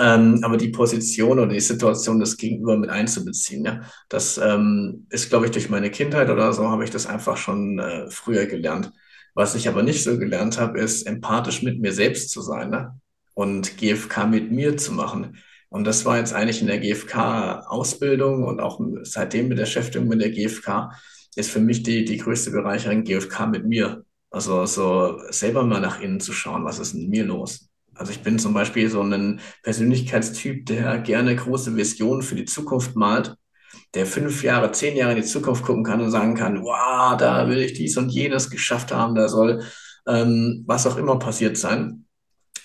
Ähm, 0.01 0.41
aber 0.43 0.57
die 0.57 0.69
Position 0.69 1.39
oder 1.39 1.53
die 1.53 1.61
Situation 1.61 2.19
des 2.19 2.37
Gegenüber 2.37 2.77
mit 2.77 2.91
einzubeziehen, 2.91 3.85
das 4.09 4.37
ähm, 4.37 5.07
ist, 5.11 5.31
glaube 5.31 5.47
ich, 5.47 5.53
durch 5.53 5.71
meine 5.71 5.91
Kindheit 5.91 6.29
oder 6.29 6.53
so 6.53 6.69
habe 6.69 6.85
ich 6.85 6.91
das 6.91 7.07
einfach 7.07 7.37
schon 7.37 7.79
äh, 7.79 8.11
früher 8.11 8.47
gelernt. 8.47 8.93
Was 9.37 9.55
ich 9.55 9.69
aber 9.69 9.83
nicht 9.83 10.03
so 10.03 10.19
gelernt 10.19 10.59
habe, 10.59 10.81
ist 10.81 11.07
empathisch 11.07 11.63
mit 11.63 11.79
mir 11.79 11.93
selbst 11.93 12.31
zu 12.31 12.41
sein 12.41 12.71
ne? 12.71 12.99
und 13.35 13.77
GFK 13.77 14.27
mit 14.27 14.51
mir 14.51 14.79
zu 14.79 14.93
machen. 14.93 15.37
Und 15.69 15.85
das 15.85 16.07
war 16.07 16.17
jetzt 16.17 16.33
eigentlich 16.33 16.63
in 16.63 16.69
der 16.69 16.79
GFK-Ausbildung 16.79 18.45
und 18.45 18.61
auch 18.61 18.81
seitdem 19.03 19.49
mit 19.49 19.59
der 19.59 19.65
Beschäftigung 19.65 20.09
mit 20.09 20.23
der 20.23 20.31
GFK 20.31 20.91
ist 21.35 21.51
für 21.51 21.61
mich 21.61 21.83
die, 21.83 22.07
die 22.07 22.17
größte 22.17 22.51
Bereicherung 22.51 23.05
GFK 23.05 23.47
mit 23.49 23.67
mir. 23.67 24.07
Also 24.31 24.65
so 24.65 25.21
selber 25.29 25.65
mal 25.65 25.83
nach 25.83 26.01
innen 26.01 26.21
zu 26.21 26.33
schauen, 26.33 26.65
was 26.65 26.79
ist 26.79 26.95
in 26.95 27.11
mir 27.11 27.27
los. 27.27 27.69
Also 27.95 28.13
ich 28.13 28.23
bin 28.23 28.39
zum 28.39 28.55
Beispiel 28.55 28.89
so 28.89 29.03
ein 29.03 29.41
Persönlichkeitstyp, 29.63 30.65
der 30.65 30.99
gerne 31.01 31.37
große 31.37 31.77
Visionen 31.77 32.23
für 32.23 32.37
die 32.37 32.47
Zukunft 32.47 32.97
malt, 32.97 33.37
der 33.95 34.07
fünf 34.07 34.43
Jahre, 34.43 34.73
zehn 34.73 34.97
Jahre 34.97 35.13
in 35.13 35.23
die 35.23 35.25
Zukunft 35.25 35.65
gucken 35.65 35.85
kann 35.85 36.01
und 36.01 36.11
sagen 36.11 36.35
kann, 36.35 36.63
wow, 36.63 37.17
da 37.17 37.49
will 37.49 37.59
ich 37.59 37.73
dies 37.73 37.97
und 37.97 38.11
jenes 38.11 38.51
geschafft 38.51 38.93
haben, 38.93 39.15
da 39.15 39.29
soll 39.29 39.63
ähm, 40.07 40.65
was 40.67 40.87
auch 40.87 40.97
immer 40.97 41.19
passiert 41.19 41.57
sein. 41.57 42.05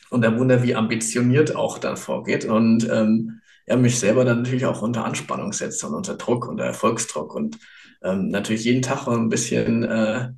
Und 0.10 0.22
der 0.22 0.38
Wunder, 0.38 0.62
wie 0.64 0.76
ambitioniert 0.76 1.56
auch 1.56 1.78
dann 1.78 1.96
vorgeht 1.96 2.46
und 2.46 2.90
ähm, 2.90 3.40
ja, 3.68 3.78
mich 3.78 3.98
selber 4.00 4.26
dann 4.26 4.40
natürlich 4.40 4.66
auch 4.66 4.82
unter 4.82 5.06
Anspannung 5.06 5.54
setzt 5.54 5.84
und 5.84 5.94
unter 5.94 6.16
Druck, 6.16 6.48
unter 6.48 6.66
Erfolgsdruck 6.66 7.34
und 7.34 7.58
ähm, 8.04 8.30
natürlich 8.30 8.66
jeden 8.66 8.82
Tag 8.82 9.08
ein 9.08 9.30
bisschen 9.30 9.84
äh, 9.84 10.30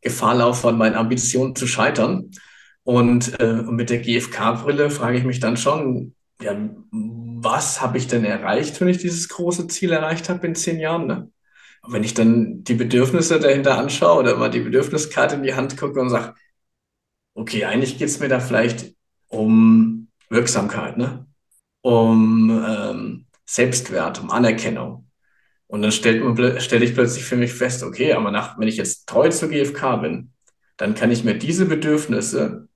Gefahr 0.00 0.36
laufe, 0.36 0.68
an 0.68 0.78
meinen 0.78 0.94
Ambitionen 0.94 1.56
zu 1.56 1.66
scheitern. 1.66 2.30
Und 2.84 3.38
äh, 3.40 3.62
mit 3.62 3.90
der 3.90 3.98
GfK-Brille 3.98 4.90
frage 4.90 5.18
ich 5.18 5.24
mich 5.24 5.40
dann 5.40 5.56
schon, 5.56 6.14
ja, 6.40 6.56
was 7.42 7.80
habe 7.80 7.98
ich 7.98 8.06
denn 8.06 8.24
erreicht, 8.24 8.80
wenn 8.80 8.88
ich 8.88 8.98
dieses 8.98 9.28
große 9.28 9.66
Ziel 9.68 9.92
erreicht 9.92 10.28
habe 10.28 10.46
in 10.46 10.54
zehn 10.54 10.78
Jahren? 10.78 11.06
Ne? 11.06 11.30
Und 11.82 11.92
wenn 11.92 12.04
ich 12.04 12.14
dann 12.14 12.62
die 12.64 12.74
Bedürfnisse 12.74 13.40
dahinter 13.40 13.78
anschaue 13.78 14.20
oder 14.20 14.36
mal 14.36 14.50
die 14.50 14.60
Bedürfniskarte 14.60 15.36
in 15.36 15.42
die 15.42 15.54
Hand 15.54 15.76
gucke 15.76 16.00
und 16.00 16.10
sage, 16.10 16.34
okay, 17.34 17.64
eigentlich 17.64 17.98
geht 17.98 18.08
es 18.08 18.20
mir 18.20 18.28
da 18.28 18.40
vielleicht 18.40 18.94
um 19.28 20.08
Wirksamkeit, 20.28 20.96
ne? 20.98 21.26
um 21.82 22.50
ähm, 22.66 23.26
Selbstwert, 23.46 24.20
um 24.20 24.30
Anerkennung. 24.30 25.10
Und 25.66 25.82
dann 25.82 25.92
stelle 25.92 26.84
ich 26.84 26.94
plötzlich 26.94 27.24
für 27.24 27.36
mich 27.36 27.52
fest, 27.52 27.82
okay, 27.84 28.12
aber 28.12 28.30
nach, 28.30 28.58
wenn 28.58 28.68
ich 28.68 28.76
jetzt 28.76 29.08
treu 29.08 29.28
zur 29.28 29.50
GfK 29.50 29.96
bin, 29.96 30.32
dann 30.76 30.94
kann 30.94 31.12
ich 31.12 31.22
mir 31.24 31.38
diese 31.38 31.66
Bedürfnisse 31.66 32.68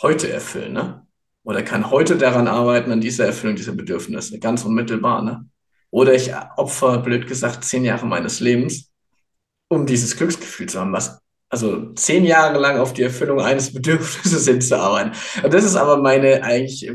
heute 0.00 0.30
erfüllen, 0.30 0.72
ne? 0.72 1.07
Oder 1.48 1.62
kann 1.62 1.90
heute 1.90 2.18
daran 2.18 2.46
arbeiten, 2.46 2.92
an 2.92 3.00
dieser 3.00 3.24
Erfüllung 3.24 3.56
dieser 3.56 3.72
Bedürfnisse, 3.72 4.38
ganz 4.38 4.66
unmittelbar, 4.66 5.22
ne? 5.22 5.46
Oder 5.88 6.12
ich 6.12 6.30
opfer, 6.58 6.98
blöd 6.98 7.26
gesagt, 7.26 7.64
zehn 7.64 7.86
Jahre 7.86 8.04
meines 8.04 8.40
Lebens, 8.40 8.92
um 9.68 9.86
dieses 9.86 10.18
Glücksgefühl 10.18 10.68
zu 10.68 10.78
haben, 10.78 10.92
was 10.92 11.22
also 11.48 11.94
zehn 11.94 12.26
Jahre 12.26 12.58
lang 12.58 12.78
auf 12.78 12.92
die 12.92 13.02
Erfüllung 13.02 13.40
eines 13.40 13.72
Bedürfnisses 13.72 14.44
hinzuarbeiten. 14.46 15.12
Und 15.42 15.54
das 15.54 15.64
ist 15.64 15.76
aber 15.76 15.96
meine 15.96 16.42
eigentlich 16.42 16.92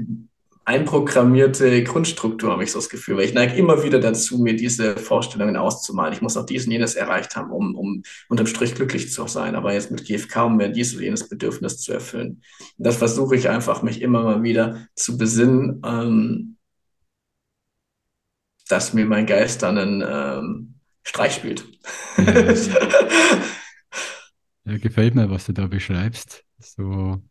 einprogrammierte 0.66 1.84
Grundstruktur, 1.84 2.52
habe 2.52 2.64
ich 2.64 2.72
so 2.72 2.80
das 2.80 2.90
Gefühl, 2.90 3.18
weil 3.18 3.26
ich 3.26 3.34
neige 3.34 3.56
immer 3.56 3.84
wieder 3.84 4.00
dazu, 4.00 4.38
mir 4.38 4.56
diese 4.56 4.96
Vorstellungen 4.96 5.58
auszumalen. 5.58 6.14
Ich 6.14 6.22
muss 6.22 6.38
auch 6.38 6.46
dies 6.46 6.66
und 6.66 6.72
jenes 6.72 6.96
erreicht 6.96 7.36
haben, 7.36 7.52
um, 7.52 7.76
um 7.76 8.04
unterm 8.30 8.48
Strich 8.48 8.74
glücklich 8.74 9.12
zu 9.12 9.28
sein, 9.28 9.56
aber 9.56 9.74
jetzt 9.74 9.92
mit 9.92 10.06
GFK, 10.06 10.46
um 10.46 10.58
mir 10.58 10.70
dies 10.70 10.94
oder 10.96 11.04
jenes 11.04 11.28
Bedürfnis 11.28 11.80
zu 11.80 11.92
erfüllen. 11.92 12.42
Und 12.78 12.88
das 12.88 12.98
versuche 12.98 13.36
ich 13.36 13.50
einfach, 13.50 13.82
mich 13.84 14.02
immer 14.02 14.24
mal 14.24 14.44
wieder 14.44 14.88
zu 14.96 15.18
besinnen, 15.18 15.82
ähm, 15.86 16.58
dass 18.70 18.94
mir 18.94 19.06
mein 19.06 19.26
Geist 19.26 19.64
dann 19.64 19.78
einen 19.78 20.04
ähm, 20.08 20.76
Streich 21.04 21.36
spielt. 21.36 21.66
Ja, 22.18 22.24
ja, 24.66 24.78
gefällt 24.78 25.16
mir, 25.16 25.30
was 25.30 25.46
du 25.46 25.52
da 25.52 25.68
beschreibst. 25.68 26.46
So 26.60 27.22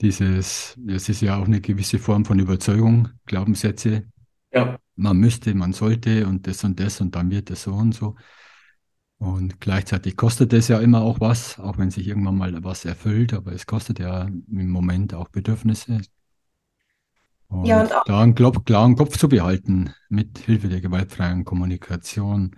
dieses, 0.00 0.78
es 0.86 1.08
ist 1.08 1.20
ja 1.20 1.36
auch 1.36 1.46
eine 1.46 1.60
gewisse 1.60 1.98
Form 1.98 2.24
von 2.24 2.38
Überzeugung, 2.38 3.08
Glaubenssätze. 3.26 4.04
Ja. 4.52 4.78
Man 4.96 5.18
müsste, 5.18 5.54
man 5.54 5.72
sollte 5.72 6.26
und 6.26 6.46
das 6.46 6.64
und 6.64 6.78
das 6.80 7.00
und 7.00 7.14
dann 7.14 7.30
wird 7.30 7.50
es 7.50 7.64
so 7.64 7.74
und 7.74 7.92
so. 7.94 8.16
Und 9.18 9.60
gleichzeitig 9.60 10.16
kostet 10.16 10.52
es 10.52 10.68
ja 10.68 10.78
immer 10.78 11.02
auch 11.02 11.20
was, 11.20 11.58
auch 11.58 11.76
wenn 11.78 11.90
sich 11.90 12.06
irgendwann 12.06 12.36
mal 12.36 12.62
was 12.62 12.84
erfüllt, 12.84 13.32
aber 13.34 13.52
es 13.52 13.66
kostet 13.66 13.98
ja 13.98 14.22
im 14.22 14.70
Moment 14.70 15.12
auch 15.12 15.28
Bedürfnisse. 15.28 16.00
Und, 17.48 17.66
ja, 17.66 17.82
und 17.82 17.92
auch 17.92 18.04
klaren, 18.04 18.34
klaren 18.34 18.94
Kopf 18.94 19.16
zu 19.18 19.28
behalten 19.28 19.92
mit 20.08 20.38
Hilfe 20.38 20.68
der 20.68 20.80
gewaltfreien 20.80 21.44
Kommunikation. 21.44 22.54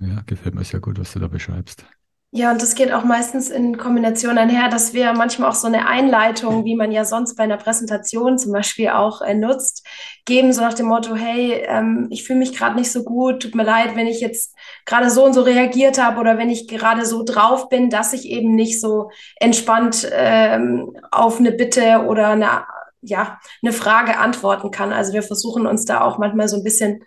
Ja, 0.00 0.22
gefällt 0.22 0.54
mir 0.54 0.64
sehr 0.64 0.80
gut, 0.80 0.98
was 0.98 1.12
du 1.12 1.20
da 1.20 1.28
beschreibst. 1.28 1.84
Ja, 2.32 2.52
und 2.52 2.62
das 2.62 2.76
geht 2.76 2.92
auch 2.92 3.02
meistens 3.02 3.50
in 3.50 3.76
Kombination 3.76 4.38
einher, 4.38 4.68
dass 4.68 4.94
wir 4.94 5.12
manchmal 5.14 5.50
auch 5.50 5.54
so 5.54 5.66
eine 5.66 5.88
Einleitung, 5.88 6.64
wie 6.64 6.76
man 6.76 6.92
ja 6.92 7.04
sonst 7.04 7.34
bei 7.34 7.42
einer 7.42 7.56
Präsentation 7.56 8.38
zum 8.38 8.52
Beispiel 8.52 8.90
auch 8.90 9.20
äh, 9.20 9.34
nutzt, 9.34 9.84
geben, 10.26 10.52
so 10.52 10.60
nach 10.60 10.74
dem 10.74 10.86
Motto, 10.86 11.16
hey, 11.16 11.64
ähm, 11.66 12.06
ich 12.10 12.22
fühle 12.22 12.38
mich 12.38 12.56
gerade 12.56 12.76
nicht 12.76 12.92
so 12.92 13.02
gut, 13.02 13.42
tut 13.42 13.56
mir 13.56 13.64
leid, 13.64 13.96
wenn 13.96 14.06
ich 14.06 14.20
jetzt 14.20 14.54
gerade 14.86 15.10
so 15.10 15.24
und 15.24 15.32
so 15.32 15.42
reagiert 15.42 16.00
habe 16.00 16.20
oder 16.20 16.38
wenn 16.38 16.50
ich 16.50 16.68
gerade 16.68 17.04
so 17.04 17.24
drauf 17.24 17.68
bin, 17.68 17.90
dass 17.90 18.12
ich 18.12 18.26
eben 18.26 18.54
nicht 18.54 18.80
so 18.80 19.10
entspannt 19.40 20.08
ähm, 20.12 20.96
auf 21.10 21.40
eine 21.40 21.50
Bitte 21.50 22.04
oder 22.06 22.28
eine, 22.28 22.64
ja, 23.02 23.40
eine 23.60 23.72
Frage 23.72 24.18
antworten 24.18 24.70
kann. 24.70 24.92
Also 24.92 25.12
wir 25.14 25.24
versuchen 25.24 25.66
uns 25.66 25.84
da 25.84 26.02
auch 26.02 26.18
manchmal 26.18 26.46
so 26.46 26.58
ein 26.58 26.64
bisschen 26.64 27.02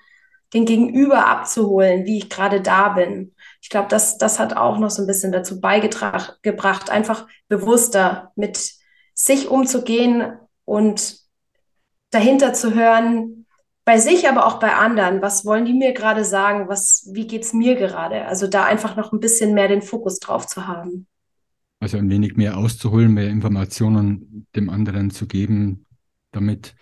den 0.53 0.65
Gegenüber 0.65 1.27
abzuholen, 1.27 2.05
wie 2.05 2.17
ich 2.17 2.29
gerade 2.29 2.59
da 2.59 2.89
bin 2.89 3.33
ich 3.63 3.69
glaube, 3.69 3.87
das, 3.87 4.17
das 4.17 4.39
hat 4.39 4.57
auch 4.57 4.77
noch 4.77 4.89
so 4.89 5.01
ein 5.01 5.07
bisschen 5.07 5.31
dazu 5.31 5.61
beigebracht, 5.61 6.89
einfach 6.89 7.27
bewusster 7.47 8.33
mit 8.35 8.73
sich 9.13 9.47
umzugehen 9.47 10.33
und 10.65 11.17
dahinter 12.11 12.51
zu 12.53 12.75
hören, 12.75 13.45
bei 13.85 13.99
sich, 13.99 14.27
aber 14.27 14.47
auch 14.47 14.59
bei 14.59 14.75
anderen. 14.75 15.21
Was 15.21 15.45
wollen 15.45 15.63
die 15.63 15.73
mir 15.73 15.93
gerade 15.93 16.25
sagen? 16.25 16.67
Was, 16.67 17.09
wie 17.13 17.25
geht's 17.25 17.53
mir 17.53 17.75
gerade? 17.75 18.25
Also 18.25 18.47
da 18.47 18.65
einfach 18.65 18.97
noch 18.97 19.13
ein 19.13 19.21
bisschen 19.21 19.53
mehr 19.53 19.69
den 19.69 19.81
Fokus 19.81 20.19
drauf 20.19 20.45
zu 20.45 20.67
haben. 20.67 21.07
Also 21.79 21.97
ein 21.97 22.09
wenig 22.09 22.35
mehr 22.35 22.57
auszuholen, 22.57 23.13
mehr 23.13 23.29
Informationen 23.29 24.45
dem 24.57 24.69
anderen 24.69 25.09
zu 25.09 25.25
geben, 25.25 25.85
damit 26.33 26.75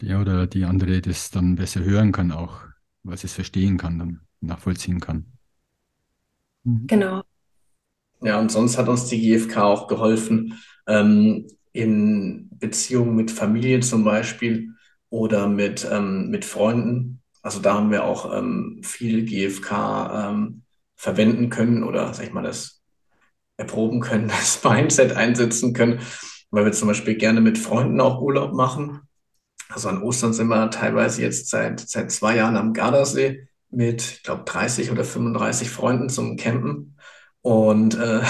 der 0.00 0.22
oder 0.22 0.46
die 0.46 0.64
andere 0.64 1.02
das 1.02 1.30
dann 1.30 1.56
besser 1.56 1.84
hören 1.84 2.12
kann, 2.12 2.32
auch 2.32 2.62
was 3.02 3.24
es 3.24 3.34
verstehen 3.34 3.76
kann 3.76 3.98
dann 3.98 4.27
nachvollziehen 4.40 5.00
kann. 5.00 5.26
Mhm. 6.64 6.86
Genau. 6.86 7.22
Ja, 8.20 8.40
und 8.40 8.50
sonst 8.50 8.78
hat 8.78 8.88
uns 8.88 9.06
die 9.06 9.20
GfK 9.20 9.62
auch 9.62 9.86
geholfen, 9.86 10.58
ähm, 10.86 11.46
in 11.72 12.48
Beziehungen 12.58 13.14
mit 13.14 13.30
Familie 13.30 13.80
zum 13.80 14.04
Beispiel 14.04 14.74
oder 15.10 15.48
mit, 15.48 15.86
ähm, 15.90 16.28
mit 16.28 16.44
Freunden. 16.44 17.22
Also 17.42 17.60
da 17.60 17.74
haben 17.74 17.90
wir 17.90 18.04
auch 18.04 18.36
ähm, 18.36 18.80
viel 18.82 19.24
GfK 19.24 20.30
ähm, 20.30 20.62
verwenden 20.96 21.50
können 21.50 21.84
oder, 21.84 22.12
sag 22.12 22.26
ich 22.26 22.32
mal, 22.32 22.42
das 22.42 22.82
erproben 23.56 24.00
können, 24.00 24.28
das 24.28 24.62
Mindset 24.64 25.12
einsetzen 25.12 25.72
können, 25.72 26.00
weil 26.50 26.64
wir 26.64 26.72
zum 26.72 26.88
Beispiel 26.88 27.14
gerne 27.14 27.40
mit 27.40 27.58
Freunden 27.58 28.00
auch 28.00 28.20
Urlaub 28.20 28.52
machen. 28.54 29.00
Also 29.68 29.88
an 29.88 30.02
Ostern 30.02 30.32
sind 30.32 30.48
wir 30.48 30.70
teilweise 30.70 31.22
jetzt 31.22 31.50
seit, 31.50 31.80
seit 31.80 32.10
zwei 32.10 32.36
Jahren 32.36 32.56
am 32.56 32.72
Gardasee 32.72 33.47
mit, 33.70 34.02
ich 34.02 34.22
glaube, 34.22 34.44
30 34.44 34.90
oder 34.90 35.04
35 35.04 35.70
Freunden 35.70 36.08
zum 36.08 36.36
Campen. 36.36 36.96
Und 37.42 37.94
äh, 37.96 38.20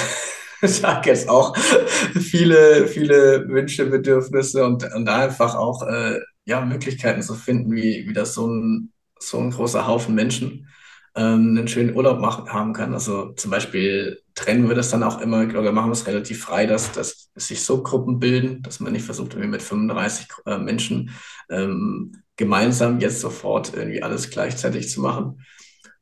habe 0.83 1.09
jetzt 1.09 1.29
auch 1.29 1.57
viele, 1.57 2.87
viele 2.89 3.49
Wünsche, 3.49 3.87
Bedürfnisse 3.87 4.65
und, 4.65 4.85
und 4.95 5.05
da 5.05 5.19
einfach 5.25 5.55
auch 5.55 5.83
äh, 5.83 6.21
ja, 6.45 6.61
Möglichkeiten 6.65 7.23
zu 7.23 7.35
finden, 7.35 7.73
wie, 7.73 8.07
wie 8.09 8.13
das 8.13 8.35
so 8.35 8.47
ein, 8.47 8.93
so 9.19 9.39
ein 9.39 9.51
großer 9.51 9.87
Haufen 9.87 10.15
Menschen 10.15 10.69
ähm, 11.15 11.57
einen 11.57 11.69
schönen 11.69 11.95
Urlaub 11.95 12.21
machen, 12.21 12.53
haben 12.53 12.73
kann. 12.73 12.95
Also 12.95 13.33
zum 13.35 13.51
Beispiel 13.51 14.21
trennen 14.39 14.69
wir 14.69 14.77
das 14.77 14.91
dann 14.91 15.03
auch 15.03 15.21
immer, 15.21 15.43
oder 15.43 15.73
machen 15.73 15.89
wir 15.89 15.95
es 15.95 16.07
relativ 16.07 16.43
frei, 16.43 16.67
dass, 16.67 16.93
dass 16.93 17.29
sich 17.35 17.63
so 17.65 17.83
Gruppen 17.83 18.21
bilden, 18.21 18.63
dass 18.63 18.79
man 18.79 18.93
nicht 18.93 19.05
versucht, 19.05 19.33
irgendwie 19.33 19.51
mit 19.51 19.63
35 19.63 20.29
äh, 20.47 20.59
Menschen 20.59 21.11
ähm, 21.51 22.23
gemeinsam 22.37 23.01
jetzt 23.01 23.21
sofort 23.21 23.75
irgendwie 23.75 24.01
alles 24.01 24.31
gleichzeitig 24.31 24.91
zu 24.91 25.01
machen. 25.01 25.45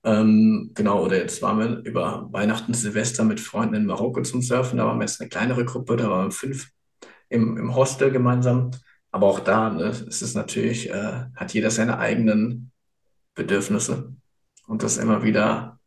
Ähm, 0.05 0.73
genau, 0.75 1.03
oder 1.03 1.17
jetzt 1.17 1.41
waren 1.41 1.59
wir 1.59 1.79
über 1.91 2.29
Weihnachten, 2.31 2.75
Silvester 2.75 3.25
mit 3.25 3.41
Freunden 3.41 3.75
in 3.75 3.87
Marokko 3.87 4.21
zum 4.21 4.43
Surfen. 4.43 4.77
Da 4.77 4.87
waren 4.87 4.99
wir 4.99 5.05
jetzt 5.05 5.19
eine 5.19 5.31
kleinere 5.31 5.65
Gruppe, 5.65 5.97
da 5.97 6.11
waren 6.11 6.27
wir 6.27 6.33
fünf 6.33 6.69
im, 7.31 7.57
im 7.57 7.75
Hostel 7.75 8.11
gemeinsam. 8.11 8.71
Aber 9.11 9.29
auch 9.29 9.41
da 9.41 9.71
ne, 9.71 9.85
ist 9.85 10.21
es 10.21 10.35
natürlich, 10.35 10.91
äh, 10.91 11.25
hat 11.35 11.55
jeder 11.55 11.71
seine 11.71 11.99
eigenen 11.99 12.71
Bedürfnisse. 13.35 14.13
Und 14.67 14.83
das 14.83 14.99
immer 14.99 15.23
wieder 15.23 15.81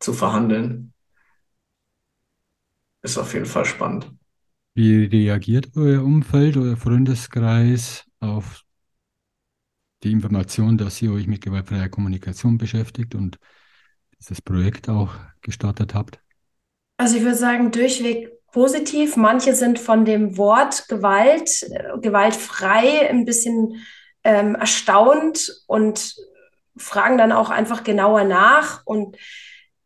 zu 0.00 0.14
verhandeln, 0.14 0.91
ist 3.02 3.18
auf 3.18 3.34
jeden 3.34 3.46
Fall 3.46 3.64
spannend. 3.64 4.10
Wie 4.74 5.04
reagiert 5.04 5.70
euer 5.76 6.02
Umfeld, 6.02 6.56
euer 6.56 6.76
Freundeskreis 6.76 8.04
auf 8.20 8.62
die 10.02 10.12
Information, 10.12 10.78
dass 10.78 11.00
ihr 11.02 11.12
euch 11.12 11.26
mit 11.26 11.42
gewaltfreier 11.42 11.88
Kommunikation 11.88 12.58
beschäftigt 12.58 13.14
und 13.14 13.38
dieses 14.18 14.40
Projekt 14.40 14.88
auch 14.88 15.14
gestartet 15.42 15.94
habt? 15.94 16.20
Also 16.96 17.16
ich 17.16 17.22
würde 17.22 17.36
sagen, 17.36 17.70
durchweg 17.70 18.30
positiv. 18.52 19.16
Manche 19.16 19.54
sind 19.54 19.78
von 19.78 20.04
dem 20.04 20.36
Wort 20.36 20.88
Gewalt, 20.88 21.62
äh, 21.64 21.98
gewaltfrei 22.00 23.08
ein 23.10 23.24
bisschen 23.24 23.82
ähm, 24.24 24.54
erstaunt 24.54 25.62
und 25.66 26.14
fragen 26.76 27.18
dann 27.18 27.32
auch 27.32 27.50
einfach 27.50 27.82
genauer 27.82 28.24
nach. 28.24 28.82
Und 28.84 29.16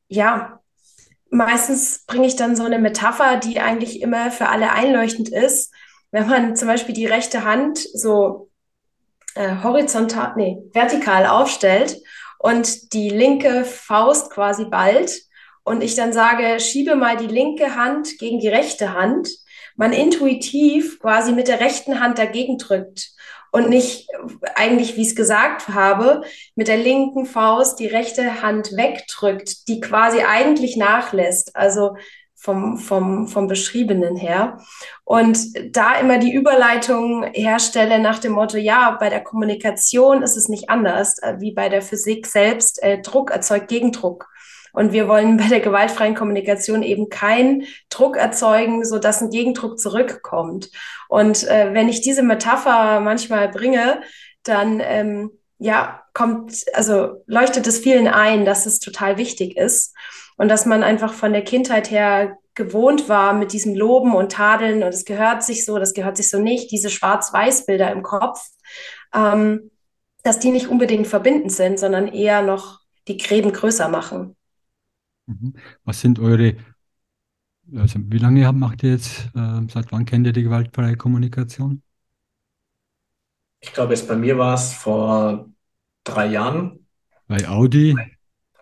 ja, 0.09 0.56
meistens 1.37 2.05
bringe 2.07 2.27
ich 2.27 2.37
dann 2.37 2.57
so 2.57 2.65
eine 2.65 2.79
Metapher, 2.79 3.37
die 3.37 3.61
eigentlich 3.61 4.01
immer 4.01 4.31
für 4.31 4.49
alle 4.49 4.73
einleuchtend 4.73 5.29
ist. 5.29 5.73
Wenn 6.11 6.29
man 6.29 6.57
zum 6.57 6.69
Beispiel 6.69 6.95
die 6.95 7.07
rechte 7.07 7.45
Hand 7.45 7.79
so 7.79 8.51
äh, 9.35 9.63
horizontal, 9.63 10.35
nee, 10.37 10.59
vertikal 10.73 11.27
aufstellt 11.27 11.97
und 12.39 12.93
die 12.93 13.11
linke 13.11 13.65
Faust 13.65 14.31
quasi 14.31 14.65
ballt 14.65 15.23
und 15.65 15.83
ich 15.83 15.95
dann 15.95 16.13
sage, 16.13 16.59
schiebe 16.61 16.97
mal 16.97 17.17
die 17.17 17.27
linke 17.27 17.75
Hand 17.75 18.19
gegen 18.19 18.41
die 18.41 18.49
rechte 18.49 18.95
Hand, 18.95 19.29
man 19.75 19.93
intuitiv 19.93 21.01
quasi 21.01 21.33
mit 21.33 21.49
der 21.49 21.61
rechten 21.61 22.01
Hand 22.01 22.19
dagegen 22.19 22.57
drückt 22.57 23.11
und 23.57 23.71
nicht 23.71 24.09
eigentlich, 24.55 24.97
wie 24.97 25.01
ich 25.01 25.09
es 25.09 25.17
gesagt 25.17 25.69
habe, 25.69 26.21
mit 26.57 26.69
der 26.69 26.77
linken 26.77 27.25
Faust 27.25 27.81
die 27.81 27.87
rechte 27.87 28.43
Hand 28.43 28.77
wegdrückt, 28.77 29.67
die 29.67 29.81
quasi 29.81 30.21
eigentlich 30.21 30.77
nachlässt. 30.77 31.57
Also 31.57 31.97
vom, 32.35 32.77
vom, 32.77 33.29
vom 33.29 33.49
Beschriebenen 33.49 34.15
her. 34.15 34.59
Und 35.05 35.39
da 35.75 35.99
immer 35.99 36.19
die 36.19 36.35
Überleitung 36.35 37.25
herstelle 37.33 37.99
nach 37.99 38.19
dem 38.19 38.33
Motto, 38.33 38.59
ja, 38.59 38.97
bei 39.01 39.09
der 39.09 39.25
Kommunikation 39.25 40.23
ist 40.23 40.37
es 40.37 40.49
nicht 40.51 40.69
anders, 40.69 41.19
äh, 41.23 41.37
wie 41.39 41.53
bei 41.53 41.71
der 41.71 41.81
Physik 41.81 42.27
selbst. 42.27 42.83
Äh, 42.83 43.01
Druck 43.01 43.31
erzeugt 43.31 43.69
Gegendruck. 43.69 44.29
Und 44.77 44.93
wir 44.93 45.09
wollen 45.09 45.39
bei 45.39 45.49
der 45.49 45.61
gewaltfreien 45.61 46.15
Kommunikation 46.15 46.83
eben 46.83 47.09
keinen 47.09 47.65
Druck 47.89 48.19
erzeugen, 48.19 48.85
so 48.85 48.99
dass 48.99 49.23
ein 49.23 49.31
Gegendruck 49.31 49.79
zurückkommt. 49.79 50.71
Und 51.09 51.49
äh, 51.49 51.73
wenn 51.73 51.89
ich 51.89 52.03
diese 52.03 52.23
Metapher 52.23 53.01
manchmal 53.01 53.49
bringe, 53.49 54.03
dann 54.43 54.83
ähm, 54.85 55.31
ja 55.59 56.03
kommt, 56.13 56.67
also 56.75 57.23
leuchtet 57.25 57.67
es 57.67 57.79
vielen 57.79 58.07
ein, 58.07 58.45
dass 58.45 58.67
es 58.67 58.79
total 58.79 59.17
wichtig 59.17 59.57
ist 59.57 59.95
und 60.37 60.49
dass 60.49 60.67
man 60.67 60.83
einfach 60.83 61.15
von 61.15 61.33
der 61.33 61.43
Kindheit 61.43 61.91
her 61.91 62.37
gewohnt 62.55 63.09
war 63.09 63.33
mit 63.33 63.55
diesem 63.55 63.75
Loben 63.75 64.15
und 64.15 64.33
Tadeln 64.33 64.83
und 64.83 64.91
es 64.91 65.07
gehört 65.07 65.43
sich 65.43 65.65
so, 65.65 65.79
das 65.79 65.95
gehört 65.95 66.19
sich 66.19 66.29
so 66.29 66.39
nicht, 66.39 66.71
diese 66.71 66.91
Schwarz-Weiß-Bilder 66.91 67.91
im 67.93 68.03
Kopf, 68.03 68.47
ähm, 69.15 69.71
dass 70.23 70.39
die 70.39 70.51
nicht 70.51 70.69
unbedingt 70.69 71.07
verbindend 71.07 71.53
sind, 71.53 71.79
sondern 71.79 72.09
eher 72.09 72.43
noch 72.43 72.81
die 73.09 73.17
Gräben 73.17 73.55
größer 73.55 73.89
machen. 73.89 74.37
Mhm. 75.27 75.55
Was 75.85 76.01
sind 76.01 76.19
eure, 76.19 76.57
also 77.77 77.99
wie 78.11 78.19
lange 78.19 78.53
macht 78.53 78.83
ihr 78.83 78.91
jetzt, 78.91 79.31
äh, 79.35 79.61
seit 79.69 79.93
wann 79.93 80.05
kennt 80.05 80.27
ihr 80.27 80.33
die 80.33 80.43
gewaltfreie 80.43 80.97
Kommunikation? 80.97 81.83
Ich 83.61 83.73
glaube, 83.73 83.95
jetzt 83.95 84.07
bei 84.09 84.17
mir 84.17 84.39
war 84.39 84.55
es 84.55 84.73
vor 84.73 85.49
drei 86.05 86.27
Jahren. 86.27 86.87
Bei 87.29 87.49
Audi? 87.49 87.95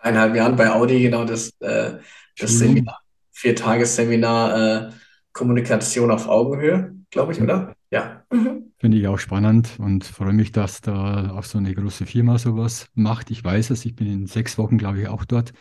eineinhalb 0.01 0.35
Jahren 0.35 0.55
bei 0.55 0.71
Audi 0.71 1.01
genau 1.01 1.25
das, 1.25 1.49
äh, 1.61 1.97
das 2.37 2.59
Seminar, 2.59 2.99
Viertagesseminar 3.31 4.87
äh, 4.89 4.91
Kommunikation 5.33 6.11
auf 6.11 6.27
Augenhöhe, 6.27 6.95
glaube 7.09 7.33
ich, 7.33 7.41
oder? 7.41 7.75
Ja. 7.91 8.23
Mhm. 8.31 8.71
Finde 8.77 8.97
ich 8.97 9.07
auch 9.07 9.17
spannend 9.17 9.79
und 9.79 10.03
freue 10.05 10.33
mich, 10.33 10.51
dass 10.51 10.81
da 10.81 11.31
auch 11.31 11.43
so 11.43 11.57
eine 11.57 11.73
große 11.73 12.05
Firma 12.05 12.37
sowas 12.37 12.87
macht. 12.93 13.31
Ich 13.31 13.43
weiß 13.43 13.71
es, 13.71 13.85
ich 13.85 13.95
bin 13.95 14.07
in 14.07 14.27
sechs 14.27 14.57
Wochen, 14.57 14.77
glaube 14.77 15.01
ich, 15.01 15.07
auch 15.07 15.25
dort. 15.25 15.53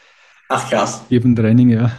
Ach 0.48 0.68
krass. 0.68 1.02
Eben 1.10 1.34
Training, 1.34 1.70
ja. 1.70 1.90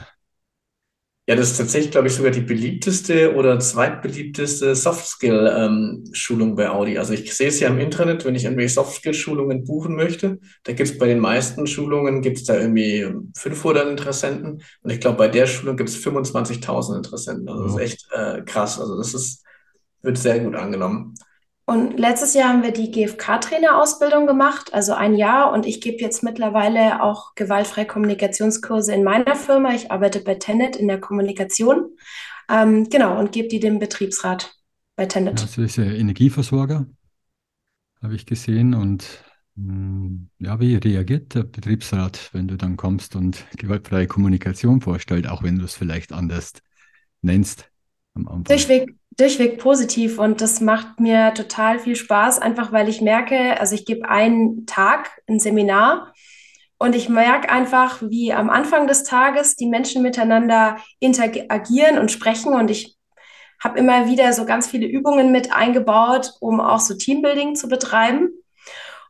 Ja, 1.27 1.36
das 1.36 1.51
ist 1.51 1.58
tatsächlich, 1.58 1.89
glaube 1.89 2.08
ich, 2.08 2.13
sogar 2.13 2.29
die 2.29 2.41
beliebteste 2.41 3.34
oder 3.34 3.58
zweitbeliebteste 3.60 4.75
Soft-Skill-Schulung 4.75 6.49
ähm, 6.49 6.55
bei 6.55 6.69
Audi. 6.69 6.99
Also 6.99 7.13
ich 7.13 7.34
sehe 7.34 7.47
es 7.47 7.60
ja 7.60 7.67
im 7.67 7.79
Internet, 7.79 8.25
wenn 8.25 8.36
ich 8.36 8.43
irgendwelche 8.43 8.75
Soft-Skill-Schulungen 8.75 9.63
buchen 9.63 9.95
möchte. 9.95 10.38
Da 10.65 10.73
gibt 10.73 10.88
es 10.88 10.99
bei 10.99 11.08
den 11.08 11.19
meisten 11.19 11.65
Schulungen, 11.65 12.21
gibt 12.21 12.38
es 12.38 12.43
da 12.43 12.55
irgendwie 12.60 13.08
500 13.36 13.89
Interessenten. 13.89 14.62
Und 14.84 14.91
ich 14.91 14.99
glaube, 14.99 15.17
bei 15.17 15.27
der 15.27 15.47
Schulung 15.47 15.77
gibt 15.77 15.89
es 15.89 15.97
25.000 15.97 16.97
Interessenten. 16.97 17.49
Also 17.49 17.63
das 17.63 17.73
ist 17.73 17.81
echt 17.81 18.08
äh, 18.12 18.43
krass. 18.43 18.79
Also 18.79 18.95
das 18.95 19.15
ist, 19.15 19.43
wird 20.03 20.19
sehr 20.19 20.39
gut 20.41 20.53
angenommen. 20.53 21.15
Und 21.67 21.99
letztes 21.99 22.36
Jahr 22.36 22.49
haben 22.49 22.62
wir 22.62 22.71
die 22.71 22.91
GFK-Trainerausbildung 22.91 24.28
gemacht, 24.28 24.71
also 24.71 24.93
ein 24.93 25.15
Jahr. 25.15 25.51
Und 25.51 25.65
ich 25.65 25.82
gebe 25.82 25.97
jetzt 25.97 26.21
mittlerweile 26.21 27.01
auch 27.01 27.34
gewaltfreie 27.34 27.88
Kommunikationskurse 27.88 28.93
in 28.93 29.04
meiner 29.04 29.36
Firma. 29.36 29.73
Ich 29.73 29.91
arbeite 29.91 30.19
bei 30.19 30.36
Tenet 30.36 30.75
in 30.75 30.88
der 30.88 30.99
Kommunikation. 30.99 31.97
Ähm, 32.49 32.88
genau, 32.89 33.19
und 33.19 33.32
gebe 33.32 33.47
die 33.47 33.60
dem 33.60 33.80
Betriebsrat 33.80 34.56
bei 34.95 35.08
Tenet. 35.08 35.41
Also 35.41 35.63
ist 35.63 35.78
ja 35.78 35.86
Energieversorger, 35.86 36.86
habe 38.04 38.15
ich 38.15 38.28
gesehen. 38.28 38.75
Und 38.75 39.23
hm, 39.56 40.30
ja, 40.38 40.60
wie 40.60 40.75
reagiert 40.75 41.34
der 41.34 41.45
Betriebsrat, 41.45 42.30
wenn 42.32 42.47
du 42.47 42.58
dann 42.58 42.78
kommst 42.78 43.15
und 43.15 43.43
gewaltfreie 43.58 44.06
Kommunikation 44.06 44.82
vorstellst, 44.82 45.28
auch 45.28 45.41
wenn 45.41 45.58
du 45.58 45.65
es 45.65 45.73
vielleicht 45.73 46.13
anders 46.13 46.54
nennst 47.23 47.71
am 48.13 48.28
Anfang? 48.28 48.43
Durchweg 48.43 48.93
durchweg 49.17 49.60
positiv 49.60 50.19
und 50.19 50.41
das 50.41 50.62
macht 50.62 50.99
mir 50.99 51.34
total 51.34 51.80
viel 51.80 51.95
Spaß, 51.95 52.39
einfach 52.39 52.71
weil 52.71 52.89
ich 52.89 53.01
merke, 53.01 53.60
also 53.60 53.75
ich 53.75 53.86
gebe 53.86 54.10
einen 54.10 54.65
Tag 54.65 55.21
ein 55.28 55.39
Seminar 55.39 56.13
und 56.78 56.95
ich 56.95 57.08
merke 57.08 57.49
einfach, 57.49 58.01
wie 58.01 58.34
am 58.34 58.49
Anfang 58.49 58.88
des 58.88 59.04
Tages 59.04 59.56
die 59.56 59.67
Menschen 59.67 60.01
miteinander 60.01 60.78
interagieren 60.99 61.97
und 61.97 62.12
sprechen 62.12 62.54
und 62.54 62.69
ich 62.69 62.97
habe 63.63 63.80
immer 63.80 64.08
wieder 64.08 64.34
so 64.34 64.45
ganz 64.45 64.67
viele 64.67 64.86
Übungen 64.86 65.32
mit 65.32 65.54
eingebaut, 65.54 66.34
um 66.39 66.60
auch 66.60 66.80
so 66.80 66.95
Teambuilding 66.95 67.56
zu 67.56 67.67
betreiben. 67.67 68.30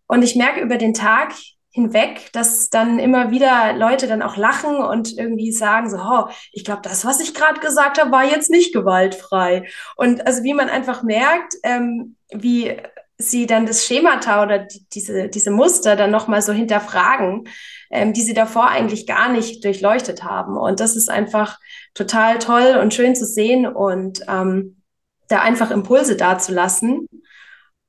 Und 0.08 0.24
ich 0.24 0.36
merke 0.36 0.62
über 0.62 0.78
den 0.78 0.94
Tag, 0.94 1.34
hinweg, 1.76 2.30
dass 2.32 2.70
dann 2.70 3.00
immer 3.00 3.32
wieder 3.32 3.74
Leute 3.74 4.08
dann 4.08 4.22
auch 4.22 4.38
lachen 4.38 4.78
und 4.78 5.18
irgendwie 5.18 5.52
sagen 5.52 5.90
so, 5.90 5.98
oh, 5.98 6.30
ich 6.54 6.64
glaube, 6.64 6.82
das, 6.84 7.04
was 7.04 7.20
ich 7.20 7.34
gerade 7.34 7.60
gesagt 7.60 8.00
habe, 8.00 8.12
war 8.12 8.24
jetzt 8.24 8.50
nicht 8.50 8.74
gewaltfrei. 8.74 9.68
Und 9.98 10.26
also 10.26 10.44
wie 10.44 10.54
man 10.54 10.70
einfach 10.70 11.04
merkt, 11.04 11.56
ähm, 11.64 12.16
wie 12.32 12.78
sie 13.18 13.46
dann 13.46 13.66
das 13.66 13.86
Schemata 13.86 14.42
oder 14.42 14.60
die, 14.60 14.86
diese, 14.94 15.28
diese 15.28 15.52
Muster 15.52 15.98
dann 15.98 16.12
nochmal 16.12 16.42
so 16.42 16.54
hinterfragen, 16.54 17.50
ähm, 17.92 18.14
die 18.14 18.22
sie 18.22 18.34
davor 18.34 18.70
eigentlich 18.70 19.06
gar 19.06 19.28
nicht 19.28 19.66
durchleuchtet 19.66 20.24
haben. 20.24 20.56
Und 20.56 20.80
das 20.80 20.96
ist 20.96 21.10
einfach 21.10 21.60
total 21.94 22.40
toll 22.40 22.80
und 22.82 22.94
schön 22.94 23.18
zu 23.18 23.26
sehen 23.26 23.68
und 23.68 24.22
ähm, 24.30 24.82
da 25.28 25.42
einfach 25.42 25.72
Impulse 25.72 26.16
dazulassen 26.16 27.10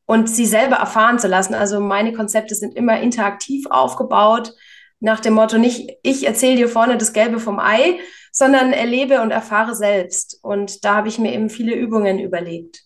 und 0.06 0.30
sie 0.30 0.46
selber 0.46 0.76
erfahren 0.76 1.18
zu 1.18 1.28
lassen. 1.28 1.54
Also 1.54 1.80
meine 1.80 2.12
Konzepte 2.12 2.54
sind 2.54 2.74
immer 2.74 3.00
interaktiv 3.00 3.66
aufgebaut, 3.68 4.54
nach 5.00 5.20
dem 5.20 5.34
Motto 5.34 5.58
nicht, 5.58 5.90
ich 6.02 6.26
erzähle 6.26 6.56
dir 6.56 6.68
vorne 6.68 6.96
das 6.96 7.12
Gelbe 7.12 7.38
vom 7.38 7.58
Ei, 7.58 7.98
sondern 8.32 8.72
erlebe 8.72 9.20
und 9.20 9.30
erfahre 9.30 9.74
selbst. 9.74 10.38
Und 10.42 10.84
da 10.84 10.96
habe 10.96 11.08
ich 11.08 11.18
mir 11.18 11.34
eben 11.34 11.50
viele 11.50 11.74
Übungen 11.74 12.18
überlegt. 12.18 12.82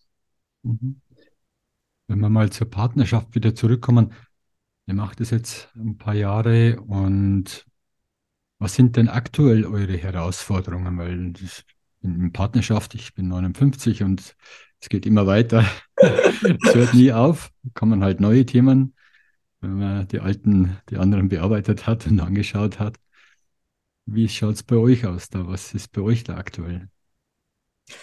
Mhm. 0.63 1.01
Wenn 2.09 2.21
wir 2.21 2.29
mal 2.29 2.51
zur 2.51 2.69
Partnerschaft 2.69 3.35
wieder 3.35 3.55
zurückkommen, 3.55 4.13
ihr 4.87 4.95
macht 4.95 5.21
es 5.21 5.31
jetzt 5.31 5.69
ein 5.77 5.97
paar 5.97 6.15
Jahre 6.15 6.81
und 6.81 7.65
was 8.59 8.75
sind 8.75 8.97
denn 8.97 9.09
aktuell 9.09 9.65
eure 9.65 9.97
Herausforderungen? 9.97 10.99
Weil 10.99 11.33
in 12.03 12.33
Partnerschaft, 12.33 12.95
ich 12.95 13.15
bin 13.15 13.29
59 13.29 14.03
und 14.03 14.35
es 14.81 14.89
geht 14.89 15.07
immer 15.07 15.27
weiter. 15.27 15.65
Es 16.03 16.75
hört 16.75 16.95
nie 16.95 17.13
auf. 17.13 17.51
Kommen 17.75 18.03
halt 18.03 18.21
neue 18.21 18.47
Themen 18.47 18.95
wenn 19.61 19.79
man 19.79 20.09
die 20.09 20.21
alten, 20.21 20.79
die 20.89 20.97
anderen 20.97 21.29
bearbeitet 21.29 21.87
hat 21.87 22.07
und 22.07 22.21
angeschaut 22.21 22.79
hat. 22.79 22.97
Wie 24.07 24.29
schaut 24.29 24.55
es 24.55 24.63
bei 24.63 24.77
euch 24.77 25.07
aus 25.07 25.29
da? 25.29 25.47
Was 25.47 25.75
ist 25.75 25.93
bei 25.93 26.01
euch 26.01 26.25
da 26.25 26.37
aktuell? 26.37 26.89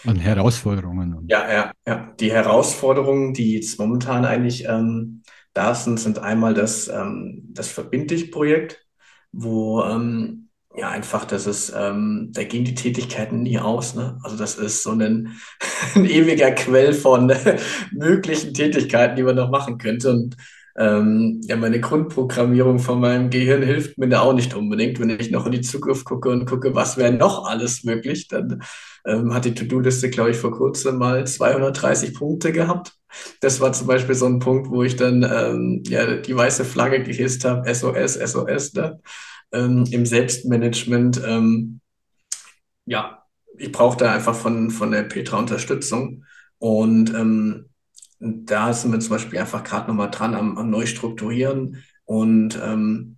An 0.05 0.17
Herausforderungen. 0.17 1.25
Ja, 1.29 1.51
ja, 1.51 1.71
ja. 1.85 2.13
Die 2.19 2.31
Herausforderungen, 2.31 3.33
die 3.33 3.55
jetzt 3.55 3.79
momentan 3.79 4.25
eigentlich 4.25 4.65
ähm, 4.65 5.23
da 5.53 5.73
sind, 5.73 5.99
sind 5.99 6.19
einmal 6.19 6.53
das, 6.53 6.87
ähm, 6.87 7.43
das 7.49 7.69
Verbindlich-Projekt, 7.69 8.85
wo 9.31 9.83
ähm, 9.83 10.46
ja 10.77 10.89
einfach, 10.89 11.25
das 11.25 11.47
ist, 11.47 11.73
ähm, 11.75 12.29
da 12.33 12.43
gehen 12.43 12.63
die 12.63 12.75
Tätigkeiten 12.75 13.41
nie 13.41 13.57
aus. 13.59 13.95
Ne? 13.95 14.19
Also 14.23 14.37
das 14.37 14.55
ist 14.55 14.83
so 14.83 14.91
ein, 14.91 15.35
ein 15.95 16.05
ewiger 16.05 16.51
Quell 16.51 16.93
von 16.93 17.33
möglichen 17.91 18.53
Tätigkeiten, 18.53 19.15
die 19.15 19.23
man 19.23 19.35
noch 19.35 19.49
machen 19.49 19.79
könnte. 19.79 20.11
Und 20.11 20.37
ähm, 20.77 21.41
ja, 21.45 21.55
meine 21.55 21.81
Grundprogrammierung 21.81 22.77
von 22.77 22.99
meinem 22.99 23.31
Gehirn 23.31 23.63
hilft 23.63 23.97
mir 23.97 24.07
da 24.07 24.21
auch 24.21 24.33
nicht 24.33 24.53
unbedingt. 24.53 24.99
Wenn 24.99 25.09
ich 25.09 25.31
noch 25.31 25.47
in 25.47 25.53
die 25.53 25.61
Zukunft 25.61 26.05
gucke 26.05 26.29
und 26.29 26.45
gucke, 26.45 26.75
was 26.75 26.97
wäre 26.97 27.11
noch 27.11 27.45
alles 27.45 27.83
möglich, 27.83 28.27
dann 28.27 28.61
ähm, 29.07 29.33
hat 29.33 29.45
die 29.45 29.55
To-Do-Liste, 29.55 30.11
glaube 30.11 30.31
ich, 30.31 30.37
vor 30.37 30.51
kurzem 30.51 30.99
mal 30.99 31.25
230 31.25 32.13
Punkte 32.13 32.51
gehabt. 32.51 32.93
Das 33.41 33.59
war 33.59 33.73
zum 33.73 33.87
Beispiel 33.87 34.13
so 34.13 34.27
ein 34.27 34.37
Punkt, 34.37 34.69
wo 34.69 34.83
ich 34.83 34.95
dann 34.95 35.23
ähm, 35.23 35.81
ja, 35.87 36.17
die 36.17 36.35
weiße 36.35 36.65
Flagge 36.65 37.01
gehisst 37.01 37.45
habe, 37.45 37.73
SOS, 37.73 38.13
SOS, 38.13 38.73
ne? 38.73 38.99
Ähm, 39.51 39.85
im 39.91 40.05
Selbstmanagement. 40.05 41.21
Ähm, 41.25 41.81
ja, 42.85 43.23
ich 43.57 43.71
brauche 43.71 43.97
da 43.97 44.13
einfach 44.13 44.35
von, 44.35 44.69
von 44.71 44.91
der 44.91 45.03
Petra 45.03 45.37
Unterstützung. 45.37 46.23
Und 46.59 47.13
ähm, 47.13 47.69
da 48.19 48.73
sind 48.73 48.91
wir 48.91 48.99
zum 48.99 49.11
Beispiel 49.11 49.39
einfach 49.39 49.63
gerade 49.63 49.87
nochmal 49.87 50.09
dran 50.11 50.33
am, 50.33 50.57
am 50.57 50.69
Neustrukturieren 50.69 51.83
und 52.05 52.59
ähm, 52.63 53.17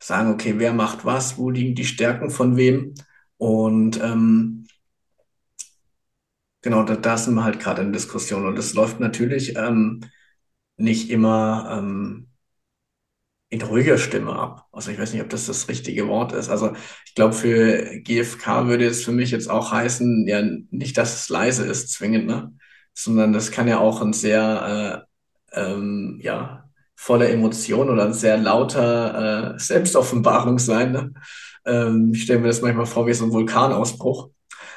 sagen, 0.00 0.32
okay, 0.32 0.54
wer 0.56 0.72
macht 0.72 1.04
was, 1.04 1.38
wo 1.38 1.50
liegen 1.50 1.74
die 1.74 1.84
Stärken 1.84 2.30
von 2.30 2.56
wem. 2.56 2.94
Und 3.36 4.00
ähm, 4.02 4.66
genau, 6.60 6.82
da, 6.82 6.96
da 6.96 7.16
sind 7.16 7.34
wir 7.34 7.44
halt 7.44 7.60
gerade 7.60 7.82
in 7.82 7.92
Diskussion. 7.92 8.46
Und 8.46 8.58
es 8.58 8.74
läuft 8.74 9.00
natürlich 9.00 9.56
ähm, 9.56 10.00
nicht 10.76 11.10
immer 11.10 11.78
ähm, 11.78 12.31
in 13.52 13.60
ruhiger 13.60 13.98
Stimme 13.98 14.32
ab. 14.34 14.66
Also 14.72 14.90
ich 14.90 14.98
weiß 14.98 15.12
nicht, 15.12 15.20
ob 15.20 15.28
das 15.28 15.44
das 15.44 15.68
richtige 15.68 16.08
Wort 16.08 16.32
ist. 16.32 16.48
Also 16.48 16.72
ich 17.04 17.14
glaube, 17.14 17.34
für 17.34 18.00
GFK 18.00 18.66
würde 18.66 18.86
es 18.86 19.04
für 19.04 19.12
mich 19.12 19.30
jetzt 19.30 19.50
auch 19.50 19.72
heißen, 19.72 20.26
ja, 20.26 20.42
nicht, 20.70 20.96
dass 20.96 21.20
es 21.20 21.28
leise 21.28 21.66
ist, 21.66 21.90
zwingend, 21.92 22.26
ne? 22.26 22.54
sondern 22.94 23.34
das 23.34 23.50
kann 23.50 23.68
ja 23.68 23.78
auch 23.78 24.00
ein 24.00 24.14
sehr, 24.14 25.04
äh, 25.52 25.60
ähm, 25.60 26.18
ja, 26.22 26.64
voller 26.96 27.28
Emotion 27.28 27.90
oder 27.90 28.06
ein 28.06 28.14
sehr 28.14 28.38
lauter 28.38 29.54
äh, 29.54 29.58
Selbstoffenbarung 29.58 30.58
sein. 30.58 30.92
Ne? 30.92 31.12
Ähm, 31.66 32.12
ich 32.14 32.22
stelle 32.22 32.40
mir 32.40 32.46
das 32.46 32.62
manchmal 32.62 32.86
vor 32.86 33.06
wie 33.06 33.12
so 33.12 33.26
ein 33.26 33.32
Vulkanausbruch, 33.32 34.30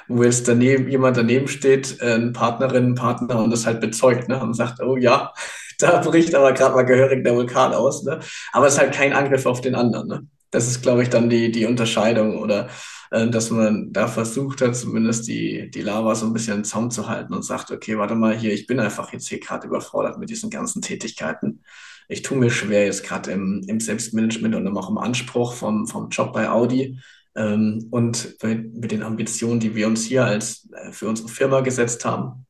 wo 0.09 0.23
jetzt 0.23 0.49
daneben 0.49 0.89
jemand 0.89 1.15
daneben 1.15 1.47
steht, 1.47 2.01
äh, 2.01 2.15
eine 2.15 2.33
Partnerin, 2.33 2.87
ein 2.87 2.95
Partner 2.95 3.41
und 3.41 3.51
das 3.51 3.65
halt 3.65 3.79
bezeugt 3.79 4.27
ne? 4.27 4.43
und 4.43 4.53
sagt, 4.53 4.81
oh 4.81 4.97
ja, 4.97 5.31
da 5.79 5.99
bricht 5.99 6.35
aber 6.35 6.53
gerade 6.53 6.75
mal 6.75 6.83
gehörig 6.83 7.23
der 7.23 7.35
Vulkan 7.35 7.73
aus. 7.73 8.03
Ne? 8.03 8.19
Aber 8.51 8.67
es 8.67 8.73
ist 8.73 8.79
halt 8.79 8.93
kein 8.93 9.13
Angriff 9.13 9.45
auf 9.45 9.61
den 9.61 9.75
anderen. 9.75 10.07
Ne? 10.07 10.27
Das 10.51 10.67
ist, 10.67 10.81
glaube 10.81 11.03
ich, 11.03 11.09
dann 11.09 11.29
die, 11.29 11.51
die 11.51 11.65
Unterscheidung 11.65 12.39
oder 12.39 12.69
äh, 13.11 13.29
dass 13.29 13.51
man 13.51 13.91
da 13.91 14.07
versucht 14.07 14.61
hat, 14.61 14.75
zumindest 14.75 15.27
die, 15.27 15.69
die 15.69 15.81
Lava 15.81 16.15
so 16.15 16.25
ein 16.25 16.33
bisschen 16.33 16.57
im 16.57 16.63
Zaum 16.63 16.91
zu 16.91 17.07
halten 17.07 17.33
und 17.33 17.43
sagt, 17.43 17.71
okay, 17.71 17.97
warte 17.97 18.15
mal 18.15 18.35
hier, 18.35 18.53
ich 18.53 18.67
bin 18.67 18.79
einfach 18.79 19.11
jetzt 19.13 19.27
hier 19.27 19.39
gerade 19.39 19.67
überfordert 19.67 20.17
mit 20.17 20.29
diesen 20.29 20.49
ganzen 20.49 20.81
Tätigkeiten. 20.81 21.63
Ich 22.07 22.21
tue 22.21 22.37
mir 22.37 22.51
schwer 22.51 22.85
jetzt 22.85 23.03
gerade 23.03 23.31
im, 23.31 23.63
im 23.67 23.79
Selbstmanagement 23.79 24.55
und 24.55 24.77
auch 24.77 24.89
im 24.89 24.97
Anspruch 24.97 25.53
vom, 25.53 25.87
vom 25.87 26.09
Job 26.09 26.33
bei 26.33 26.49
Audi 26.49 26.99
ähm, 27.35 27.87
und 27.91 28.35
mit, 28.43 28.75
mit 28.75 28.91
den 28.91 29.03
Ambitionen, 29.03 29.59
die 29.59 29.75
wir 29.75 29.87
uns 29.87 30.03
hier 30.03 30.25
als 30.25 30.69
äh, 30.71 30.91
für 30.91 31.07
unsere 31.07 31.29
Firma 31.29 31.61
gesetzt 31.61 32.05
haben. 32.05 32.45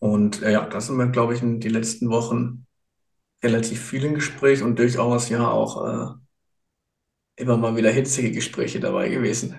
Und 0.00 0.42
äh, 0.42 0.52
ja, 0.52 0.66
da 0.66 0.80
sind 0.80 0.96
wir, 0.96 1.06
glaube 1.06 1.34
ich, 1.34 1.42
in 1.42 1.60
den 1.60 1.70
letzten 1.72 2.10
Wochen 2.10 2.66
relativ 3.42 3.80
viel 3.80 4.04
im 4.04 4.14
Gespräch 4.14 4.62
und 4.62 4.78
durchaus 4.78 5.28
ja 5.28 5.48
auch 5.48 5.86
äh, 5.86 6.08
immer 7.36 7.56
mal 7.56 7.76
wieder 7.76 7.90
hitzige 7.90 8.32
Gespräche 8.32 8.80
dabei 8.80 9.08
gewesen. 9.08 9.58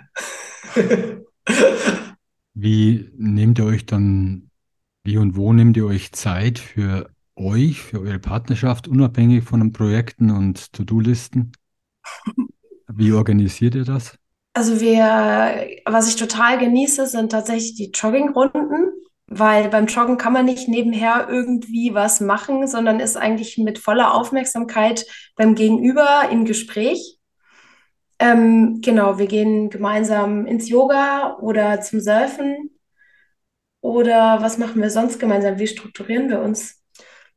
Wie 2.54 3.10
nehmt 3.16 3.60
ihr 3.60 3.66
euch 3.66 3.86
dann, 3.86 4.50
wie 5.04 5.18
und 5.18 5.36
wo 5.36 5.54
nehmt 5.54 5.78
ihr 5.78 5.86
euch 5.86 6.12
Zeit 6.12 6.60
für 6.60 7.10
euch, 7.36 7.82
für 7.82 8.02
eure 8.02 8.20
Partnerschaft, 8.20 8.88
unabhängig 8.88 9.46
von 9.46 9.62
den 9.62 9.72
Projekten 9.72 10.30
und 10.32 10.74
To-Do-Listen? 10.74 11.54
Wie 12.88 13.14
organisiert 13.14 13.76
ihr 13.76 13.86
das? 13.86 14.18
Also 14.54 14.82
wir, 14.82 15.70
was 15.86 16.10
ich 16.10 16.18
total 16.18 16.60
genieße, 16.60 17.08
sind 17.08 17.32
tatsächlich 17.32 17.76
die 17.76 17.92
Joggingrunden, 17.92 18.92
weil 19.34 19.70
beim 19.70 19.86
Joggen 19.86 20.18
kann 20.18 20.34
man 20.34 20.44
nicht 20.44 20.68
nebenher 20.68 21.28
irgendwie 21.30 21.94
was 21.94 22.20
machen, 22.20 22.68
sondern 22.68 23.00
ist 23.00 23.16
eigentlich 23.16 23.58
mit 23.58 23.80
voller 23.80 24.14
Aufmerksamkeit 24.14 25.06
beim 25.38 25.56
Gegenüber 25.56 26.28
im 26.30 26.44
Gespräch. 26.44 27.18
Ähm, 28.20 28.82
genau, 28.82 29.20
wir 29.20 29.28
gehen 29.28 29.70
gemeinsam 29.70 30.46
ins 30.46 30.68
Yoga 30.68 31.38
oder 31.40 31.80
zum 31.80 32.02
Surfen. 32.02 32.72
Oder 33.80 34.42
was 34.42 34.58
machen 34.58 34.82
wir 34.82 34.90
sonst 34.90 35.18
gemeinsam? 35.18 35.58
Wie 35.58 35.68
strukturieren 35.68 36.30
wir 36.30 36.42
uns? 36.42 36.84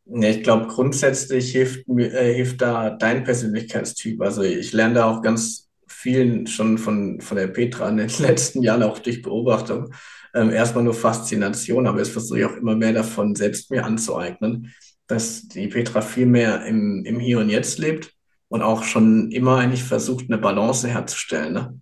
Ja, 0.07 0.29
ich 0.29 0.43
glaube, 0.43 0.67
grundsätzlich 0.67 1.53
hilft, 1.53 1.89
äh, 1.89 2.35
hilft 2.35 2.61
da 2.61 2.91
dein 2.91 3.23
Persönlichkeitstyp. 3.23 4.21
Also 4.21 4.43
ich 4.43 4.73
lerne 4.73 4.95
da 4.95 5.11
auch 5.11 5.23
ganz 5.23 5.71
vielen 5.87 6.49
schon 6.49 6.77
von, 6.77 7.21
von 7.21 7.37
der 7.37 7.47
Petra 7.47 7.89
in 7.89 7.99
den 7.99 8.09
letzten 8.19 8.65
Jahren 8.65 8.83
auch 8.83 8.99
durch 8.99 9.23
Beobachtung. 9.23 9.95
Ähm, 10.35 10.51
erstmal 10.51 10.83
nur 10.83 10.95
Faszination, 10.95 11.87
aber 11.87 11.99
jetzt 11.99 12.11
versuche 12.11 12.41
ich 12.41 12.45
auch 12.45 12.57
immer 12.57 12.75
mehr 12.75 12.93
davon 12.93 13.37
selbst 13.37 13.71
mir 13.71 13.85
anzueignen, 13.85 14.75
dass 15.07 15.47
die 15.47 15.69
Petra 15.69 16.01
viel 16.01 16.27
mehr 16.27 16.65
im, 16.67 17.05
im 17.05 17.21
Hier 17.21 17.39
und 17.39 17.51
Jetzt 17.51 17.79
lebt 17.79 18.13
und 18.49 18.61
auch 18.61 18.83
schon 18.83 19.31
immer 19.31 19.59
eigentlich 19.59 19.85
versucht, 19.85 20.27
eine 20.29 20.39
Balance 20.39 20.89
herzustellen. 20.89 21.53
Ne? 21.53 21.81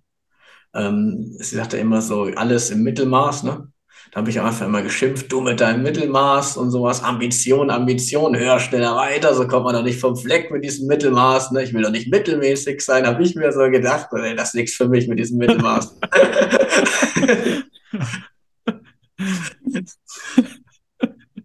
Ähm, 0.74 1.34
sie 1.38 1.56
sagte 1.56 1.78
immer 1.78 2.02
so, 2.02 2.24
alles 2.36 2.70
im 2.70 2.82
Mittelmaß. 2.82 3.44
Ne? 3.44 3.68
Da 4.10 4.20
habe 4.20 4.28
ich 4.28 4.38
einfach 4.38 4.66
immer 4.66 4.82
geschimpft, 4.82 5.32
du 5.32 5.40
mit 5.40 5.60
deinem 5.60 5.82
Mittelmaß 5.82 6.58
und 6.58 6.70
sowas, 6.70 7.02
Ambition, 7.02 7.70
Ambition, 7.70 8.36
höher, 8.36 8.60
schneller, 8.60 8.96
weiter, 8.96 9.34
so 9.34 9.48
kommt 9.48 9.64
man 9.64 9.74
doch 9.74 9.82
nicht 9.82 9.98
vom 9.98 10.14
Fleck 10.14 10.50
mit 10.50 10.62
diesem 10.62 10.88
Mittelmaß. 10.88 11.52
Ne? 11.52 11.62
Ich 11.62 11.72
will 11.72 11.82
doch 11.82 11.90
nicht 11.90 12.10
mittelmäßig 12.10 12.82
sein, 12.82 13.06
habe 13.06 13.22
ich 13.22 13.34
mir 13.34 13.50
so 13.50 13.60
gedacht, 13.70 14.08
ey, 14.12 14.36
das 14.36 14.48
ist 14.48 14.56
nichts 14.56 14.76
für 14.76 14.88
mich 14.88 15.08
mit 15.08 15.18
diesem 15.18 15.38
Mittelmaß. 15.38 15.98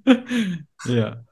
ja. 0.85 1.23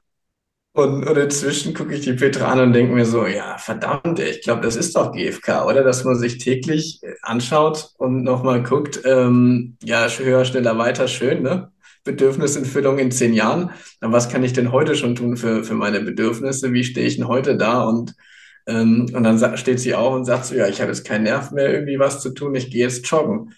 Und, 0.72 1.08
und 1.08 1.16
inzwischen 1.16 1.72
gucke 1.72 1.94
ich 1.94 2.02
die 2.02 2.12
Petra 2.12 2.52
an 2.52 2.60
und 2.60 2.72
denke 2.74 2.92
mir 2.94 3.06
so, 3.06 3.26
ja, 3.26 3.56
verdammt, 3.56 4.18
ich 4.18 4.42
glaube, 4.42 4.60
das 4.60 4.76
ist 4.76 4.94
doch 4.94 5.12
GFK, 5.12 5.64
oder? 5.64 5.82
Dass 5.82 6.04
man 6.04 6.16
sich 6.18 6.36
täglich 6.36 7.00
äh, 7.02 7.14
anschaut 7.22 7.92
und 7.96 8.22
nochmal 8.22 8.62
guckt, 8.62 9.00
ähm, 9.06 9.78
ja, 9.82 10.06
höher, 10.06 10.44
schneller, 10.44 10.76
weiter, 10.76 11.08
schön, 11.08 11.42
ne? 11.42 11.72
Bedürfniserfüllung 12.04 12.98
in 12.98 13.10
zehn 13.10 13.32
Jahren. 13.32 13.70
Aber 14.02 14.12
was 14.12 14.28
kann 14.28 14.44
ich 14.44 14.52
denn 14.52 14.70
heute 14.70 14.96
schon 14.96 15.14
tun 15.14 15.38
für, 15.38 15.64
für 15.64 15.74
meine 15.74 16.00
Bedürfnisse? 16.00 16.74
Wie 16.74 16.84
stehe 16.84 17.06
ich 17.06 17.16
denn 17.16 17.26
heute 17.26 17.56
da? 17.56 17.84
Und, 17.84 18.14
ähm, 18.66 19.06
und 19.14 19.24
dann 19.24 19.56
steht 19.56 19.80
sie 19.80 19.94
auch 19.94 20.14
und 20.14 20.26
sagt 20.26 20.44
so, 20.44 20.54
ja, 20.54 20.68
ich 20.68 20.82
habe 20.82 20.90
jetzt 20.92 21.06
keinen 21.06 21.24
Nerv 21.24 21.52
mehr, 21.52 21.72
irgendwie 21.72 21.98
was 21.98 22.20
zu 22.20 22.34
tun, 22.34 22.54
ich 22.54 22.70
gehe 22.70 22.82
jetzt 22.82 23.06
joggen. 23.10 23.54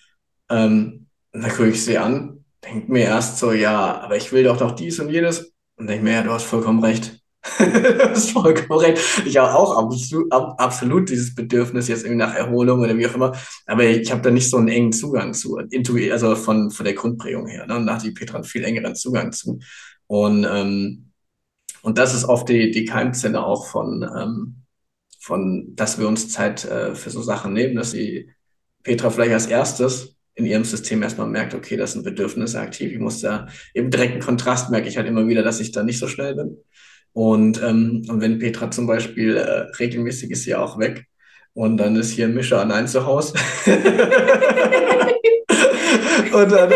Ähm, 0.49 1.07
dann 1.33 1.51
gucke 1.51 1.69
ich 1.71 1.85
sie 1.85 1.99
an, 1.99 2.38
denke 2.65 2.91
mir 2.91 3.05
erst 3.05 3.39
so, 3.39 3.53
ja, 3.53 4.01
aber 4.01 4.17
ich 4.17 4.33
will 4.33 4.45
doch 4.45 4.61
noch 4.61 4.73
dies 4.73 5.01
und 5.01 5.11
jenes. 5.11 5.53
Und 5.77 5.87
denke 5.87 6.05
mir, 6.05 6.13
ja, 6.13 6.23
du 6.23 6.31
hast 6.31 6.45
vollkommen 6.45 6.83
recht. 6.83 7.21
du 7.59 8.11
hast 8.11 8.31
vollkommen 8.33 8.81
recht. 8.81 9.01
Ich 9.25 9.37
habe 9.37 9.55
auch 9.55 9.77
absolut, 9.77 10.31
absolut 10.33 11.09
dieses 11.09 11.35
Bedürfnis 11.35 11.89
jetzt 11.89 12.05
irgendwie 12.05 12.19
nach 12.19 12.35
Erholung 12.35 12.81
oder 12.81 12.97
wie 12.99 13.07
auch 13.07 13.15
immer. 13.15 13.37
Aber 13.67 13.85
ich 13.85 14.11
habe 14.11 14.23
da 14.23 14.31
nicht 14.31 14.51
so 14.51 14.57
einen 14.57 14.69
engen 14.69 14.93
Zugang 14.93 15.35
zu, 15.35 15.57
also 15.57 16.35
von, 16.35 16.71
von 16.71 16.85
der 16.85 16.95
Grundprägung 16.95 17.47
her. 17.47 17.67
Ne? 17.67 17.77
Und 17.77 17.87
da 17.87 17.95
hat 17.95 18.03
die 18.03 18.11
Petra 18.11 18.37
einen 18.37 18.45
viel 18.45 18.65
engeren 18.65 18.97
Zugang 18.97 19.33
zu. 19.33 19.61
Und, 20.09 20.45
ähm, 20.51 21.13
und 21.83 21.99
das 21.99 22.15
ist 22.15 22.25
oft 22.25 22.49
die, 22.49 22.73
die 22.73 22.85
Keimzelle 22.85 23.45
auch 23.45 23.67
von, 23.69 24.03
ähm, 24.03 24.57
von, 25.21 25.77
dass 25.77 25.99
wir 25.99 26.09
uns 26.09 26.31
Zeit 26.31 26.65
äh, 26.65 26.95
für 26.95 27.11
so 27.11 27.23
Sachen 27.23 27.53
nehmen, 27.53 27.77
dass 27.77 27.93
die 27.93 28.31
Petra 28.83 29.11
vielleicht 29.11 29.33
als 29.33 29.47
erstes 29.47 30.18
in 30.39 30.47
ihrem 30.47 30.65
System 30.65 31.03
erstmal 31.03 31.27
merkt, 31.27 31.53
okay, 31.55 31.77
das 31.77 31.93
sind 31.93 32.05
Bedürfnisse 32.05 32.61
aktiv. 32.61 32.93
Ich 32.93 33.01
muss 33.01 33.21
da 33.21 33.49
im 33.75 33.91
direkten 33.91 34.21
Kontrast 34.21 34.71
merke 34.71 34.89
ich 34.89 34.97
halt 34.97 35.09
immer 35.09 35.27
wieder, 35.27 35.43
dass 35.43 35.59
ich 35.59 35.73
da 35.73 35.83
nicht 35.83 35.99
so 35.99 36.07
schnell 36.07 36.37
bin. 36.37 36.59
Und, 37.13 37.61
ähm, 37.61 38.07
und 38.09 38.21
wenn 38.21 38.39
Petra 38.39 38.71
zum 38.71 38.87
Beispiel 38.87 39.37
äh, 39.37 39.63
regelmäßig 39.81 40.31
ist 40.31 40.45
sie 40.45 40.55
auch 40.55 40.79
weg 40.79 41.07
und 41.55 41.77
dann 41.79 41.97
ist 41.97 42.13
hier 42.13 42.29
Mischa 42.29 42.61
allein 42.61 42.87
zu 42.87 43.05
Hause. 43.05 43.35
und, 46.33 46.53
dann, 46.53 46.73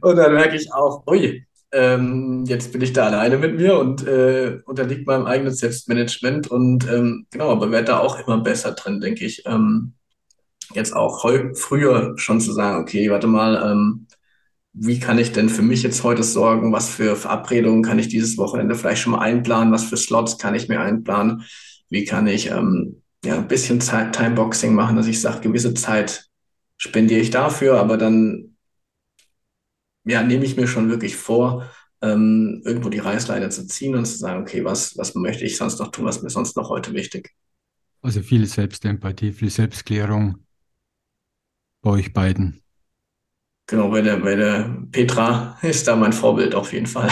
und 0.00 0.16
dann 0.16 0.34
merke 0.34 0.56
ich 0.56 0.72
auch, 0.72 1.06
ui, 1.06 1.46
ähm, 1.70 2.44
jetzt 2.48 2.72
bin 2.72 2.80
ich 2.80 2.92
da 2.92 3.06
alleine 3.06 3.38
mit 3.38 3.54
mir 3.54 3.78
und 3.78 4.04
äh, 4.04 4.58
unterliegt 4.64 5.06
meinem 5.06 5.26
eigenen 5.26 5.54
Selbstmanagement 5.54 6.48
und 6.48 6.90
ähm, 6.90 7.26
genau, 7.30 7.50
aber 7.50 7.70
werde 7.70 7.86
da 7.86 8.00
auch 8.00 8.18
immer 8.26 8.38
besser 8.38 8.72
drin, 8.72 9.00
denke 9.00 9.24
ich. 9.24 9.44
Ähm, 9.46 9.94
jetzt 10.76 10.94
auch 10.94 11.24
früher 11.54 12.14
schon 12.16 12.40
zu 12.40 12.52
sagen, 12.52 12.82
okay, 12.82 13.10
warte 13.10 13.26
mal, 13.26 13.70
ähm, 13.70 14.06
wie 14.72 14.98
kann 14.98 15.18
ich 15.18 15.32
denn 15.32 15.48
für 15.48 15.62
mich 15.62 15.82
jetzt 15.84 16.02
heute 16.02 16.24
sorgen? 16.24 16.72
Was 16.72 16.88
für 16.88 17.14
Verabredungen 17.14 17.82
kann 17.82 17.98
ich 17.98 18.08
dieses 18.08 18.36
Wochenende 18.38 18.74
vielleicht 18.74 19.02
schon 19.02 19.12
mal 19.12 19.20
einplanen? 19.20 19.72
Was 19.72 19.84
für 19.84 19.96
Slots 19.96 20.36
kann 20.36 20.54
ich 20.54 20.68
mir 20.68 20.80
einplanen? 20.80 21.44
Wie 21.90 22.04
kann 22.04 22.26
ich 22.26 22.50
ähm, 22.50 23.02
ja, 23.24 23.36
ein 23.36 23.48
bisschen 23.48 23.80
Zeit, 23.80 24.16
Timeboxing 24.16 24.74
machen, 24.74 24.96
dass 24.96 25.06
ich 25.06 25.20
sage, 25.20 25.40
gewisse 25.40 25.74
Zeit 25.74 26.26
spendiere 26.76 27.20
ich 27.20 27.30
dafür, 27.30 27.78
aber 27.78 27.96
dann 27.96 28.56
ja, 30.04 30.22
nehme 30.22 30.44
ich 30.44 30.56
mir 30.56 30.66
schon 30.66 30.90
wirklich 30.90 31.16
vor, 31.16 31.70
ähm, 32.02 32.60
irgendwo 32.64 32.88
die 32.88 32.98
Reißleine 32.98 33.48
zu 33.48 33.66
ziehen 33.66 33.94
und 33.94 34.04
zu 34.06 34.18
sagen, 34.18 34.42
okay, 34.42 34.64
was, 34.64 34.98
was 34.98 35.14
möchte 35.14 35.44
ich 35.44 35.56
sonst 35.56 35.78
noch 35.78 35.92
tun, 35.92 36.04
was 36.04 36.20
mir 36.20 36.30
sonst 36.30 36.56
noch 36.56 36.68
heute 36.68 36.92
wichtig? 36.92 37.30
Also 38.02 38.20
viel 38.20 38.44
Selbstempathie, 38.46 39.32
viel 39.32 39.50
Selbstklärung 39.50 40.44
bei 41.84 41.90
euch 41.90 42.12
beiden. 42.12 42.62
Genau, 43.66 43.90
bei 43.90 44.00
der, 44.00 44.16
bei 44.18 44.34
der 44.34 44.84
Petra 44.90 45.58
ist 45.62 45.86
da 45.86 45.96
mein 45.96 46.12
Vorbild 46.12 46.54
auf 46.54 46.72
jeden 46.72 46.86
Fall. 46.86 47.10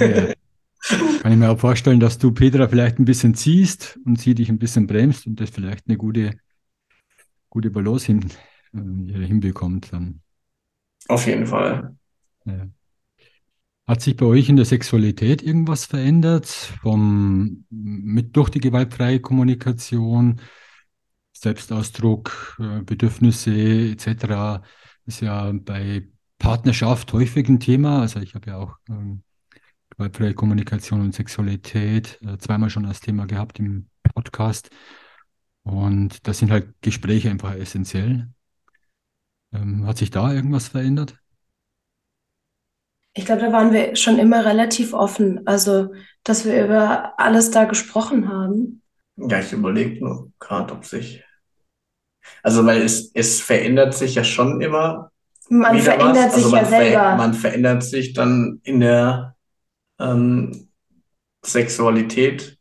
Ja. 0.00 0.32
Kann 1.22 1.32
ich 1.32 1.38
mir 1.38 1.50
auch 1.50 1.58
vorstellen, 1.58 2.00
dass 2.00 2.18
du 2.18 2.32
Petra 2.32 2.68
vielleicht 2.68 2.98
ein 2.98 3.06
bisschen 3.06 3.34
ziehst 3.34 3.98
und 4.04 4.20
sie 4.20 4.34
dich 4.34 4.50
ein 4.50 4.58
bisschen 4.58 4.86
bremst 4.86 5.26
und 5.26 5.40
das 5.40 5.48
vielleicht 5.48 5.86
eine 5.86 5.96
gute, 5.96 6.38
gute 7.48 7.70
Balance 7.70 8.06
hin, 8.06 8.30
äh, 8.74 9.26
hinbekommt 9.26 9.92
dann. 9.92 10.20
Auf 11.08 11.26
jeden 11.26 11.46
Fall. 11.46 11.96
Ja. 12.44 12.66
Hat 13.86 14.00
sich 14.00 14.16
bei 14.16 14.26
euch 14.26 14.48
in 14.48 14.56
der 14.56 14.64
Sexualität 14.64 15.42
irgendwas 15.42 15.84
verändert? 15.84 16.46
Vom, 16.82 17.64
mit, 17.70 18.36
durch 18.36 18.50
die 18.50 18.60
gewaltfreie 18.60 19.20
Kommunikation, 19.20 20.40
Selbstausdruck, 21.34 22.56
äh, 22.60 22.82
Bedürfnisse 22.82 23.52
etc. 23.52 24.62
ist 25.06 25.20
ja 25.20 25.52
bei 25.52 26.08
Partnerschaft 26.38 27.12
häufig 27.12 27.48
ein 27.48 27.60
Thema. 27.60 28.00
Also 28.00 28.20
ich 28.20 28.34
habe 28.34 28.50
ja 28.50 28.56
auch 28.58 28.76
ähm, 28.88 29.22
gewaltfreie 29.90 30.34
Kommunikation 30.34 31.00
und 31.00 31.14
Sexualität 31.14 32.18
äh, 32.22 32.38
zweimal 32.38 32.70
schon 32.70 32.86
als 32.86 33.00
Thema 33.00 33.26
gehabt 33.26 33.58
im 33.58 33.88
Podcast. 34.14 34.70
Und 35.62 36.26
da 36.26 36.32
sind 36.32 36.50
halt 36.50 36.74
Gespräche 36.82 37.30
einfach 37.30 37.54
essentiell. 37.54 38.28
Ähm, 39.52 39.86
hat 39.86 39.98
sich 39.98 40.10
da 40.10 40.32
irgendwas 40.32 40.68
verändert? 40.68 41.16
Ich 43.14 43.24
glaube, 43.24 43.42
da 43.42 43.52
waren 43.52 43.72
wir 43.72 43.94
schon 43.94 44.18
immer 44.18 44.44
relativ 44.44 44.92
offen. 44.92 45.46
Also, 45.46 45.92
dass 46.24 46.44
wir 46.44 46.64
über 46.64 47.18
alles 47.18 47.50
da 47.50 47.64
gesprochen 47.64 48.28
haben. 48.28 48.82
Ja, 49.16 49.40
ich 49.40 49.52
überlege 49.52 50.04
nur 50.04 50.32
gerade, 50.38 50.72
ob 50.72 50.84
sich. 50.84 51.22
Also, 52.42 52.64
weil 52.64 52.82
es, 52.82 53.10
es 53.14 53.40
verändert 53.40 53.94
sich 53.94 54.14
ja 54.14 54.24
schon 54.24 54.60
immer. 54.60 55.10
Man 55.50 55.78
verändert 55.78 56.16
was. 56.16 56.34
sich 56.34 56.44
also 56.44 56.56
ja 56.56 56.64
selber. 56.64 57.00
Ver 57.00 57.16
man 57.16 57.34
verändert 57.34 57.82
sich 57.82 58.14
dann 58.14 58.60
in 58.64 58.80
der 58.80 59.36
ähm, 59.98 60.68
Sexualität 61.44 62.58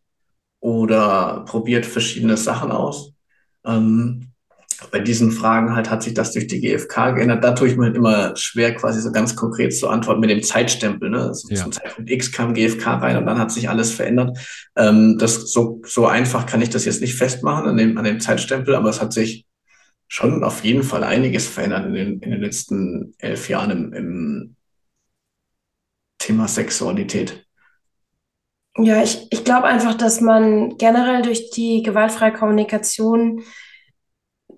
oder 0.59 1.45
probiert 1.45 1.85
verschiedene 1.85 2.37
Sachen 2.37 2.71
aus. 2.71 3.13
Ähm, 3.65 4.32
bei 4.91 4.99
diesen 4.99 5.31
Fragen 5.31 5.75
halt 5.75 5.89
hat 5.89 6.03
sich 6.03 6.13
das 6.13 6.31
durch 6.31 6.47
die 6.47 6.59
GfK 6.59 7.11
geändert. 7.11 7.43
Da 7.43 7.51
tue 7.51 7.67
ich 7.67 7.77
mir 7.77 7.93
immer 7.93 8.35
schwer, 8.35 8.75
quasi 8.75 9.01
so 9.01 9.11
ganz 9.11 9.35
konkret 9.35 9.75
zu 9.75 9.89
antworten 9.89 10.19
mit 10.19 10.29
dem 10.29 10.43
Zeitstempel. 10.43 11.09
Ne? 11.09 11.23
Also 11.23 11.47
ja. 11.49 11.61
Zum 11.61 11.71
Zeitpunkt 11.71 12.09
X 12.09 12.31
kam 12.31 12.53
GfK 12.53 12.87
rein 12.95 13.17
und 13.17 13.25
dann 13.25 13.39
hat 13.39 13.51
sich 13.51 13.69
alles 13.69 13.91
verändert. 13.91 14.37
Ähm, 14.75 15.17
das 15.19 15.51
so, 15.51 15.81
so 15.85 16.05
einfach 16.05 16.45
kann 16.45 16.61
ich 16.61 16.69
das 16.69 16.85
jetzt 16.85 17.01
nicht 17.01 17.15
festmachen 17.15 17.67
an 17.67 17.77
dem, 17.77 17.97
an 17.97 18.03
dem 18.03 18.19
Zeitstempel, 18.19 18.75
aber 18.75 18.89
es 18.89 19.01
hat 19.01 19.13
sich 19.13 19.45
schon 20.07 20.43
auf 20.43 20.63
jeden 20.63 20.83
Fall 20.83 21.03
einiges 21.03 21.47
verändert 21.47 21.87
in 21.87 21.93
den, 21.93 22.19
in 22.19 22.31
den 22.31 22.41
letzten 22.41 23.15
elf 23.17 23.49
Jahren 23.49 23.71
im, 23.71 23.93
im 23.93 24.55
Thema 26.19 26.47
Sexualität. 26.47 27.45
Ja, 28.77 29.03
ich, 29.03 29.27
ich 29.29 29.43
glaube 29.43 29.65
einfach, 29.65 29.93
dass 29.95 30.19
man 30.19 30.77
generell 30.77 31.21
durch 31.21 31.51
die 31.51 31.83
gewaltfreie 31.83 32.33
Kommunikation 32.33 33.43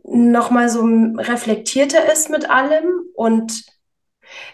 nochmal 0.08 0.70
so 0.70 0.84
reflektierter 0.84 2.12
ist 2.12 2.30
mit 2.30 2.49
allem 2.49 3.01
und 3.16 3.64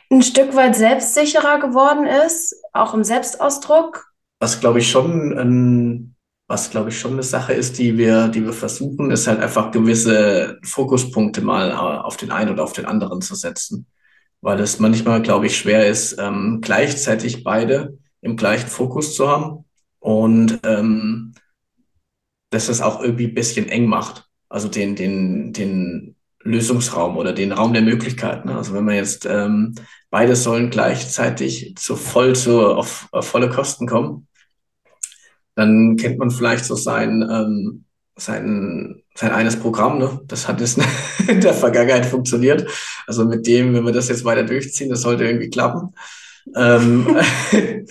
ein 0.09 0.21
Stück 0.21 0.55
weit 0.55 0.75
selbstsicherer 0.75 1.59
geworden 1.59 2.05
ist, 2.05 2.55
auch 2.73 2.93
im 2.93 3.03
Selbstausdruck. 3.03 4.05
Was 4.39 4.59
glaube 4.59 4.79
ich 4.79 4.89
schon 4.89 5.37
ein, 5.37 6.15
was 6.47 6.69
glaube 6.69 6.89
ich 6.89 6.99
schon 6.99 7.13
eine 7.13 7.23
Sache 7.23 7.53
ist, 7.53 7.77
die 7.77 7.97
wir, 7.97 8.27
die 8.27 8.43
wir 8.43 8.53
versuchen, 8.53 9.11
ist 9.11 9.27
halt 9.27 9.39
einfach 9.39 9.71
gewisse 9.71 10.59
Fokuspunkte 10.63 11.41
mal 11.41 11.71
auf 11.71 12.17
den 12.17 12.31
einen 12.31 12.51
oder 12.51 12.63
auf 12.63 12.73
den 12.73 12.85
anderen 12.85 13.21
zu 13.21 13.35
setzen. 13.35 13.85
Weil 14.41 14.59
es 14.59 14.79
manchmal, 14.79 15.21
glaube 15.21 15.45
ich, 15.45 15.57
schwer 15.57 15.87
ist, 15.87 16.17
ähm, 16.19 16.59
gleichzeitig 16.61 17.43
beide 17.43 17.97
im 18.21 18.35
gleichen 18.35 18.67
Fokus 18.67 19.15
zu 19.15 19.29
haben 19.29 19.65
und 19.99 20.59
ähm, 20.63 21.33
dass 22.49 22.67
das 22.67 22.81
auch 22.81 23.01
irgendwie 23.01 23.27
ein 23.27 23.35
bisschen 23.35 23.69
eng 23.69 23.85
macht 23.85 24.30
also 24.51 24.67
den, 24.67 24.95
den, 24.95 25.53
den 25.53 26.15
Lösungsraum 26.43 27.17
oder 27.17 27.33
den 27.33 27.51
Raum 27.51 27.73
der 27.73 27.81
Möglichkeiten. 27.81 28.49
Also 28.49 28.73
wenn 28.73 28.83
man 28.83 28.95
jetzt 28.95 29.25
ähm, 29.25 29.75
beide 30.09 30.35
sollen 30.35 30.69
gleichzeitig 30.69 31.75
zu 31.77 31.95
voll 31.95 32.35
zu, 32.35 32.75
auf, 32.75 33.07
auf 33.11 33.27
volle 33.27 33.49
Kosten 33.49 33.87
kommen, 33.87 34.27
dann 35.55 35.95
kennt 35.95 36.19
man 36.19 36.31
vielleicht 36.31 36.65
so 36.65 36.75
sein, 36.75 37.21
ähm, 37.29 37.85
sein, 38.17 39.03
sein 39.15 39.31
eines 39.31 39.57
Programm. 39.57 39.99
Ne? 39.99 40.19
Das 40.25 40.47
hat 40.47 40.59
es 40.59 40.77
in 41.27 41.41
der 41.41 41.53
Vergangenheit 41.53 42.05
funktioniert. 42.05 42.69
Also 43.07 43.25
mit 43.25 43.47
dem, 43.47 43.73
wenn 43.73 43.85
wir 43.85 43.93
das 43.93 44.09
jetzt 44.09 44.25
weiter 44.25 44.43
durchziehen, 44.43 44.89
das 44.89 45.01
sollte 45.01 45.23
irgendwie 45.25 45.49
klappen 45.49 45.93
ähm, 46.55 47.17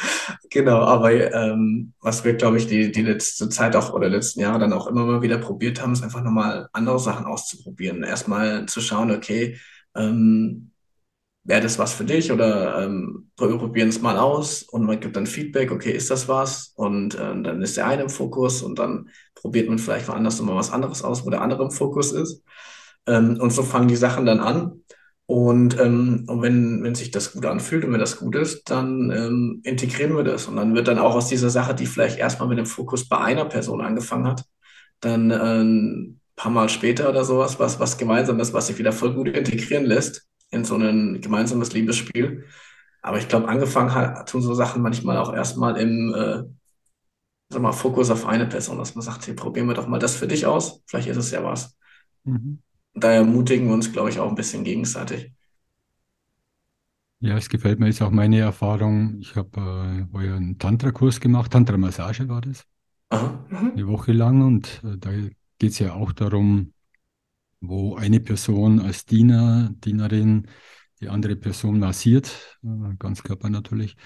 genau, 0.51 0.81
aber 0.81 1.13
ähm, 1.33 1.93
was 2.01 2.25
wir, 2.25 2.35
glaube 2.35 2.59
ich, 2.59 2.67
die, 2.67 2.93
die 2.93 3.03
letzte 3.03 3.49
Zeit 3.49 3.77
auch 3.77 3.93
oder 3.93 4.09
letzten 4.09 4.41
Jahre 4.41 4.59
dann 4.59 4.73
auch 4.73 4.87
immer 4.87 5.05
mal 5.05 5.23
wieder 5.23 5.39
probiert 5.39 5.83
haben, 5.83 5.93
ist 5.93 6.03
einfach 6.03 6.23
nochmal 6.23 6.69
andere 6.73 6.99
Sachen 6.99 7.27
auszuprobieren. 7.27 8.03
Erstmal 8.03 8.67
zu 8.67 8.81
schauen, 8.81 9.11
okay, 9.11 9.59
ähm, 9.95 10.71
wäre 11.45 11.63
das 11.63 11.79
was 11.79 11.95
für 11.95 12.05
dich 12.05 12.31
oder 12.33 12.85
ähm, 12.85 13.31
probieren 13.37 13.89
es 13.89 14.01
mal 14.01 14.19
aus 14.19 14.63
und 14.63 14.85
man 14.85 15.01
gibt 15.01 15.17
dann 15.17 15.27
Feedback, 15.27 15.73
okay, 15.73 15.91
ist 15.91 16.11
das 16.11 16.29
was? 16.29 16.73
Und 16.77 17.15
äh, 17.15 17.43
dann 17.43 17.63
ist 17.63 17.77
der 17.77 17.87
eine 17.87 18.03
im 18.03 18.11
Fokus 18.11 18.63
und 18.63 18.79
dann 18.79 19.09
probiert 19.35 19.69
man 19.69 19.79
vielleicht 19.79 20.09
woanders 20.09 20.39
nochmal 20.39 20.57
was 20.57 20.71
anderes 20.71 21.03
aus, 21.03 21.25
wo 21.25 21.31
der 21.31 21.41
andere 21.41 21.65
im 21.65 21.71
Fokus 21.71 22.13
ist. 22.13 22.43
Ähm, 23.07 23.39
und 23.41 23.53
so 23.53 23.63
fangen 23.63 23.89
die 23.89 23.97
Sachen 23.97 24.27
dann 24.27 24.41
an. 24.41 24.83
Und, 25.31 25.79
ähm, 25.79 26.25
wenn, 26.27 26.83
wenn 26.83 26.97
sich 26.97 27.13
das 27.13 27.33
gut 27.33 27.47
anfühlt 27.47 27.85
und 27.85 27.93
wenn 27.93 28.01
das 28.01 28.19
gut 28.19 28.35
ist, 28.35 28.69
dann 28.69 29.13
ähm, 29.13 29.61
integrieren 29.63 30.17
wir 30.17 30.25
das. 30.25 30.49
Und 30.49 30.57
dann 30.57 30.75
wird 30.75 30.89
dann 30.89 30.99
auch 30.99 31.15
aus 31.15 31.29
dieser 31.29 31.51
Sache, 31.51 31.73
die 31.73 31.87
vielleicht 31.87 32.19
erstmal 32.19 32.49
mit 32.49 32.59
dem 32.59 32.67
Fokus 32.67 33.09
bei 33.09 33.19
einer 33.19 33.45
Person 33.45 33.81
angefangen 33.81 34.27
hat, 34.27 34.45
dann 34.99 35.31
äh, 35.31 35.63
ein 35.63 36.21
paar 36.35 36.51
Mal 36.51 36.69
später 36.69 37.09
oder 37.09 37.25
sowas, 37.25 37.61
was, 37.61 37.79
was 37.79 37.97
ist, 37.97 38.53
was 38.53 38.67
sich 38.67 38.79
wieder 38.79 38.91
voll 38.91 39.15
gut 39.15 39.29
integrieren 39.29 39.85
lässt 39.85 40.27
in 40.51 40.65
so 40.65 40.75
ein 40.75 41.21
gemeinsames 41.21 41.73
Liebesspiel. 41.75 42.47
Aber 43.01 43.19
ich 43.19 43.29
glaube, 43.29 43.47
angefangen 43.47 43.95
hat, 43.95 44.29
tun 44.29 44.43
so 44.43 44.53
Sachen 44.55 44.83
manchmal 44.83 45.17
auch 45.17 45.33
erstmal 45.33 45.77
im 45.77 46.13
äh, 46.13 46.43
sag 47.51 47.63
mal, 47.63 47.71
Fokus 47.71 48.11
auf 48.11 48.27
eine 48.27 48.47
Person, 48.47 48.79
dass 48.79 48.97
man 48.97 49.03
sagt, 49.03 49.29
hey, 49.29 49.35
probieren 49.35 49.69
wir 49.69 49.75
doch 49.75 49.87
mal 49.87 50.01
das 50.01 50.17
für 50.17 50.27
dich 50.27 50.47
aus. 50.47 50.83
Vielleicht 50.87 51.07
ist 51.07 51.19
es 51.19 51.31
ja 51.31 51.45
was. 51.45 51.77
Mhm 52.25 52.59
da 52.95 53.13
ermutigen 53.13 53.67
wir 53.69 53.75
uns, 53.75 53.93
glaube 53.93 54.11
ich, 54.11 54.19
auch 54.19 54.29
ein 54.29 54.35
bisschen 54.35 54.65
gegenseitig. 54.65 55.33
Ja, 57.21 57.37
es 57.37 57.49
gefällt 57.51 57.79
mir 57.79 57.87
jetzt 57.87 58.01
auch 58.01 58.11
meine 58.11 58.39
Erfahrung. 58.39 59.19
Ich 59.21 59.37
habe 59.37 60.07
äh, 60.11 60.17
heuer 60.17 60.37
einen 60.37 60.59
Tantra-Kurs 60.59 61.21
gemacht, 61.21 61.53
Tantra-Massage 61.53 62.29
war 62.29 62.41
das, 62.41 62.65
Aha. 63.11 63.45
Mhm. 63.51 63.73
eine 63.73 63.87
Woche 63.89 64.13
lang. 64.13 64.43
Und 64.43 64.83
äh, 64.85 64.97
da 64.97 65.11
geht 65.59 65.73
es 65.73 65.79
ja 65.79 65.93
auch 65.93 66.13
darum, 66.13 66.73
wo 67.61 67.97
eine 67.97 68.21
Person 68.21 68.81
als 68.81 69.05
Diener, 69.05 69.71
Dienerin 69.85 70.47
die 71.01 71.09
andere 71.09 71.37
Person 71.37 71.79
massiert, 71.79 72.59
äh, 72.63 72.95
ganz 72.99 73.23
Körper 73.23 73.51
natürlich. 73.51 73.97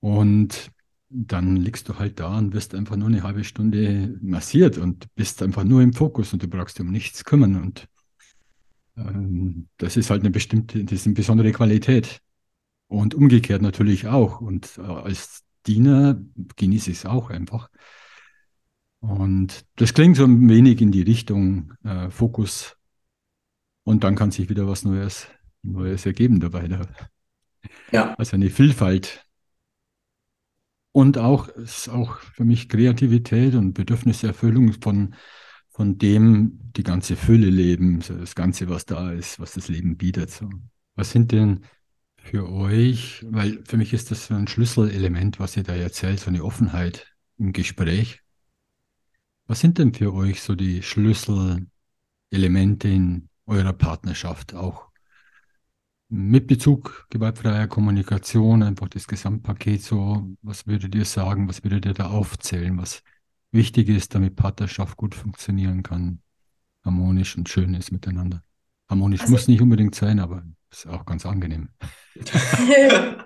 Und 0.00 0.70
dann 1.08 1.56
liegst 1.56 1.88
du 1.88 1.98
halt 1.98 2.20
da 2.20 2.36
und 2.38 2.52
wirst 2.52 2.74
einfach 2.74 2.96
nur 2.96 3.08
eine 3.08 3.22
halbe 3.22 3.44
Stunde 3.44 4.18
massiert 4.20 4.76
und 4.76 5.06
bist 5.14 5.42
einfach 5.42 5.64
nur 5.64 5.80
im 5.80 5.92
Fokus 5.94 6.32
und 6.32 6.42
du 6.42 6.48
brauchst 6.48 6.78
dich 6.78 6.84
um 6.84 6.92
nichts 6.92 7.24
kümmern. 7.24 7.56
Und 7.56 7.88
das 8.96 9.96
ist 9.96 10.10
halt 10.10 10.22
eine 10.22 10.30
bestimmte, 10.30 10.84
das 10.84 11.00
ist 11.00 11.06
eine 11.06 11.14
besondere 11.14 11.52
Qualität. 11.52 12.20
Und 12.86 13.14
umgekehrt 13.14 13.62
natürlich 13.62 14.06
auch. 14.06 14.40
Und 14.40 14.78
äh, 14.78 14.82
als 14.82 15.42
Diener 15.66 16.20
genieße 16.56 16.90
ich 16.90 16.98
es 16.98 17.06
auch 17.06 17.30
einfach. 17.30 17.70
Und 19.00 19.66
das 19.76 19.94
klingt 19.94 20.16
so 20.16 20.24
ein 20.24 20.48
wenig 20.48 20.80
in 20.80 20.92
die 20.92 21.02
Richtung 21.02 21.72
äh, 21.84 22.10
Fokus. 22.10 22.76
Und 23.84 24.04
dann 24.04 24.14
kann 24.16 24.30
sich 24.30 24.48
wieder 24.48 24.66
was 24.66 24.84
Neues, 24.84 25.28
Neues 25.62 26.06
ergeben 26.06 26.40
dabei. 26.40 26.68
Da. 26.68 26.86
Ja. 27.92 28.14
Also 28.14 28.36
eine 28.36 28.50
Vielfalt 28.50 29.26
Und 30.92 31.18
auch, 31.18 31.48
ist 31.48 31.88
auch 31.88 32.18
für 32.18 32.44
mich 32.44 32.68
Kreativität 32.68 33.54
und 33.54 33.74
Bedürfniserfüllung 33.74 34.74
von, 34.80 35.14
von 35.74 35.98
dem 35.98 36.60
die 36.76 36.84
ganze 36.84 37.16
Fülle 37.16 37.50
leben, 37.50 38.00
so 38.00 38.16
das 38.16 38.36
Ganze, 38.36 38.68
was 38.68 38.86
da 38.86 39.10
ist, 39.10 39.40
was 39.40 39.54
das 39.54 39.68
Leben 39.68 39.96
bietet. 39.96 40.30
So. 40.30 40.48
Was 40.94 41.10
sind 41.10 41.32
denn 41.32 41.64
für 42.16 42.48
euch, 42.48 43.26
weil 43.28 43.60
für 43.66 43.76
mich 43.76 43.92
ist 43.92 44.12
das 44.12 44.26
so 44.26 44.34
ein 44.34 44.46
Schlüsselelement, 44.46 45.40
was 45.40 45.56
ihr 45.56 45.64
da 45.64 45.74
erzählt, 45.74 46.20
so 46.20 46.28
eine 46.28 46.44
Offenheit 46.44 47.12
im 47.38 47.52
Gespräch. 47.52 48.20
Was 49.46 49.60
sind 49.60 49.78
denn 49.78 49.92
für 49.92 50.14
euch 50.14 50.42
so 50.42 50.54
die 50.54 50.82
Schlüsselelemente 50.82 52.88
in 52.88 53.28
eurer 53.44 53.72
Partnerschaft, 53.72 54.54
auch 54.54 54.90
mit 56.08 56.46
Bezug 56.46 57.08
gewaltfreier 57.10 57.66
Kommunikation, 57.66 58.62
einfach 58.62 58.88
das 58.88 59.08
Gesamtpaket 59.08 59.82
so, 59.82 60.36
was 60.40 60.68
würdet 60.68 60.94
ihr 60.94 61.04
sagen, 61.04 61.48
was 61.48 61.64
würdet 61.64 61.84
ihr 61.84 61.94
da 61.94 62.10
aufzählen, 62.10 62.78
was 62.78 63.02
wichtig 63.54 63.88
ist, 63.88 64.14
damit 64.14 64.36
Partnerschaft 64.36 64.96
gut 64.96 65.14
funktionieren 65.14 65.82
kann, 65.82 66.20
harmonisch 66.84 67.36
und 67.38 67.48
schön 67.48 67.74
ist 67.74 67.90
miteinander? 67.90 68.42
Harmonisch 68.88 69.22
also, 69.22 69.32
muss 69.32 69.48
nicht 69.48 69.62
unbedingt 69.62 69.94
sein, 69.94 70.20
aber 70.20 70.42
ist 70.70 70.86
auch 70.86 71.06
ganz 71.06 71.24
angenehm. 71.24 71.70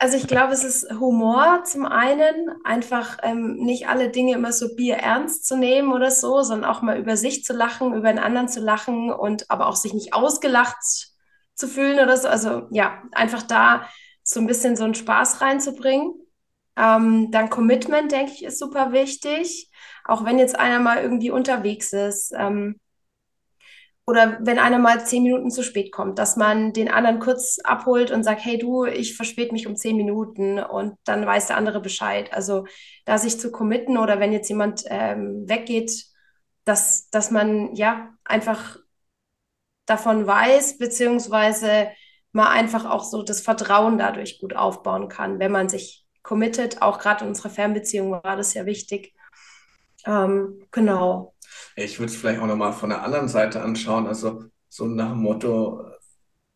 Also 0.00 0.16
ich 0.16 0.28
glaube, 0.28 0.52
es 0.52 0.62
ist 0.62 0.88
Humor 1.00 1.64
zum 1.64 1.84
einen, 1.84 2.50
einfach 2.62 3.18
ähm, 3.24 3.56
nicht 3.56 3.88
alle 3.88 4.10
Dinge 4.10 4.34
immer 4.34 4.52
so 4.52 4.76
bierernst 4.76 5.44
zu 5.44 5.56
nehmen 5.56 5.92
oder 5.92 6.12
so, 6.12 6.42
sondern 6.42 6.70
auch 6.70 6.82
mal 6.82 7.00
über 7.00 7.16
sich 7.16 7.42
zu 7.42 7.52
lachen, 7.52 7.94
über 7.94 8.08
einen 8.08 8.20
anderen 8.20 8.48
zu 8.48 8.60
lachen 8.60 9.10
und 9.12 9.50
aber 9.50 9.66
auch 9.66 9.74
sich 9.74 9.94
nicht 9.94 10.14
ausgelacht 10.14 10.76
zu 11.54 11.66
fühlen 11.66 11.98
oder 11.98 12.16
so. 12.16 12.28
Also 12.28 12.68
ja, 12.70 13.02
einfach 13.10 13.42
da 13.42 13.88
so 14.22 14.38
ein 14.38 14.46
bisschen 14.46 14.76
so 14.76 14.84
einen 14.84 14.94
Spaß 14.94 15.40
reinzubringen. 15.40 16.14
Ähm, 16.78 17.30
dann 17.30 17.50
Commitment, 17.50 18.12
denke 18.12 18.32
ich, 18.32 18.44
ist 18.44 18.58
super 18.58 18.92
wichtig. 18.92 19.70
Auch 20.04 20.24
wenn 20.24 20.38
jetzt 20.38 20.58
einer 20.58 20.78
mal 20.78 21.02
irgendwie 21.02 21.30
unterwegs 21.30 21.92
ist. 21.92 22.32
Ähm, 22.36 22.80
oder 24.08 24.38
wenn 24.40 24.58
einer 24.58 24.78
mal 24.78 25.04
zehn 25.04 25.22
Minuten 25.22 25.50
zu 25.50 25.62
spät 25.62 25.92
kommt, 25.92 26.18
dass 26.18 26.36
man 26.36 26.72
den 26.72 26.90
anderen 26.90 27.18
kurz 27.18 27.58
abholt 27.62 28.10
und 28.10 28.24
sagt, 28.24 28.42
hey 28.42 28.56
du, 28.56 28.86
ich 28.86 29.14
verspäte 29.16 29.52
mich 29.52 29.66
um 29.66 29.76
zehn 29.76 29.98
Minuten 29.98 30.58
und 30.58 30.96
dann 31.04 31.26
weiß 31.26 31.48
der 31.48 31.58
andere 31.58 31.80
Bescheid. 31.82 32.32
Also 32.32 32.64
da 33.04 33.18
sich 33.18 33.38
zu 33.38 33.52
committen 33.52 33.98
oder 33.98 34.18
wenn 34.18 34.32
jetzt 34.32 34.48
jemand 34.48 34.84
ähm, 34.86 35.44
weggeht, 35.46 36.06
dass, 36.64 37.10
dass 37.10 37.30
man 37.30 37.74
ja 37.74 38.14
einfach 38.24 38.78
davon 39.84 40.26
weiß, 40.26 40.78
beziehungsweise 40.78 41.88
mal 42.32 42.48
einfach 42.48 42.86
auch 42.86 43.04
so 43.04 43.22
das 43.22 43.42
Vertrauen 43.42 43.98
dadurch 43.98 44.40
gut 44.40 44.56
aufbauen 44.56 45.08
kann, 45.10 45.38
wenn 45.38 45.52
man 45.52 45.68
sich 45.68 46.07
committet. 46.28 46.82
Auch 46.82 46.98
gerade 46.98 47.24
in 47.24 47.30
unserer 47.30 47.48
Fernbeziehung 47.48 48.12
war 48.12 48.36
das 48.36 48.52
ja 48.52 48.66
wichtig. 48.66 49.14
Ähm, 50.04 50.60
genau. 50.70 51.34
Ich 51.74 51.98
würde 51.98 52.12
es 52.12 52.18
vielleicht 52.18 52.40
auch 52.40 52.46
nochmal 52.46 52.74
von 52.74 52.90
der 52.90 53.02
anderen 53.02 53.28
Seite 53.28 53.62
anschauen, 53.62 54.06
also 54.06 54.44
so 54.68 54.86
nach 54.86 55.12
dem 55.12 55.22
Motto, 55.22 55.86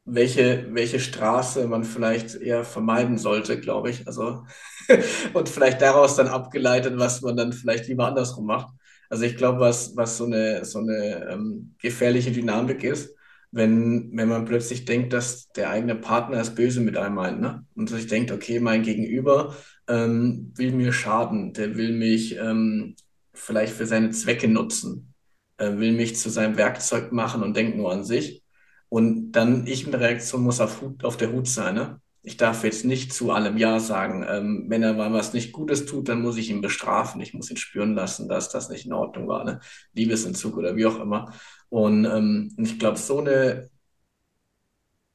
welche, 0.04 0.66
welche 0.74 1.00
Straße 1.00 1.66
man 1.68 1.84
vielleicht 1.84 2.34
eher 2.34 2.64
vermeiden 2.64 3.16
sollte, 3.16 3.58
glaube 3.58 3.88
ich. 3.88 4.06
Also, 4.06 4.44
und 5.32 5.48
vielleicht 5.48 5.80
daraus 5.80 6.16
dann 6.16 6.28
abgeleitet, 6.28 6.98
was 6.98 7.22
man 7.22 7.36
dann 7.36 7.54
vielleicht 7.54 7.88
lieber 7.88 8.06
andersrum 8.06 8.44
macht. 8.44 8.74
Also 9.08 9.24
ich 9.24 9.38
glaube, 9.38 9.60
was, 9.60 9.96
was 9.96 10.18
so 10.18 10.26
eine, 10.26 10.66
so 10.66 10.80
eine 10.80 11.28
ähm, 11.30 11.74
gefährliche 11.78 12.30
Dynamik 12.30 12.84
ist, 12.84 13.14
wenn, 13.52 14.10
wenn 14.16 14.28
man 14.28 14.46
plötzlich 14.46 14.86
denkt, 14.86 15.12
dass 15.12 15.52
der 15.52 15.70
eigene 15.70 15.94
Partner 15.94 16.38
es 16.38 16.54
böse 16.54 16.80
mit 16.80 16.96
einem 16.96 17.14
meint, 17.14 17.40
ne? 17.40 17.66
Und 17.74 17.90
sich 17.90 18.06
denkt, 18.06 18.32
okay, 18.32 18.60
mein 18.60 18.82
Gegenüber 18.82 19.54
ähm, 19.88 20.52
will 20.56 20.72
mir 20.72 20.92
schaden, 20.92 21.52
der 21.52 21.76
will 21.76 21.92
mich 21.92 22.36
ähm, 22.36 22.96
vielleicht 23.34 23.74
für 23.74 23.86
seine 23.86 24.10
Zwecke 24.10 24.48
nutzen, 24.48 25.14
äh, 25.58 25.76
will 25.76 25.92
mich 25.92 26.16
zu 26.16 26.30
seinem 26.30 26.56
Werkzeug 26.56 27.12
machen 27.12 27.42
und 27.42 27.56
denkt 27.56 27.76
nur 27.76 27.92
an 27.92 28.04
sich. 28.04 28.42
Und 28.88 29.32
dann 29.32 29.66
ich 29.66 29.84
in 29.84 29.92
der 29.92 30.00
Reaktion 30.00 30.42
muss 30.42 30.60
auf, 30.60 30.82
auf 31.02 31.16
der 31.16 31.32
Hut 31.32 31.48
sein. 31.48 31.74
Ne? 31.74 32.00
Ich 32.22 32.36
darf 32.36 32.62
jetzt 32.64 32.84
nicht 32.84 33.12
zu 33.12 33.32
allem 33.32 33.56
Ja 33.56 33.80
sagen. 33.80 34.24
Ähm, 34.28 34.66
wenn 34.68 34.82
er 34.82 34.94
mal 34.94 35.12
was 35.12 35.32
nicht 35.32 35.52
Gutes 35.52 35.86
tut, 35.86 36.08
dann 36.08 36.22
muss 36.22 36.36
ich 36.36 36.50
ihn 36.50 36.60
bestrafen. 36.60 37.20
Ich 37.20 37.34
muss 37.34 37.50
ihn 37.50 37.56
spüren 37.56 37.94
lassen, 37.94 38.28
dass 38.28 38.48
das 38.48 38.68
nicht 38.68 38.86
in 38.86 38.92
Ordnung 38.92 39.26
war. 39.28 39.44
Ne? 39.44 39.60
Liebesentzug 39.94 40.56
oder 40.56 40.76
wie 40.76 40.86
auch 40.86 41.00
immer. 41.00 41.32
Und 41.68 42.04
ähm, 42.04 42.54
ich 42.58 42.78
glaube, 42.78 42.98
so 42.98 43.18
eine 43.18 43.68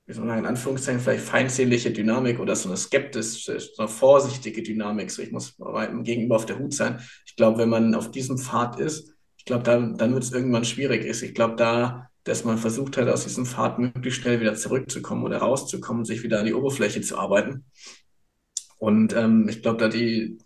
wie 0.07 0.13
soll 0.13 0.23
man 0.23 0.35
sagen, 0.35 0.45
in 0.45 0.49
Anführungszeichen 0.49 1.01
vielleicht 1.01 1.25
feindselige 1.25 1.91
Dynamik 1.91 2.39
oder 2.39 2.55
so 2.55 2.69
eine 2.69 2.77
skeptische, 2.77 3.59
so 3.59 3.69
eine 3.77 3.89
vorsichtige 3.89 4.63
Dynamik. 4.63 5.11
So, 5.11 5.21
ich 5.21 5.31
muss 5.33 5.59
meinem 5.59 6.03
Gegenüber 6.03 6.37
auf 6.37 6.45
der 6.45 6.57
Hut 6.59 6.73
sein. 6.73 7.01
Ich 7.25 7.35
glaube, 7.35 7.59
wenn 7.59 7.69
man 7.69 7.93
auf 7.93 8.09
diesem 8.09 8.37
Pfad 8.37 8.79
ist, 8.79 9.13
ich 9.35 9.43
glaube, 9.43 9.63
dann, 9.63 9.97
dann 9.97 10.13
wird 10.13 10.23
es 10.23 10.31
irgendwann 10.31 10.63
schwierig. 10.63 11.05
Ist. 11.05 11.23
Ich 11.23 11.35
glaube, 11.35 11.57
da, 11.57 12.09
dass 12.27 12.43
man 12.43 12.57
versucht 12.57 12.97
hat, 12.97 13.07
aus 13.07 13.23
diesem 13.23 13.45
Pfad 13.45 13.79
möglichst 13.79 14.21
schnell 14.21 14.41
wieder 14.41 14.55
zurückzukommen 14.55 15.23
oder 15.23 15.37
rauszukommen, 15.37 16.03
sich 16.03 16.23
wieder 16.23 16.39
an 16.39 16.45
die 16.45 16.53
Oberfläche 16.53 17.01
zu 17.01 17.17
arbeiten. 17.17 17.65
Und 18.77 19.15
ähm, 19.15 19.47
ich 19.47 19.61
glaube, 19.61 19.79
da 19.79 19.87
die, 19.87 20.37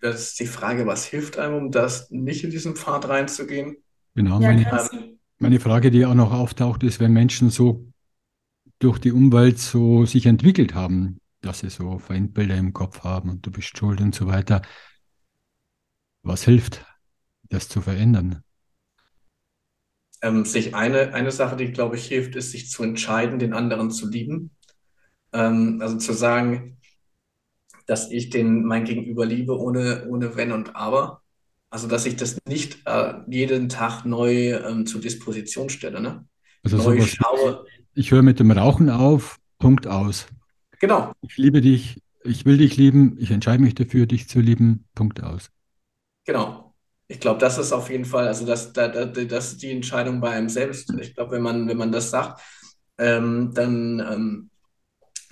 das 0.00 0.22
ist 0.22 0.40
die 0.40 0.46
Frage, 0.46 0.86
was 0.86 1.04
hilft 1.04 1.38
einem, 1.38 1.54
um 1.56 1.70
das 1.70 2.10
nicht 2.10 2.42
in 2.42 2.50
diesen 2.50 2.74
Pfad 2.74 3.08
reinzugehen? 3.08 3.76
Genau, 4.14 4.40
ja, 4.40 4.52
meine, 4.52 5.18
meine 5.38 5.60
Frage, 5.60 5.90
die 5.90 6.06
auch 6.06 6.14
noch 6.14 6.32
auftaucht, 6.32 6.82
ist, 6.82 6.98
wenn 6.98 7.12
Menschen 7.12 7.50
so 7.50 7.86
durch 8.78 8.98
die 8.98 9.12
Umwelt 9.12 9.58
so 9.58 10.06
sich 10.06 10.24
entwickelt 10.24 10.74
haben, 10.74 11.18
dass 11.42 11.60
sie 11.60 11.70
so 11.70 11.98
Feindbilder 11.98 12.56
im 12.56 12.72
Kopf 12.72 13.04
haben 13.04 13.30
und 13.30 13.46
du 13.46 13.50
bist 13.50 13.76
schuld 13.76 14.00
und 14.00 14.14
so 14.14 14.26
weiter. 14.26 14.62
Was 16.22 16.44
hilft, 16.44 16.84
das 17.50 17.68
zu 17.68 17.82
verändern? 17.82 18.42
Ähm, 20.22 20.44
sich 20.44 20.74
eine, 20.74 21.12
eine 21.14 21.30
Sache, 21.30 21.56
die, 21.56 21.72
glaube 21.72 21.96
ich, 21.96 22.06
hilft, 22.06 22.36
ist, 22.36 22.52
sich 22.52 22.70
zu 22.70 22.82
entscheiden, 22.82 23.38
den 23.38 23.52
anderen 23.52 23.90
zu 23.90 24.08
lieben. 24.08 24.50
Ähm, 25.32 25.78
also 25.80 25.98
zu 25.98 26.12
sagen, 26.12 26.78
dass 27.86 28.10
ich 28.10 28.30
den 28.30 28.64
mein 28.64 28.84
Gegenüber 28.84 29.26
liebe, 29.26 29.58
ohne, 29.58 30.06
ohne 30.08 30.36
Wenn 30.36 30.52
und 30.52 30.74
Aber. 30.74 31.22
Also, 31.70 31.88
dass 31.88 32.06
ich 32.06 32.16
das 32.16 32.38
nicht 32.48 32.78
äh, 32.86 33.14
jeden 33.28 33.68
Tag 33.68 34.04
neu 34.04 34.54
ähm, 34.54 34.86
zur 34.86 35.00
Disposition 35.00 35.68
stelle. 35.68 36.00
Ne? 36.00 36.24
Also 36.62 36.78
neu 36.78 37.00
schaue. 37.02 37.66
Ich 37.94 38.10
höre 38.10 38.22
mit 38.22 38.40
dem 38.40 38.50
Rauchen 38.50 38.90
auf, 38.90 39.38
Punkt 39.58 39.86
aus. 39.86 40.26
Genau. 40.80 41.12
Ich 41.22 41.36
liebe 41.36 41.60
dich, 41.60 42.02
ich 42.24 42.44
will 42.44 42.58
dich 42.58 42.76
lieben, 42.76 43.16
ich 43.18 43.30
entscheide 43.30 43.62
mich 43.62 43.74
dafür, 43.74 44.06
dich 44.06 44.28
zu 44.28 44.40
lieben, 44.40 44.84
Punkt 44.94 45.22
aus. 45.22 45.50
Genau. 46.24 46.65
Ich 47.08 47.20
glaube, 47.20 47.38
das 47.38 47.58
ist 47.58 47.72
auf 47.72 47.88
jeden 47.90 48.04
Fall, 48.04 48.26
also 48.26 48.44
das, 48.44 48.72
das, 48.72 49.12
das 49.28 49.52
ist 49.52 49.62
die 49.62 49.70
Entscheidung 49.70 50.20
bei 50.20 50.30
einem 50.30 50.48
selbst. 50.48 50.92
Ich 51.00 51.14
glaube, 51.14 51.32
wenn 51.32 51.42
man, 51.42 51.68
wenn 51.68 51.76
man 51.76 51.92
das 51.92 52.10
sagt, 52.10 52.40
ähm, 52.98 53.52
dann 53.54 54.00
ähm, 54.00 54.50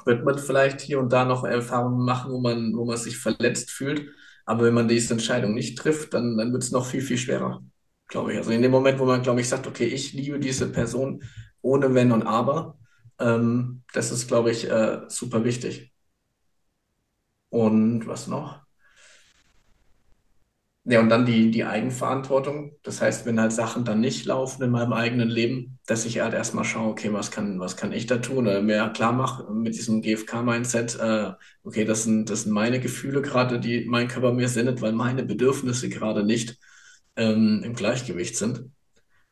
wird 0.05 0.25
man 0.25 0.39
vielleicht 0.39 0.81
hier 0.81 0.99
und 1.01 1.12
da 1.12 1.25
noch 1.25 1.45
Erfahrungen 1.45 2.05
machen, 2.05 2.33
wo 2.33 2.41
man, 2.41 2.75
wo 2.77 2.85
man 2.85 2.97
sich 2.97 3.16
verletzt 3.18 3.70
fühlt. 3.70 4.09
Aber 4.47 4.64
wenn 4.64 4.75
man 4.75 4.89
diese 4.89 5.14
Entscheidung 5.14 5.55
nicht 5.55 5.79
trifft, 5.79 6.14
dann, 6.14 6.37
dann 6.37 6.53
wird 6.53 6.62
es 6.64 6.72
noch 6.72 6.87
viel, 6.87 7.03
viel 7.03 7.18
schwerer, 7.18 7.62
glaube 8.09 8.33
ich. 8.33 8.39
Also 8.39 8.51
in 8.53 8.62
dem 8.62 8.70
Moment, 8.72 8.99
wo 8.99 9.07
man, 9.07 9.22
glaube 9.22 9.41
ich, 9.41 9.49
sagt, 9.49 9.66
okay, 9.66 9.87
ich 9.87 10.12
liebe 10.12 10.39
diese 10.41 10.70
Person 10.70 11.22
ohne 11.62 11.95
Wenn 11.95 12.12
und 12.12 12.25
Aber, 12.25 12.79
ähm, 13.20 13.83
das 13.95 14.11
ist, 14.12 14.29
glaube 14.29 14.51
ich, 14.51 14.70
äh, 14.70 15.01
super 15.09 15.45
wichtig. 15.45 15.93
Und 17.49 18.07
was 18.07 18.27
noch? 18.27 18.64
Ja, 20.87 21.01
und 21.01 21.09
dann 21.09 21.24
die, 21.24 21.51
die 21.51 21.64
Eigenverantwortung. 21.64 22.76
Das 22.82 23.01
heißt, 23.01 23.24
wenn 23.24 23.41
halt 23.41 23.53
Sachen 23.53 23.87
dann 23.87 24.01
nicht 24.01 24.26
laufen 24.26 24.62
in 24.62 24.70
meinem 24.70 24.93
eigenen 24.93 25.30
Leben, 25.30 25.78
dass 25.87 26.05
ich 26.05 26.20
halt 26.20 26.35
erstmal 26.35 26.64
schaue, 26.64 26.91
okay, 26.91 27.11
was 27.11 27.30
kann, 27.30 27.59
was 27.59 27.78
kann 27.78 27.93
ich 27.93 28.05
da 28.07 28.18
tun? 28.18 28.47
Oder 28.47 28.61
mir 28.61 28.91
klar 28.91 29.12
mache 29.12 29.51
mit 29.51 29.74
diesem 29.74 30.03
GFK-Mindset, 30.03 30.99
äh, 31.01 31.32
okay, 31.62 31.87
das 31.87 32.05
sind, 32.05 32.28
das 32.28 32.43
sind 32.43 32.53
meine 32.53 32.80
Gefühle 32.80 33.22
gerade, 33.22 33.59
die 33.61 33.87
mein 33.87 34.09
Körper 34.09 34.32
mir 34.35 34.49
sendet, 34.49 34.82
weil 34.82 34.93
meine 34.93 35.24
Bedürfnisse 35.24 35.89
gerade 35.89 36.22
nicht 36.22 36.59
ähm, 37.16 37.62
im 37.64 37.74
Gleichgewicht 37.74 38.37
sind. 38.37 38.64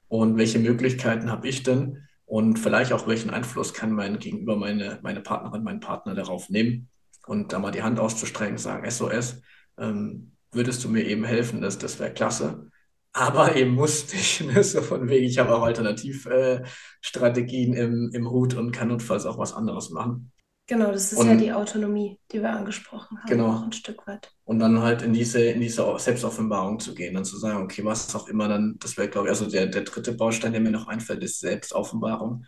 Und 0.08 0.38
welche 0.38 0.58
Möglichkeiten 0.58 1.30
habe 1.30 1.48
ich 1.48 1.62
denn? 1.62 2.08
Und 2.24 2.58
vielleicht 2.58 2.94
auch 2.94 3.06
welchen 3.06 3.28
Einfluss 3.30 3.74
kann 3.74 3.92
mein 3.92 4.18
Gegenüber, 4.18 4.56
meine, 4.56 5.00
meine 5.02 5.20
Partnerin, 5.20 5.64
mein 5.64 5.80
Partner 5.80 6.14
darauf 6.14 6.48
nehmen? 6.48 6.88
Und 7.26 7.52
da 7.52 7.58
mal 7.58 7.72
die 7.72 7.82
Hand 7.82 8.00
auszustrecken, 8.00 8.56
sagen 8.56 8.90
SOS. 8.90 9.42
Ähm, 9.78 10.32
würdest 10.52 10.84
du 10.84 10.88
mir 10.88 11.04
eben 11.04 11.24
helfen, 11.24 11.60
das, 11.60 11.78
das 11.78 11.98
wäre 11.98 12.12
klasse. 12.12 12.70
Aber 13.14 13.56
eben 13.56 13.74
musste 13.74 14.16
ich, 14.16 14.40
ne? 14.40 14.64
so 14.64 14.80
von 14.80 15.06
wegen, 15.08 15.26
ich 15.26 15.36
habe 15.38 15.54
auch 15.54 15.62
Alternativstrategien 15.62 17.74
äh, 17.74 17.82
im, 17.82 18.10
im 18.12 18.30
Hut 18.30 18.54
und 18.54 18.72
kann 18.72 18.88
notfalls 18.88 19.26
auch 19.26 19.36
was 19.38 19.52
anderes 19.52 19.90
machen. 19.90 20.32
Genau, 20.68 20.92
das 20.92 21.12
ist 21.12 21.18
und, 21.18 21.26
ja 21.26 21.34
die 21.34 21.52
Autonomie, 21.52 22.20
die 22.30 22.40
wir 22.40 22.50
angesprochen 22.50 23.18
haben, 23.18 23.28
genau. 23.28 23.52
auch 23.52 23.62
ein 23.62 23.72
Stück 23.72 24.06
weit. 24.06 24.32
Und 24.44 24.60
dann 24.60 24.80
halt 24.80 25.02
in 25.02 25.12
diese, 25.12 25.44
in 25.44 25.60
diese 25.60 25.92
Selbstoffenbarung 25.98 26.78
zu 26.78 26.94
gehen, 26.94 27.14
dann 27.14 27.24
zu 27.24 27.36
sagen, 27.36 27.64
okay, 27.64 27.84
was 27.84 28.14
auch 28.14 28.28
immer 28.28 28.46
dann, 28.48 28.76
das 28.78 28.96
wäre, 28.96 29.08
glaube 29.08 29.26
ich, 29.26 29.30
also 29.30 29.50
der, 29.50 29.66
der 29.66 29.82
dritte 29.82 30.12
Baustein, 30.12 30.52
der 30.52 30.60
mir 30.60 30.70
noch 30.70 30.86
einfällt, 30.86 31.24
ist 31.24 31.40
Selbstoffenbarung. 31.40 32.46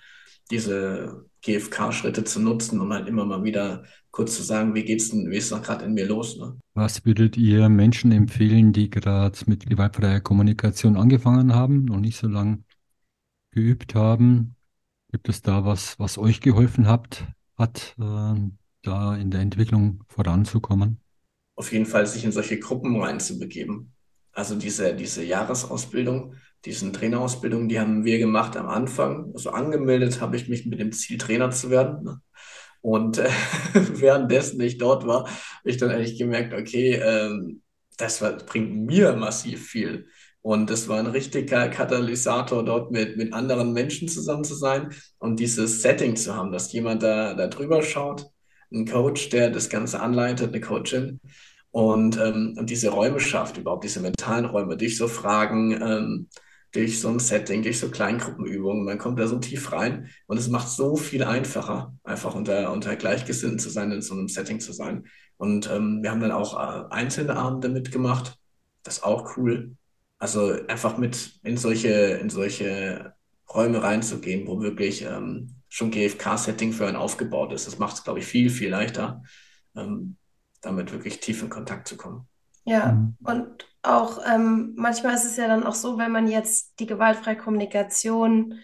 Diese 0.51 1.27
GFK-Schritte 1.43 2.25
zu 2.25 2.41
nutzen, 2.41 2.81
um 2.81 2.93
halt 2.93 3.09
immer 3.09 3.25
mal 3.25 3.45
wieder 3.45 3.85
kurz 4.11 4.37
zu 4.37 4.43
sagen, 4.43 4.75
wie 4.75 4.85
geht's 4.85 5.11
denn, 5.11 5.31
wie 5.31 5.37
ist 5.37 5.51
es 5.51 5.63
gerade 5.63 5.85
in 5.85 5.95
mir 5.95 6.07
los? 6.07 6.39
Ne? 6.39 6.59
Was 6.75 7.05
würdet 7.05 7.37
ihr 7.37 7.69
Menschen 7.69 8.13
empfehlen, 8.13 8.73
die 8.73 8.91
gerade 8.91 9.39
mit 9.47 9.69
gewaltfreier 9.69 10.21
Kommunikation 10.21 10.97
angefangen 10.97 11.55
haben, 11.55 11.85
noch 11.85 12.01
nicht 12.01 12.17
so 12.17 12.29
lange 12.29 12.63
geübt 13.51 13.95
haben? 13.95 14.57
Gibt 15.11 15.29
es 15.29 15.43
da 15.43 15.65
was, 15.65 15.99
was 15.99 16.19
euch 16.19 16.41
geholfen 16.41 16.87
habt, 16.87 17.25
hat, 17.57 17.95
äh, 17.99 18.35
da 18.83 19.17
in 19.17 19.31
der 19.31 19.41
Entwicklung 19.41 20.05
voranzukommen? 20.09 21.01
Auf 21.57 21.73
jeden 21.73 21.87
Fall 21.87 22.07
sich 22.07 22.25
in 22.25 22.33
solche 22.33 22.59
Gruppen 22.59 23.01
reinzubegeben. 23.01 23.93
Also 24.33 24.57
diese, 24.57 24.95
diese 24.95 25.25
Jahresausbildung, 25.25 26.35
diesen 26.65 26.93
Trainerausbildung, 26.93 27.69
die 27.69 27.79
haben 27.79 28.05
wir 28.05 28.19
gemacht 28.19 28.57
am 28.57 28.69
Anfang. 28.69 29.33
Also 29.35 29.51
angemeldet 29.51 30.21
habe 30.21 30.37
ich 30.37 30.49
mich 30.49 30.67
mit 30.67 30.81
dem 30.81 30.93
Ziel, 30.93 31.19
Trainer 31.19 31.51
zu 31.51 31.71
werden. 31.71 32.05
Ne? 32.05 32.21
Und 32.81 33.19
äh, 33.19 33.29
währenddessen 33.75 34.61
ich 34.61 34.79
dort 34.79 35.07
war, 35.07 35.25
habe 35.25 35.71
ich 35.71 35.77
dann 35.77 35.91
eigentlich 35.91 36.19
gemerkt, 36.19 36.55
okay, 36.55 36.95
ähm, 36.95 37.63
das 37.97 38.21
war, 38.23 38.33
bringt 38.33 38.87
mir 38.87 39.15
massiv 39.15 39.67
viel. 39.67 40.07
Und 40.43 40.71
es 40.71 40.89
war 40.89 40.99
ein 40.99 41.07
richtiger 41.07 41.69
Katalysator, 41.69 42.63
dort 42.65 42.91
mit, 42.91 43.17
mit 43.17 43.33
anderen 43.33 43.73
Menschen 43.73 44.09
zusammen 44.09 44.45
zu 44.45 44.55
sein 44.55 44.91
und 45.19 45.41
dieses 45.41 45.81
Setting 45.81 46.17
zu 46.17 46.35
haben, 46.35 46.53
dass 46.53 46.71
jemand 46.73 47.03
da, 47.03 47.33
da 47.33 47.47
drüber 47.47 47.83
schaut, 47.83 48.27
ein 48.71 48.87
Coach, 48.87 49.31
der 49.31 49.49
das 49.49 49.71
Ganze 49.71 50.01
anleitet, 50.01 50.49
eine 50.49 50.61
Coachin 50.61 51.21
und, 51.71 52.19
ähm, 52.19 52.57
und 52.59 52.69
diese 52.69 52.91
Räume 52.91 53.21
schafft, 53.21 53.57
überhaupt 53.57 53.85
diese 53.85 54.01
mentalen 54.01 54.45
Räume 54.45 54.77
durch 54.77 54.99
so 54.99 55.09
Fragen, 55.09 55.73
ähm, 55.73 56.29
durch 56.75 57.01
so 57.01 57.09
ein 57.09 57.21
Setting, 57.21 57.63
durch 57.63 57.79
so 57.79 57.89
Kleingruppenübungen. 57.89 58.85
Man 58.85 58.99
kommt 58.99 59.19
da 59.21 59.29
so 59.29 59.39
tief 59.39 59.71
rein 59.73 60.11
und 60.27 60.39
es 60.39 60.49
macht 60.49 60.69
so 60.69 60.97
viel 60.97 61.23
einfacher, 61.23 61.95
einfach 62.03 62.35
unter, 62.35 62.73
unter 62.73 62.97
Gleichgesinnten 62.97 63.61
zu 63.61 63.71
sein, 63.71 63.93
in 63.93 64.03
so 64.03 64.15
einem 64.15 64.29
Setting 64.29 64.59
zu 64.59 64.73
sein. 64.73 65.07
Und 65.37 65.71
ähm, 65.71 66.03
wir 66.03 66.11
haben 66.11 66.21
dann 66.21 66.33
auch 66.33 66.55
äh, 66.55 66.85
einzelne 66.93 67.37
Abende 67.37 67.69
mitgemacht. 67.69 68.37
Das 68.83 68.99
ist 68.99 69.05
auch 69.05 69.37
cool. 69.37 69.77
Also 70.19 70.57
einfach 70.67 70.99
mit 70.99 71.39
in 71.45 71.57
solche, 71.57 71.89
in 71.89 72.29
solche 72.29 73.15
Räume 73.53 73.83
reinzugehen, 73.83 74.47
wo 74.47 74.61
wirklich 74.61 75.03
ähm, 75.03 75.55
schon 75.69 75.93
GFK-Setting 75.93 76.73
für 76.73 76.89
einen 76.89 76.97
aufgebaut 76.97 77.53
ist. 77.53 77.67
Das 77.69 77.79
macht 77.79 77.97
es, 77.97 78.05
glaube 78.05 78.19
ich, 78.19 78.27
viel, 78.27 78.51
viel 78.51 78.71
leichter, 78.71 79.23
ähm, 79.77 80.17
damit 80.61 80.93
wirklich 80.93 81.21
tief 81.21 81.43
in 81.43 81.51
Kontakt 81.51 81.87
zu 81.87 81.97
kommen. 81.97 82.27
Ja, 82.65 82.93
mhm. 82.93 83.17
und 83.25 83.67
auch 83.83 84.21
ähm, 84.27 84.73
manchmal 84.77 85.15
ist 85.15 85.25
es 85.25 85.37
ja 85.37 85.47
dann 85.47 85.65
auch 85.65 85.75
so, 85.75 85.99
wenn 85.99 86.11
man 86.13 86.29
jetzt 86.29 86.81
die 86.81 86.87
gewaltfreie 86.87 87.37
Kommunikation 87.37 88.61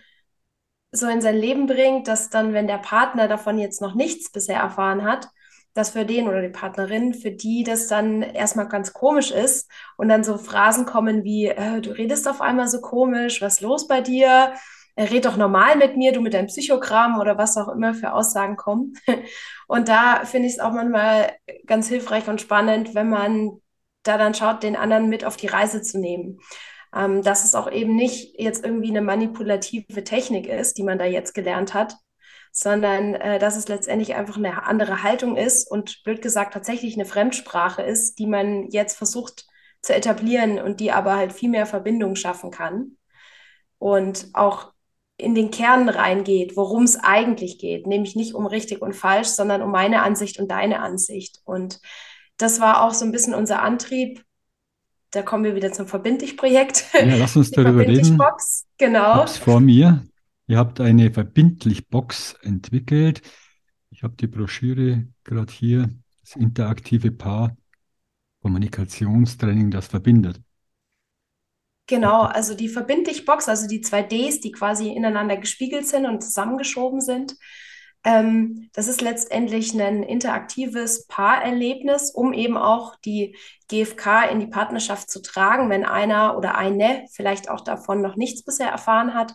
so 0.93 1.07
in 1.09 1.21
sein 1.21 1.37
Leben 1.37 1.67
bringt, 1.67 2.09
dass 2.09 2.31
dann, 2.31 2.53
wenn 2.53 2.67
der 2.67 2.79
Partner 2.79 3.29
davon 3.29 3.59
jetzt 3.59 3.81
noch 3.81 3.95
nichts 3.95 4.33
bisher 4.33 4.59
erfahren 4.61 5.05
hat, 5.05 5.29
dass 5.75 5.91
für 5.91 6.05
den 6.05 6.27
oder 6.27 6.43
die 6.43 6.49
Partnerin, 6.49 7.15
für 7.15 7.31
die 7.31 7.63
das 7.63 7.87
dann 7.87 8.23
erstmal 8.23 8.69
ganz 8.69 8.93
komisch 8.93 9.31
ist 9.31 9.71
und 9.97 10.09
dann 10.09 10.25
so 10.25 10.37
Phrasen 10.37 10.85
kommen 10.85 11.23
wie, 11.23 11.47
äh, 11.47 11.81
du 11.81 11.91
redest 11.91 12.27
auf 12.29 12.41
einmal 12.41 12.69
so 12.69 12.81
komisch, 12.81 13.41
was 13.41 13.57
ist 13.57 13.61
los 13.61 13.87
bei 13.87 14.01
dir? 14.01 14.55
Äh, 14.97 15.05
red 15.05 15.27
doch 15.27 15.37
normal 15.37 15.77
mit 15.77 15.97
mir, 15.97 16.13
du 16.13 16.21
mit 16.21 16.35
deinem 16.35 16.49
Psychogramm 16.49 17.21
oder 17.21 17.39
was 17.39 17.57
auch 17.57 17.69
immer 17.69 17.95
für 17.95 18.13
Aussagen 18.13 18.57
kommen. 18.57 18.95
Und 19.69 19.89
da 19.89 20.25
finde 20.25 20.49
ich 20.49 20.55
es 20.55 20.61
auch 20.61 20.73
manchmal 20.73 21.33
ganz 21.67 21.87
hilfreich 21.89 22.27
und 22.29 22.41
spannend, 22.41 22.95
wenn 22.97 23.09
man 23.09 23.61
da 24.03 24.19
dann 24.19 24.35
schaut, 24.35 24.63
den 24.63 24.77
anderen 24.77 25.09
mit 25.09 25.25
auf 25.25 25.37
die 25.37 25.47
Reise 25.47 25.83
zu 25.83 25.99
nehmen. 25.99 26.41
Ähm, 26.95 27.23
dass 27.23 27.45
es 27.45 27.55
auch 27.55 27.71
eben 27.71 27.95
nicht 27.95 28.35
jetzt 28.41 28.65
irgendwie 28.65 28.91
eine 28.91 29.03
manipulative 29.03 30.03
Technik 30.03 30.47
ist, 30.47 30.77
die 30.77 30.83
man 30.83 30.99
da 30.99 31.05
jetzt 31.05 31.35
gelernt 31.35 31.73
hat, 31.73 31.95
sondern 32.53 33.15
äh, 33.15 33.39
dass 33.39 33.57
es 33.57 33.69
letztendlich 33.69 34.15
einfach 34.17 34.37
eine 34.37 34.65
andere 34.65 35.03
Haltung 35.05 35.37
ist 35.37 35.71
und 35.71 36.03
blöd 36.03 36.21
gesagt 36.21 36.53
tatsächlich 36.53 36.95
eine 36.95 37.05
Fremdsprache 37.05 37.83
ist, 37.83 38.19
die 38.19 38.27
man 38.27 38.69
jetzt 38.71 38.97
versucht 38.99 39.47
zu 39.83 39.95
etablieren 39.95 40.59
und 40.59 40.81
die 40.81 40.91
aber 40.91 41.17
halt 41.17 41.33
viel 41.33 41.49
mehr 41.49 41.67
Verbindung 41.67 42.17
schaffen 42.17 42.51
kann 42.51 42.97
und 43.79 44.29
auch 44.35 44.73
in 45.17 45.35
den 45.35 45.51
Kern 45.51 45.89
reingeht, 45.89 46.57
worum 46.57 46.85
es 46.85 46.97
eigentlich 46.97 47.59
geht, 47.59 47.87
nämlich 47.87 48.17
nicht 48.17 48.35
um 48.35 48.47
richtig 48.47 48.83
und 48.83 48.95
falsch, 48.95 49.29
sondern 49.29 49.63
um 49.63 49.71
meine 49.71 50.03
Ansicht 50.03 50.39
und 50.39 50.51
deine 50.51 50.81
Ansicht. 50.81 51.41
Und 51.45 51.81
das 52.43 52.61
war 52.61 52.83
auch 52.83 52.95
so 52.95 53.05
ein 53.05 53.13
bisschen 53.13 53.35
unser 53.35 53.63
Antrieb. 53.63 54.25
Da 55.11 55.23
kommen 55.23 55.45
wir 55.45 55.55
wieder 55.55 55.73
zum 55.73 55.87
Verbindlich-Projekt. 55.87 56.87
Ja, 56.95 57.17
lass 57.17 57.37
uns 57.37 57.51
darüber 57.53 57.81
reden. 57.81 58.17
Box, 58.17 58.67
genau. 58.79 59.25
Ich 59.25 59.33
vor 59.33 59.61
mir. 59.61 60.05
Ihr 60.47 60.59
habt 60.59 60.81
eine 60.81 61.13
Verbindlich-Box 61.13 62.37
entwickelt. 62.43 63.23
Ich 63.91 64.03
habe 64.03 64.15
die 64.17 64.27
Broschüre 64.27 65.07
gerade 65.25 65.53
hier, 65.53 65.91
das 66.21 66.37
interaktive 66.37 67.11
Paar 67.11 67.57
Kommunikationstraining, 68.43 69.71
das 69.71 69.89
verbindet. 69.89 70.41
Genau, 71.87 72.23
also 72.23 72.55
die 72.55 72.69
Verbindlich-Box, 72.69 73.49
also 73.49 73.67
die 73.67 73.81
zwei 73.81 74.03
Ds, 74.03 74.41
die 74.41 74.53
quasi 74.53 74.91
ineinander 74.91 75.37
gespiegelt 75.37 75.87
sind 75.89 76.07
und 76.07 76.23
zusammengeschoben 76.23 77.01
sind, 77.01 77.35
ähm, 78.05 78.71
das 78.73 78.89
ist 78.89 79.03
letztendlich 79.03 79.75
ein 79.75 80.03
interaktives 80.03 81.07
Paarerlebnis, 81.07 82.11
um 82.11 82.33
eben 82.33 82.57
auch 82.57 82.97
die 83.05 83.37
GfK 83.69 84.25
in 84.31 84.41
die 84.41 84.47
Partnerschaft 84.47 85.11
zu 85.11 85.21
tragen, 85.21 85.69
wenn 85.69 85.85
einer 85.85 86.37
oder 86.39 86.57
eine 86.57 87.05
vielleicht 87.13 87.51
auch 87.51 87.61
davon 87.61 88.01
noch 88.01 88.17
nichts 88.17 88.43
bisher 88.43 88.69
erfahren 88.71 89.15
hat. 89.15 89.35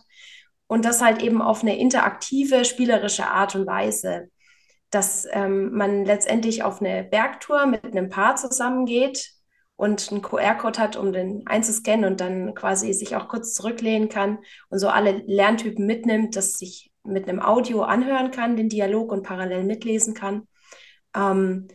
Und 0.66 0.84
das 0.84 1.00
halt 1.00 1.22
eben 1.22 1.42
auf 1.42 1.62
eine 1.62 1.78
interaktive, 1.78 2.64
spielerische 2.64 3.28
Art 3.28 3.54
und 3.54 3.68
Weise, 3.68 4.30
dass 4.90 5.26
ähm, 5.30 5.72
man 5.72 6.04
letztendlich 6.04 6.64
auf 6.64 6.80
eine 6.80 7.04
Bergtour 7.04 7.66
mit 7.66 7.84
einem 7.84 8.08
Paar 8.08 8.34
zusammengeht 8.34 9.30
und 9.76 10.10
einen 10.10 10.22
QR-Code 10.22 10.80
hat, 10.80 10.96
um 10.96 11.12
den 11.12 11.46
einzuscannen 11.46 12.10
und 12.10 12.20
dann 12.20 12.54
quasi 12.54 12.92
sich 12.92 13.14
auch 13.14 13.28
kurz 13.28 13.54
zurücklehnen 13.54 14.08
kann 14.08 14.38
und 14.70 14.80
so 14.80 14.88
alle 14.88 15.22
Lerntypen 15.26 15.86
mitnimmt, 15.86 16.34
dass 16.34 16.54
sich 16.54 16.90
mit 17.06 17.28
einem 17.28 17.40
Audio 17.40 17.82
anhören 17.82 18.30
kann, 18.30 18.56
den 18.56 18.68
Dialog 18.68 19.12
und 19.12 19.22
parallel 19.22 19.64
mitlesen 19.64 20.14
kann, 20.14 20.46
ähm, 21.14 21.68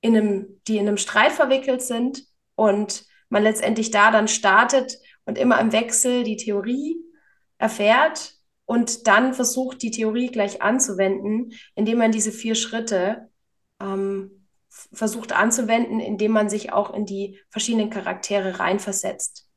in 0.00 0.16
einem, 0.16 0.60
die 0.66 0.78
in 0.78 0.86
einem 0.86 0.96
Streit 0.96 1.32
verwickelt 1.32 1.82
sind 1.82 2.24
und 2.54 3.04
man 3.28 3.42
letztendlich 3.42 3.90
da 3.90 4.10
dann 4.10 4.28
startet 4.28 4.98
und 5.24 5.38
immer 5.38 5.60
im 5.60 5.72
Wechsel 5.72 6.24
die 6.24 6.36
Theorie 6.36 6.96
erfährt 7.58 8.34
und 8.64 9.06
dann 9.06 9.34
versucht, 9.34 9.82
die 9.82 9.90
Theorie 9.90 10.28
gleich 10.28 10.62
anzuwenden, 10.62 11.52
indem 11.74 11.98
man 11.98 12.12
diese 12.12 12.32
vier 12.32 12.54
Schritte 12.54 13.28
ähm, 13.80 14.46
versucht 14.68 15.32
anzuwenden, 15.32 16.00
indem 16.00 16.32
man 16.32 16.48
sich 16.48 16.72
auch 16.72 16.94
in 16.94 17.06
die 17.06 17.40
verschiedenen 17.50 17.90
Charaktere 17.90 18.58
reinversetzt. 18.58 19.47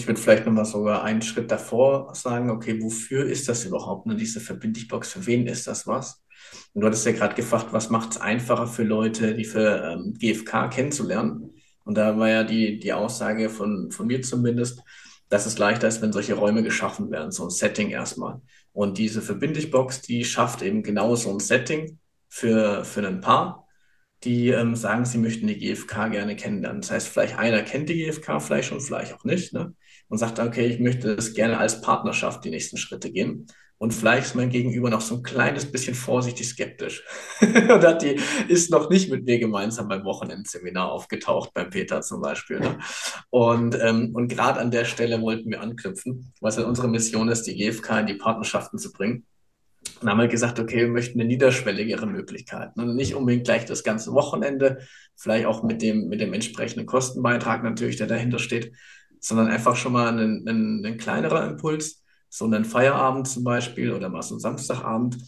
Ich 0.00 0.06
würde 0.06 0.18
vielleicht 0.18 0.46
nochmal 0.46 0.64
sogar 0.64 1.04
einen 1.04 1.20
Schritt 1.20 1.50
davor 1.50 2.14
sagen, 2.14 2.48
okay, 2.48 2.80
wofür 2.80 3.26
ist 3.26 3.50
das 3.50 3.66
überhaupt, 3.66 4.06
ne, 4.06 4.16
diese 4.16 4.40
Verbindlichbox, 4.40 5.12
für 5.12 5.26
wen 5.26 5.46
ist 5.46 5.66
das 5.66 5.86
was? 5.86 6.22
Und 6.72 6.80
du 6.80 6.86
hattest 6.86 7.04
ja 7.04 7.12
gerade 7.12 7.34
gefragt, 7.34 7.66
was 7.72 7.90
macht 7.90 8.12
es 8.12 8.16
einfacher 8.18 8.66
für 8.66 8.82
Leute, 8.82 9.34
die 9.34 9.44
für 9.44 9.92
ähm, 9.92 10.14
GFK 10.18 10.68
kennenzulernen? 10.70 11.52
Und 11.84 11.98
da 11.98 12.18
war 12.18 12.30
ja 12.30 12.44
die, 12.44 12.78
die 12.78 12.94
Aussage 12.94 13.50
von, 13.50 13.90
von 13.90 14.06
mir 14.06 14.22
zumindest, 14.22 14.80
dass 15.28 15.44
es 15.44 15.58
leichter 15.58 15.86
ist, 15.86 16.00
wenn 16.00 16.14
solche 16.14 16.32
Räume 16.32 16.62
geschaffen 16.62 17.10
werden, 17.10 17.30
so 17.30 17.44
ein 17.44 17.50
Setting 17.50 17.90
erstmal. 17.90 18.40
Und 18.72 18.96
diese 18.96 19.20
Verbindlichbox, 19.20 20.00
die 20.00 20.24
schafft 20.24 20.62
eben 20.62 20.82
genau 20.82 21.14
so 21.14 21.30
ein 21.30 21.40
Setting 21.40 21.98
für, 22.30 22.84
für 22.86 23.06
ein 23.06 23.20
Paar, 23.20 23.66
die 24.24 24.48
ähm, 24.48 24.76
sagen, 24.76 25.04
sie 25.04 25.18
möchten 25.18 25.46
die 25.46 25.58
GfK 25.58 26.08
gerne 26.08 26.36
kennenlernen. 26.36 26.80
Das 26.80 26.90
heißt, 26.90 27.08
vielleicht 27.08 27.38
einer 27.38 27.62
kennt 27.62 27.90
die 27.90 28.02
GfK 28.02 28.40
vielleicht 28.40 28.68
schon, 28.70 28.80
vielleicht 28.80 29.12
auch 29.12 29.24
nicht, 29.24 29.52
ne? 29.52 29.74
Und 30.10 30.18
sagt, 30.18 30.38
okay, 30.38 30.66
ich 30.66 30.80
möchte 30.80 31.16
das 31.16 31.32
gerne 31.32 31.56
als 31.56 31.80
Partnerschaft 31.80 32.44
die 32.44 32.50
nächsten 32.50 32.76
Schritte 32.76 33.10
gehen. 33.10 33.46
Und 33.82 33.94
vielleicht 33.94 34.26
ist 34.26 34.34
mein 34.34 34.50
Gegenüber 34.50 34.90
noch 34.90 35.00
so 35.00 35.14
ein 35.14 35.22
kleines 35.22 35.72
bisschen 35.72 35.94
vorsichtig 35.94 36.46
skeptisch. 36.46 37.02
und 37.40 37.82
hat 37.82 38.02
die, 38.02 38.20
ist 38.46 38.70
noch 38.70 38.90
nicht 38.90 39.10
mit 39.10 39.24
mir 39.24 39.38
gemeinsam 39.38 39.88
beim 39.88 40.04
Wochenendseminar 40.04 40.92
aufgetaucht, 40.92 41.54
beim 41.54 41.70
Peter 41.70 42.02
zum 42.02 42.20
Beispiel. 42.20 42.60
Ne? 42.60 42.78
Und, 43.30 43.78
ähm, 43.80 44.10
und 44.12 44.28
gerade 44.28 44.60
an 44.60 44.70
der 44.70 44.84
Stelle 44.84 45.22
wollten 45.22 45.50
wir 45.50 45.62
anknüpfen, 45.62 46.34
was 46.42 46.58
ja 46.58 46.64
unsere 46.64 46.88
Mission 46.88 47.30
ist, 47.30 47.44
die 47.44 47.56
GfK 47.56 48.00
in 48.00 48.06
die 48.06 48.14
Partnerschaften 48.14 48.78
zu 48.78 48.92
bringen. 48.92 49.24
Und 50.02 50.10
haben 50.10 50.18
halt 50.18 50.30
gesagt, 50.30 50.60
okay, 50.60 50.80
wir 50.80 50.88
möchten 50.88 51.18
eine 51.18 51.28
niederschwelligere 51.28 52.06
Möglichkeit. 52.06 52.72
Und 52.76 52.96
nicht 52.96 53.14
unbedingt 53.14 53.44
gleich 53.44 53.64
das 53.64 53.82
ganze 53.82 54.12
Wochenende, 54.12 54.80
vielleicht 55.16 55.46
auch 55.46 55.62
mit 55.62 55.80
dem, 55.80 56.08
mit 56.08 56.20
dem 56.20 56.34
entsprechenden 56.34 56.84
Kostenbeitrag 56.84 57.62
natürlich, 57.62 57.96
der 57.96 58.08
dahinter 58.08 58.38
steht, 58.38 58.72
sondern 59.20 59.48
einfach 59.48 59.76
schon 59.76 59.92
mal 59.92 60.08
ein, 60.08 60.48
ein, 60.48 60.84
ein 60.84 60.96
kleinerer 60.96 61.46
Impuls, 61.46 62.02
so 62.28 62.44
einen 62.44 62.64
Feierabend 62.64 63.28
zum 63.28 63.44
Beispiel 63.44 63.92
oder 63.92 64.08
mal 64.08 64.22
so 64.22 64.34
einen 64.34 64.40
Samstagabend 64.40 65.18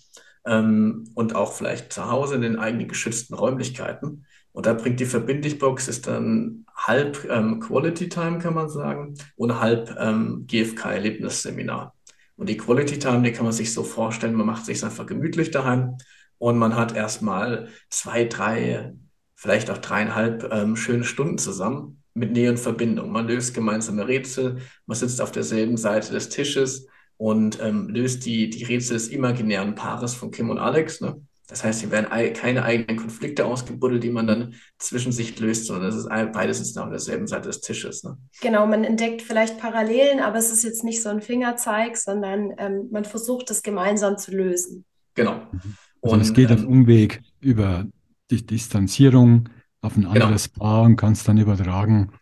ähm, 0.47 1.11
und 1.15 1.35
auch 1.35 1.53
vielleicht 1.53 1.93
zu 1.93 2.11
Hause 2.11 2.37
in 2.37 2.43
den 2.43 2.59
eigenen 2.59 2.89
geschützten 2.89 3.35
Räumlichkeiten. 3.35 4.27
Und 4.53 4.67
da 4.67 4.75
bringt 4.75 5.01
die 5.01 5.07
Verbindlichbox 5.07 5.89
ist 5.89 6.07
dann 6.07 6.67
halb 6.77 7.27
ähm, 7.31 7.61
Quality 7.61 8.09
Time, 8.09 8.39
kann 8.39 8.55
man 8.55 8.69
sagen, 8.69 9.15
und 9.37 9.61
halb 9.61 9.95
ähm, 9.99 10.47
GFK-Erlebnisseminar. 10.47 11.95
Und 12.37 12.49
die 12.49 12.57
Quality 12.57 12.99
Time, 12.99 13.23
die 13.23 13.33
kann 13.33 13.45
man 13.45 13.53
sich 13.53 13.73
so 13.73 13.83
vorstellen, 13.83 14.35
man 14.35 14.47
macht 14.47 14.67
sich 14.67 14.83
einfach 14.85 15.07
gemütlich 15.07 15.51
daheim 15.51 15.97
und 16.39 16.59
man 16.59 16.77
hat 16.77 16.95
erstmal 16.95 17.69
zwei, 17.89 18.25
drei, 18.25 18.95
vielleicht 19.35 19.71
auch 19.71 19.79
dreieinhalb 19.79 20.53
ähm, 20.53 20.77
schöne 20.77 21.05
Stunden 21.05 21.39
zusammen 21.39 22.02
mit 22.15 22.33
Nähe 22.33 22.51
und 22.51 22.59
Verbindung. 22.59 23.11
Man 23.11 23.27
löst 23.27 23.55
gemeinsame 23.55 24.07
Rätsel, 24.07 24.59
man 24.87 24.97
sitzt 24.97 25.21
auf 25.21 25.33
derselben 25.33 25.77
Seite 25.77 26.13
des 26.13 26.29
Tisches 26.29 26.87
und 27.17 27.61
ähm, 27.63 27.89
löst 27.89 28.27
die, 28.27 28.51
die 28.51 28.65
Rätsel 28.65 28.95
des 28.95 29.09
imaginären 29.09 29.75
Paares 29.75 30.15
von 30.15 30.31
Kim 30.31 30.51
und 30.51 30.59
Alex. 30.59 31.01
Ne? 31.01 31.21
Das 31.49 31.65
heißt, 31.65 31.81
hier 31.81 31.91
werden 31.91 32.09
keine 32.35 32.65
eigenen 32.65 32.97
Konflikte 32.97 33.45
ausgebuddelt, 33.45 34.03
die 34.03 34.11
man 34.11 34.27
dann 34.27 34.55
zwischen 34.79 35.13
sich 35.13 35.39
löst, 35.39 35.67
sondern 35.67 35.91
das 35.91 35.97
ist 35.97 36.09
beides 36.33 36.61
ist 36.61 36.79
auf 36.79 36.89
derselben 36.89 37.27
Seite 37.27 37.49
des 37.49 37.61
Tisches. 37.61 38.05
Ne? 38.05 38.17
Genau, 38.41 38.67
man 38.67 38.85
entdeckt 38.85 39.23
vielleicht 39.23 39.59
Parallelen, 39.59 40.21
aber 40.21 40.39
es 40.39 40.51
ist 40.51 40.65
jetzt 40.65 40.83
nicht 40.83 41.03
so 41.03 41.11
ein 41.11 41.21
Fingerzeig, 41.21 41.97
sondern 41.97 42.53
ähm, 42.59 42.89
man 42.91 43.05
versucht 43.05 43.51
es 43.51 43.63
gemeinsam 43.63 44.17
zu 44.17 44.31
lösen. 44.31 44.85
Genau. 45.15 45.35
Mhm. 45.53 45.77
Also 46.01 46.15
und 46.15 46.21
es 46.23 46.33
geht 46.33 46.51
ähm, 46.51 46.59
einen 46.59 46.67
Umweg 46.67 47.23
über 47.41 47.87
die 48.31 48.45
Distanzierung 48.45 49.49
auf 49.83 49.97
ein 49.97 50.03
genau. 50.03 50.13
anderes 50.13 50.53
genau. 50.53 50.65
Paar 50.65 50.83
und 50.83 50.97
kann 50.97 51.13
es 51.13 51.25
dann 51.25 51.37
übertragen, 51.37 52.13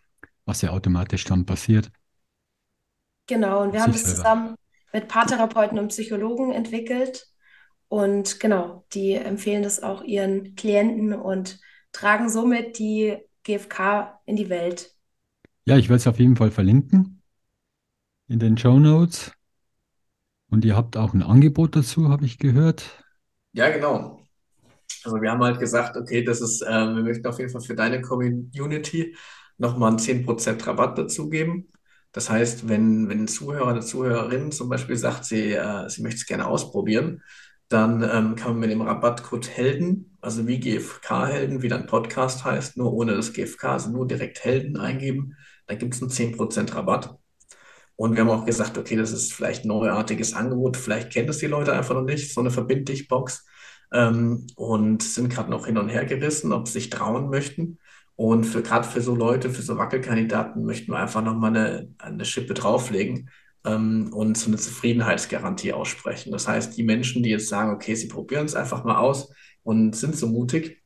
was 0.45 0.61
ja 0.61 0.71
automatisch 0.71 1.23
dann 1.23 1.45
passiert. 1.45 1.89
Genau, 3.27 3.63
und 3.63 3.71
wir 3.71 3.81
haben 3.81 3.93
das 3.93 4.03
zusammen 4.03 4.55
mit 4.91 5.07
Paartherapeuten 5.07 5.79
und 5.79 5.87
Psychologen 5.87 6.51
entwickelt. 6.51 7.27
Und 7.87 8.39
genau, 8.39 8.85
die 8.93 9.13
empfehlen 9.13 9.63
das 9.63 9.81
auch 9.81 10.03
ihren 10.03 10.55
Klienten 10.55 11.13
und 11.13 11.59
tragen 11.91 12.29
somit 12.29 12.79
die 12.79 13.17
GfK 13.43 14.19
in 14.25 14.35
die 14.35 14.49
Welt. 14.49 14.93
Ja, 15.65 15.77
ich 15.77 15.89
werde 15.89 15.97
es 15.97 16.07
auf 16.07 16.19
jeden 16.19 16.35
Fall 16.35 16.51
verlinken 16.51 17.21
in 18.27 18.39
den 18.39 18.57
Show 18.57 18.79
Notes. 18.79 19.31
Und 20.49 20.65
ihr 20.65 20.75
habt 20.75 20.97
auch 20.97 21.13
ein 21.13 21.21
Angebot 21.23 21.75
dazu, 21.75 22.09
habe 22.09 22.25
ich 22.25 22.37
gehört. 22.37 23.03
Ja, 23.53 23.69
genau. 23.69 24.20
Also 25.03 25.21
wir 25.21 25.31
haben 25.31 25.43
halt 25.43 25.59
gesagt, 25.59 25.97
okay, 25.97 26.23
das 26.23 26.41
ist, 26.41 26.61
äh, 26.61 26.69
wir 26.69 27.03
möchten 27.03 27.27
auf 27.27 27.39
jeden 27.39 27.51
Fall 27.51 27.61
für 27.61 27.75
deine 27.75 28.01
Community 28.01 29.15
nochmal 29.57 29.89
einen 29.89 29.99
10% 29.99 30.65
Rabatt 30.65 30.97
dazugeben. 30.97 31.69
Das 32.11 32.29
heißt, 32.29 32.67
wenn, 32.67 33.09
wenn 33.09 33.21
ein 33.21 33.27
Zuhörer, 33.27 33.69
eine 33.69 33.81
Zuhörerin 33.81 34.51
zum 34.51 34.69
Beispiel 34.69 34.97
sagt, 34.97 35.25
sie, 35.25 35.53
äh, 35.53 35.89
sie 35.89 36.01
möchte 36.01 36.17
es 36.17 36.25
gerne 36.25 36.47
ausprobieren, 36.47 37.21
dann 37.69 38.03
ähm, 38.03 38.35
kann 38.35 38.51
man 38.51 38.59
mit 38.59 38.71
dem 38.71 38.81
Rabattcode 38.81 39.49
Helden, 39.49 40.17
also 40.19 40.45
wie 40.45 40.59
GFK-Helden, 40.59 41.61
wie 41.61 41.69
dann 41.69 41.85
Podcast 41.85 42.43
heißt, 42.43 42.77
nur 42.77 42.91
ohne 42.93 43.15
das 43.15 43.31
GFK, 43.31 43.63
also 43.73 43.89
nur 43.91 44.07
direkt 44.07 44.43
Helden 44.43 44.77
eingeben. 44.77 45.37
Dann 45.67 45.77
gibt 45.77 45.95
es 45.95 46.01
einen 46.01 46.11
10% 46.11 46.75
Rabatt. 46.75 47.15
Und 47.95 48.15
wir 48.15 48.21
haben 48.21 48.29
auch 48.29 48.45
gesagt, 48.45 48.77
okay, 48.77 48.95
das 48.95 49.11
ist 49.11 49.31
vielleicht 49.31 49.63
ein 49.63 49.69
neuartiges 49.69 50.33
Angebot, 50.33 50.75
vielleicht 50.75 51.11
kennt 51.13 51.29
es 51.29 51.37
die 51.37 51.47
Leute 51.47 51.73
einfach 51.73 51.93
noch 51.95 52.03
nicht, 52.03 52.33
so 52.33 52.41
eine 52.41 52.51
Verbindlich-Box. 52.51 53.45
Ähm, 53.93 54.47
und 54.55 55.03
sind 55.03 55.29
gerade 55.29 55.51
noch 55.51 55.65
hin 55.65 55.77
und 55.77 55.89
her 55.89 56.05
gerissen, 56.05 56.53
ob 56.53 56.67
sie 56.67 56.73
sich 56.73 56.89
trauen 56.89 57.29
möchten. 57.29 57.77
Und 58.15 58.43
für 58.45 58.61
gerade 58.61 58.87
für 58.87 59.01
so 59.01 59.15
Leute, 59.15 59.49
für 59.49 59.61
so 59.61 59.77
Wackelkandidaten 59.77 60.63
möchten 60.63 60.91
wir 60.91 60.99
einfach 60.99 61.23
nochmal 61.23 61.55
eine, 61.55 61.89
eine 61.97 62.25
Schippe 62.25 62.53
drauflegen 62.53 63.29
ähm, 63.65 64.11
und 64.13 64.37
so 64.37 64.47
eine 64.47 64.57
Zufriedenheitsgarantie 64.57 65.73
aussprechen. 65.73 66.31
Das 66.31 66.47
heißt, 66.47 66.77
die 66.77 66.83
Menschen, 66.83 67.23
die 67.23 67.29
jetzt 67.29 67.49
sagen, 67.49 67.71
okay, 67.71 67.95
sie 67.95 68.07
probieren 68.07 68.45
es 68.45 68.55
einfach 68.55 68.83
mal 68.83 68.97
aus 68.97 69.33
und 69.63 69.95
sind 69.95 70.15
so 70.15 70.27
mutig, 70.27 70.81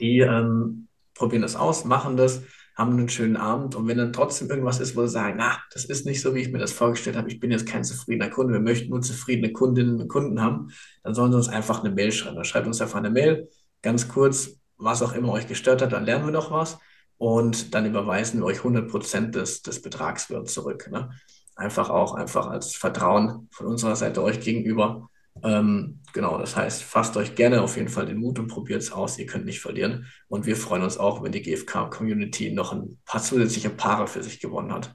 die 0.00 0.20
ähm, 0.20 0.88
probieren 1.14 1.42
das 1.42 1.56
aus, 1.56 1.84
machen 1.84 2.16
das, 2.16 2.42
haben 2.76 2.92
einen 2.92 3.08
schönen 3.08 3.36
Abend 3.36 3.74
und 3.74 3.88
wenn 3.88 3.98
dann 3.98 4.12
trotzdem 4.12 4.48
irgendwas 4.48 4.80
ist, 4.80 4.96
wo 4.96 5.02
sie 5.02 5.12
sagen, 5.12 5.36
na, 5.38 5.58
das 5.72 5.84
ist 5.84 6.06
nicht 6.06 6.20
so, 6.20 6.34
wie 6.34 6.40
ich 6.40 6.50
mir 6.50 6.58
das 6.58 6.72
vorgestellt 6.72 7.16
habe, 7.16 7.28
ich 7.28 7.40
bin 7.40 7.50
jetzt 7.50 7.66
kein 7.66 7.84
zufriedener 7.84 8.30
Kunde, 8.30 8.52
wir 8.54 8.60
möchten 8.60 8.90
nur 8.90 9.02
zufriedene 9.02 9.52
Kundinnen 9.52 10.00
und 10.00 10.08
Kunden 10.08 10.40
haben, 10.40 10.70
dann 11.02 11.14
sollen 11.14 11.32
sie 11.32 11.36
uns 11.36 11.48
einfach 11.48 11.84
eine 11.84 11.94
Mail 11.94 12.12
schreiben. 12.12 12.36
Dann 12.36 12.44
schreibt 12.44 12.66
uns 12.66 12.80
einfach 12.80 12.98
eine 12.98 13.10
Mail, 13.10 13.48
ganz 13.82 14.08
kurz, 14.08 14.60
was 14.78 15.02
auch 15.02 15.12
immer 15.12 15.32
euch 15.32 15.46
gestört 15.46 15.82
hat, 15.82 15.92
dann 15.92 16.04
lernen 16.04 16.26
wir 16.26 16.32
noch 16.32 16.50
was 16.50 16.78
und 17.18 17.74
dann 17.74 17.84
überweisen 17.84 18.40
wir 18.40 18.46
euch 18.46 18.58
100 18.58 19.34
des, 19.34 19.62
des 19.62 19.82
Betrags 19.82 20.30
wieder 20.30 20.44
zurück. 20.46 20.88
Ne? 20.90 21.10
Einfach 21.54 21.90
auch 21.90 22.14
einfach 22.14 22.46
als 22.46 22.74
Vertrauen 22.74 23.48
von 23.50 23.66
unserer 23.66 23.94
Seite 23.94 24.22
euch 24.22 24.40
gegenüber. 24.40 25.09
Ähm, 25.42 26.00
genau, 26.12 26.38
das 26.38 26.56
heißt, 26.56 26.82
fasst 26.82 27.16
euch 27.16 27.34
gerne 27.34 27.62
auf 27.62 27.76
jeden 27.76 27.88
Fall 27.88 28.06
den 28.06 28.18
Mut 28.18 28.38
und 28.38 28.48
probiert 28.48 28.82
es 28.82 28.92
aus. 28.92 29.18
Ihr 29.18 29.26
könnt 29.26 29.46
nicht 29.46 29.60
verlieren. 29.60 30.06
Und 30.28 30.46
wir 30.46 30.56
freuen 30.56 30.82
uns 30.82 30.98
auch, 30.98 31.22
wenn 31.22 31.32
die 31.32 31.42
GFK-Community 31.42 32.52
noch 32.52 32.72
ein 32.72 32.98
paar 33.04 33.22
zusätzliche 33.22 33.70
Paare 33.70 34.06
für 34.06 34.22
sich 34.22 34.40
gewonnen 34.40 34.72
hat. 34.72 34.94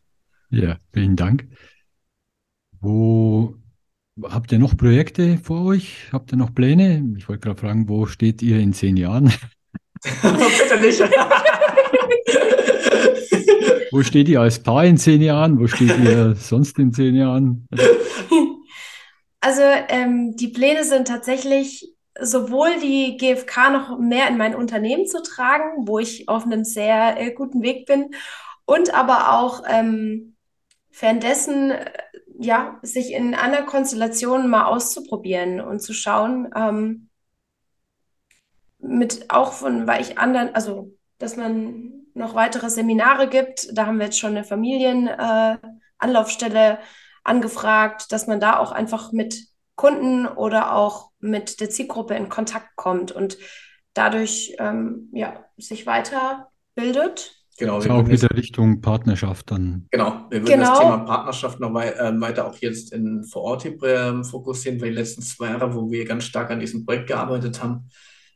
Ja, 0.49 0.77
vielen 0.93 1.15
Dank. 1.15 1.47
Wo 2.79 3.55
habt 4.23 4.51
ihr 4.51 4.59
noch 4.59 4.77
Projekte 4.77 5.39
vor 5.39 5.65
euch? 5.65 6.09
Habt 6.11 6.31
ihr 6.31 6.37
noch 6.37 6.53
Pläne? 6.53 7.03
Ich 7.17 7.27
wollte 7.27 7.41
gerade 7.41 7.59
fragen, 7.59 7.89
wo 7.89 8.05
steht 8.05 8.41
ihr 8.41 8.59
in 8.59 8.73
zehn 8.73 8.97
Jahren? 8.97 9.25
Bitte 10.03 10.81
nicht. 10.81 11.01
Wo 13.91 14.03
steht 14.03 14.27
ihr 14.27 14.41
als 14.41 14.59
Paar 14.59 14.83
in 14.85 14.97
zehn 14.97 15.21
Jahren? 15.21 15.57
Wo 15.57 15.67
steht 15.67 15.97
ihr 15.99 16.35
sonst 16.35 16.77
in 16.79 16.91
zehn 16.91 17.15
Jahren? 17.15 17.65
Also 19.45 19.61
ähm, 19.61 20.35
die 20.35 20.47
Pläne 20.47 20.83
sind 20.83 21.07
tatsächlich 21.07 21.93
sowohl 22.19 22.79
die 22.79 23.15
GfK 23.15 23.69
noch 23.69 23.99
mehr 23.99 24.27
in 24.27 24.37
mein 24.37 24.55
Unternehmen 24.55 25.05
zu 25.05 25.21
tragen, 25.21 25.87
wo 25.87 25.99
ich 25.99 26.27
auf 26.27 26.45
einem 26.45 26.63
sehr 26.63 27.21
äh, 27.21 27.31
guten 27.31 27.61
Weg 27.61 27.85
bin, 27.85 28.15
und 28.65 28.95
aber 28.95 29.33
auch 29.33 29.61
ähm, 29.67 30.35
fern 30.89 31.19
dessen, 31.19 31.69
äh, 31.69 31.91
ja, 32.39 32.79
sich 32.81 33.13
in 33.13 33.35
anderen 33.35 33.67
Konstellationen 33.67 34.49
mal 34.49 34.65
auszuprobieren 34.65 35.61
und 35.61 35.79
zu 35.79 35.93
schauen, 35.93 36.49
ähm, 36.55 37.09
mit 38.79 39.29
auch 39.29 39.53
von, 39.53 39.85
weil 39.85 40.01
ich 40.01 40.17
anderen, 40.17 40.55
also 40.55 40.91
dass 41.19 41.37
man 41.37 42.07
noch 42.15 42.33
weitere 42.33 42.71
Seminare 42.71 43.29
gibt. 43.29 43.77
Da 43.77 43.85
haben 43.85 43.99
wir 43.99 44.05
jetzt 44.05 44.17
schon 44.17 44.31
eine 44.31 44.43
Familienanlaufstelle 44.43 46.79
äh, 46.79 47.04
angefragt, 47.25 48.11
dass 48.11 48.27
man 48.27 48.39
da 48.39 48.59
auch 48.59 48.71
einfach 48.71 49.11
mit 49.11 49.47
Kunden 49.75 50.25
oder 50.25 50.75
auch 50.75 51.11
mit 51.19 51.59
der 51.59 51.69
Zielgruppe 51.69 52.15
in 52.15 52.29
Kontakt 52.29 52.75
kommt 52.75 53.11
und 53.11 53.37
dadurch 53.93 54.55
ähm, 54.59 55.09
ja, 55.13 55.45
sich 55.57 55.85
weiterbildet. 55.85 57.35
Genau, 57.57 57.81
wir 57.81 57.93
auch 57.93 58.07
wieder 58.07 58.29
Richtung 58.35 58.81
Partnerschaft 58.81 59.49
dann. 59.49 59.87
Genau, 59.89 60.25
wir 60.29 60.41
würden 60.41 60.59
genau. 60.59 60.69
das 60.71 60.79
Thema 60.79 60.97
Partnerschaft 60.99 61.59
noch 61.61 61.73
wei 61.73 61.89
äh, 61.89 62.19
weiter 62.19 62.47
auch 62.47 62.57
jetzt 62.57 62.91
in 62.91 63.23
vor 63.23 63.43
Ort 63.43 63.65
äh, 63.65 64.23
fokussieren, 64.23 64.81
weil 64.81 64.89
die 64.89 64.95
letzten 64.95 65.21
zwei 65.21 65.47
Jahre, 65.47 65.73
wo 65.73 65.89
wir 65.89 66.03
ganz 66.03 66.25
stark 66.25 66.51
an 66.51 66.59
diesem 66.59 66.85
Projekt 66.85 67.07
gearbeitet 67.07 67.63
haben, 67.63 67.89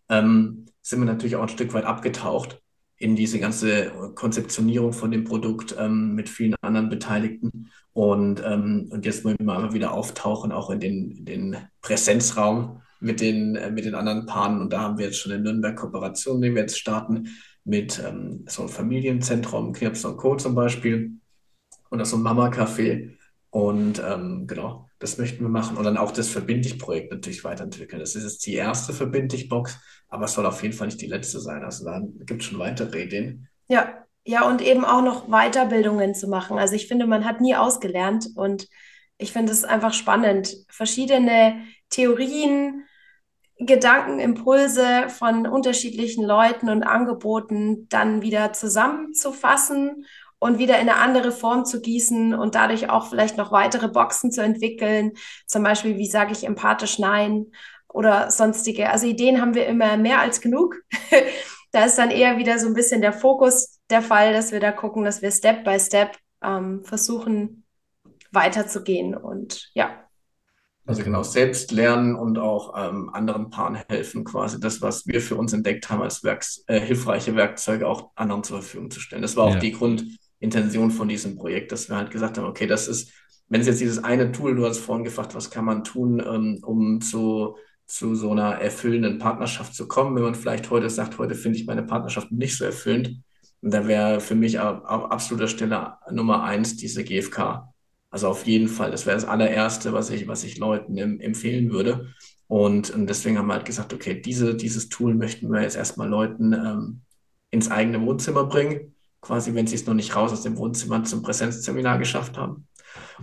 ähm, 0.08 0.66
sind 0.82 1.00
wir 1.00 1.06
natürlich 1.06 1.36
auch 1.36 1.42
ein 1.42 1.50
Stück 1.50 1.74
weit 1.74 1.84
abgetaucht 1.84 2.62
in 2.96 3.16
diese 3.16 3.40
ganze 3.40 3.92
Konzeptionierung 4.16 4.94
von 4.94 5.12
dem 5.12 5.26
Produkt 5.26 5.76
ähm, 5.78 6.16
mit 6.16 6.30
vielen 6.30 6.56
anderen 6.62 6.90
Beteiligten. 6.90 7.72
Und, 8.00 8.42
ähm, 8.46 8.88
und 8.92 9.06
jetzt 9.06 9.26
wollen 9.26 9.36
wir 9.40 9.46
mal 9.46 9.74
wieder 9.74 9.92
auftauchen, 9.92 10.54
auch 10.54 10.70
in 10.70 10.80
den, 10.80 11.12
in 11.12 11.26
den 11.26 11.58
Präsenzraum 11.82 12.82
mit 13.02 13.20
den, 13.20 13.58
äh, 13.58 13.72
mit 13.72 13.84
den 13.84 13.94
anderen 13.94 14.26
Paaren. 14.26 14.62
Und 14.62 14.72
da 14.72 14.80
haben 14.80 14.98
wir 14.98 15.08
jetzt 15.08 15.20
schon 15.20 15.34
in 15.34 15.44
Nürnberg 15.44 15.76
Kooperationen, 15.76 16.42
die 16.42 16.56
wir 16.56 16.62
jetzt 16.62 16.80
starten, 16.80 17.28
mit 17.66 18.02
ähm, 18.08 18.46
so 18.48 18.62
einem 18.62 18.70
Familienzentrum, 18.70 19.74
Knips 19.74 20.06
und 20.06 20.16
Co. 20.16 20.38
zum 20.38 20.56
Beispiel. 20.56 21.12
Und 21.90 22.06
so 22.06 22.16
ein 22.16 22.24
Mama-Café. 22.24 23.18
Und 23.50 24.02
ähm, 24.10 24.48
genau, 24.48 24.88
das 25.00 25.18
möchten 25.18 25.44
wir 25.44 25.50
machen. 25.50 25.76
Und 25.76 25.84
dann 25.84 25.98
auch 25.98 26.12
das 26.12 26.30
Verbindlich-Projekt 26.30 27.12
natürlich 27.12 27.44
weiterentwickeln. 27.44 28.00
Das 28.00 28.16
ist 28.16 28.24
jetzt 28.24 28.46
die 28.46 28.54
erste 28.54 28.94
Verbindlich-Box, 28.94 29.78
aber 30.08 30.24
es 30.24 30.34
soll 30.36 30.46
auf 30.46 30.64
jeden 30.64 30.74
Fall 30.74 30.88
nicht 30.88 31.02
die 31.02 31.08
letzte 31.08 31.42
sein. 31.42 31.66
Also 31.66 31.84
da 31.84 32.00
gibt 32.00 32.44
es 32.44 32.48
schon 32.48 32.60
weitere 32.60 33.04
Ideen. 33.04 33.50
Ja, 33.68 34.06
ja, 34.30 34.48
und 34.48 34.62
eben 34.62 34.86
auch 34.86 35.02
noch 35.02 35.28
Weiterbildungen 35.28 36.14
zu 36.14 36.28
machen. 36.28 36.60
Also 36.60 36.76
ich 36.76 36.88
finde, 36.88 37.08
man 37.08 37.26
hat 37.26 37.42
nie 37.42 37.56
ausgelernt 37.56 38.28
und 38.36 38.68
ich 39.18 39.34
finde 39.34 39.52
es 39.52 39.64
einfach 39.64 39.92
spannend, 39.92 40.56
verschiedene 40.70 41.64
Theorien, 41.90 42.86
Gedanken, 43.58 44.20
Impulse 44.20 45.10
von 45.10 45.48
unterschiedlichen 45.48 46.24
Leuten 46.24 46.70
und 46.70 46.84
Angeboten 46.84 47.90
dann 47.90 48.22
wieder 48.22 48.54
zusammenzufassen 48.54 50.06
und 50.38 50.60
wieder 50.60 50.76
in 50.76 50.90
eine 50.90 50.98
andere 50.98 51.32
Form 51.32 51.66
zu 51.66 51.82
gießen 51.82 52.36
und 52.36 52.54
dadurch 52.54 52.88
auch 52.92 53.10
vielleicht 53.10 53.36
noch 53.36 53.52
weitere 53.52 53.88
Boxen 53.88 54.32
zu 54.32 54.44
entwickeln. 54.44 55.14
Zum 55.48 55.64
Beispiel, 55.64 55.98
wie 55.98 56.08
sage 56.08 56.34
ich 56.34 56.44
empathisch 56.44 57.00
Nein 57.00 57.48
oder 57.88 58.30
sonstige. 58.30 58.92
Also 58.92 59.08
Ideen 59.08 59.42
haben 59.42 59.56
wir 59.56 59.66
immer 59.66 59.98
mehr 59.98 60.20
als 60.20 60.40
genug. 60.40 60.76
da 61.72 61.86
ist 61.86 61.98
dann 61.98 62.12
eher 62.12 62.38
wieder 62.38 62.60
so 62.60 62.68
ein 62.68 62.76
bisschen 62.76 63.02
der 63.02 63.12
Fokus 63.12 63.79
der 63.90 64.02
Fall, 64.02 64.34
dass 64.34 64.52
wir 64.52 64.60
da 64.60 64.72
gucken, 64.72 65.04
dass 65.04 65.22
wir 65.22 65.32
Step 65.32 65.64
by 65.64 65.80
Step 65.80 66.18
ähm, 66.44 66.84
versuchen 66.84 67.64
weiterzugehen 68.32 69.16
und 69.16 69.70
ja. 69.74 70.06
Also 70.86 71.04
genau, 71.04 71.22
selbst 71.22 71.72
lernen 71.72 72.16
und 72.16 72.40
auch 72.40 72.74
ähm, 72.76 73.12
anderen 73.14 73.52
Paaren 73.52 73.78
helfen, 73.90 74.24
quasi 74.24 74.60
das, 74.60 74.82
was 74.82 75.06
wir 75.06 75.22
für 75.22 75.36
uns 75.36 75.54
entdeckt 75.54 75.90
haben, 75.90 76.02
als 76.02 76.24
Werks 76.24 76.64
äh, 76.66 76.80
hilfreiche 76.80 77.36
Werkzeuge 77.36 77.88
auch 77.88 78.10
anderen 78.16 78.44
zur 78.44 78.62
Verfügung 78.62 78.90
zu 78.90 79.00
stellen. 79.00 79.22
Das 79.22 79.36
war 79.36 79.46
auch 79.46 79.54
ja. 79.54 79.60
die 79.60 79.72
Grund, 79.72 80.04
Intention 80.40 80.92
von 80.92 81.08
diesem 81.08 81.36
Projekt, 81.36 81.72
dass 81.72 81.90
wir 81.90 81.98
halt 81.98 82.12
gesagt 82.12 82.38
haben, 82.38 82.48
okay, 82.48 82.66
das 82.66 82.88
ist, 82.88 83.12
wenn 83.50 83.62
es 83.62 83.68
jetzt 83.68 83.82
dieses 83.82 84.04
eine 84.04 84.32
Tool, 84.32 84.56
du 84.56 84.66
hast 84.66 84.80
vorhin 84.80 85.04
gefragt, 85.04 85.36
was 85.36 85.50
kann 85.50 85.66
man 85.66 85.84
tun, 85.84 86.24
ähm, 86.26 86.60
um 86.64 87.02
zu, 87.02 87.58
zu 87.86 88.16
so 88.16 88.32
einer 88.32 88.56
erfüllenden 88.56 89.20
Partnerschaft 89.20 89.76
zu 89.76 89.88
kommen, 89.88 90.16
wenn 90.16 90.24
man 90.24 90.36
vielleicht 90.36 90.70
heute 90.70 90.90
sagt, 90.90 91.18
heute 91.18 91.36
finde 91.36 91.60
ich 91.60 91.66
meine 91.66 91.84
Partnerschaft 91.84 92.32
nicht 92.32 92.58
so 92.58 92.66
erfüllend. 92.66 93.22
Und 93.62 93.74
da 93.74 93.88
wäre 93.88 94.22
für 94.22 94.36
mich 94.36 94.60
auf 94.60 95.12
absoluter 95.12 95.48
Stelle 95.48 95.98
Nummer 96.12 96.44
eins 96.44 96.78
diese 96.78 97.04
GfK. 97.04 97.74
Also 98.12 98.28
auf 98.28 98.48
jeden 98.48 98.68
Fall, 98.68 98.92
das 98.92 99.06
wäre 99.06 99.18
das 99.18 99.26
allererste, 99.26 99.94
was 99.94 100.10
ich, 100.10 100.28
was 100.28 100.44
ich 100.44 100.58
Leuten 100.58 100.98
empfehlen 100.98 101.72
würde. 101.72 102.14
Und, 102.48 102.90
und, 102.90 103.08
deswegen 103.08 103.38
haben 103.38 103.48
wir 103.48 103.54
halt 103.54 103.66
gesagt, 103.66 103.94
okay, 103.94 104.20
diese, 104.20 104.56
dieses 104.56 104.90
Tool 104.90 105.14
möchten 105.14 105.52
wir 105.52 105.62
jetzt 105.62 105.76
erstmal 105.76 106.10
Leuten 106.10 106.54
ähm, 106.54 107.02
ins 107.52 107.70
eigene 107.70 108.02
Wohnzimmer 108.02 108.46
bringen, 108.46 108.96
quasi 109.22 109.54
wenn 109.54 109.68
sie 109.68 109.76
es 109.76 109.86
noch 109.86 109.94
nicht 109.94 110.16
raus 110.16 110.32
aus 110.32 110.42
dem 110.42 110.58
Wohnzimmer 110.58 111.04
zum 111.04 111.22
Präsenzseminar 111.22 112.00
geschafft 112.00 112.38
haben. 112.38 112.68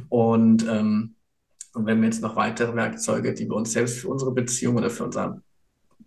Und, 0.09 0.65
ähm, 0.69 1.17
und 1.75 1.87
wenn 1.87 2.01
wir 2.01 2.07
jetzt 2.07 2.23
noch 2.23 2.37
weitere 2.37 2.75
Werkzeuge, 2.77 3.35
die 3.35 3.47
wir 3.47 3.57
uns 3.57 3.73
selbst 3.73 3.99
für 3.99 4.09
unsere 4.09 4.33
Beziehung 4.33 4.77
oder 4.77 4.91
für 4.91 5.05
unser 5.05 5.43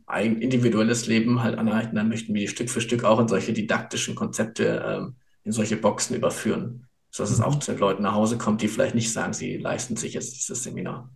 individuelles 0.08 1.08
Leben 1.08 1.44
halt 1.44 1.58
aneignen, 1.58 1.96
dann 1.96 2.10
möchten 2.10 2.34
wir 2.34 2.42
die 2.42 2.48
Stück 2.48 2.70
für 2.70 2.82
Stück 2.82 3.04
auch 3.04 3.20
in 3.20 3.28
solche 3.28 3.54
didaktischen 3.54 4.16
Konzepte, 4.16 4.84
ähm, 4.86 5.16
in 5.44 5.52
solche 5.52 5.78
Boxen 5.78 6.16
überführen, 6.16 6.88
sodass 7.12 7.32
es 7.32 7.42
auch 7.42 7.56
mhm. 7.56 7.62
zu 7.62 7.72
den 7.72 7.80
Leuten 7.80 8.04
nach 8.04 8.14
Hause 8.14 8.38
kommt, 8.38 8.62
die 8.62 8.68
vielleicht 8.68 8.96
nicht 8.96 9.12
sagen, 9.12 9.34
sie 9.34 9.58
leisten 9.58 9.96
sich 9.96 10.14
jetzt 10.14 10.36
dieses 10.36 10.64
Seminar. 10.64 11.10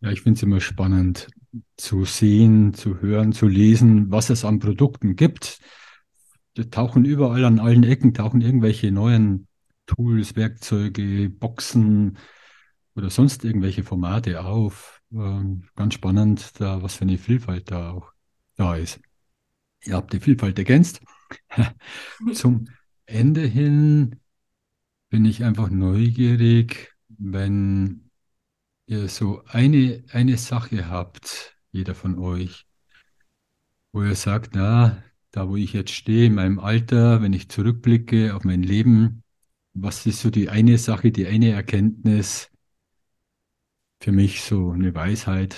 Ja, 0.00 0.10
ich 0.10 0.22
finde 0.22 0.38
es 0.38 0.42
immer 0.42 0.60
spannend 0.60 1.28
zu 1.76 2.04
sehen, 2.04 2.74
zu 2.74 3.00
hören, 3.00 3.32
zu 3.32 3.46
lesen, 3.48 4.10
was 4.10 4.30
es 4.30 4.44
an 4.44 4.58
Produkten 4.58 5.16
gibt. 5.16 5.58
Da 6.54 6.64
tauchen 6.64 7.04
überall 7.04 7.44
an 7.44 7.58
allen 7.58 7.84
Ecken, 7.84 8.14
tauchen 8.14 8.40
irgendwelche 8.40 8.90
neuen 8.90 9.46
Tools, 9.86 10.36
Werkzeuge, 10.36 11.30
Boxen 11.30 12.18
oder 12.94 13.10
sonst 13.10 13.44
irgendwelche 13.44 13.82
Formate 13.82 14.44
auf. 14.44 14.99
Ähm, 15.12 15.64
ganz 15.76 15.94
spannend, 15.94 16.60
da, 16.60 16.82
was 16.82 16.96
für 16.96 17.02
eine 17.02 17.18
Vielfalt 17.18 17.70
da 17.70 17.90
auch 17.90 18.12
da 18.56 18.76
ist. 18.76 19.00
Ihr 19.84 19.94
habt 19.94 20.12
die 20.12 20.20
Vielfalt 20.20 20.58
ergänzt. 20.58 21.00
Zum 22.34 22.66
Ende 23.06 23.42
hin 23.42 24.20
bin 25.08 25.24
ich 25.24 25.44
einfach 25.44 25.70
neugierig, 25.70 26.94
wenn 27.08 28.10
ihr 28.86 29.08
so 29.08 29.42
eine, 29.46 30.04
eine 30.10 30.36
Sache 30.36 30.88
habt, 30.88 31.56
jeder 31.72 31.94
von 31.94 32.18
euch, 32.18 32.66
wo 33.92 34.02
ihr 34.02 34.14
sagt, 34.14 34.54
na, 34.54 35.02
da 35.30 35.48
wo 35.48 35.56
ich 35.56 35.72
jetzt 35.72 35.92
stehe, 35.92 36.26
in 36.26 36.34
meinem 36.34 36.58
Alter, 36.58 37.22
wenn 37.22 37.32
ich 37.32 37.48
zurückblicke 37.48 38.34
auf 38.34 38.44
mein 38.44 38.62
Leben, 38.62 39.22
was 39.74 40.06
ist 40.06 40.20
so 40.20 40.30
die 40.30 40.48
eine 40.48 40.78
Sache, 40.78 41.12
die 41.12 41.26
eine 41.26 41.50
Erkenntnis 41.50 42.49
für 44.00 44.12
mich, 44.12 44.42
so 44.42 44.70
eine 44.70 44.94
Weisheit, 44.94 45.56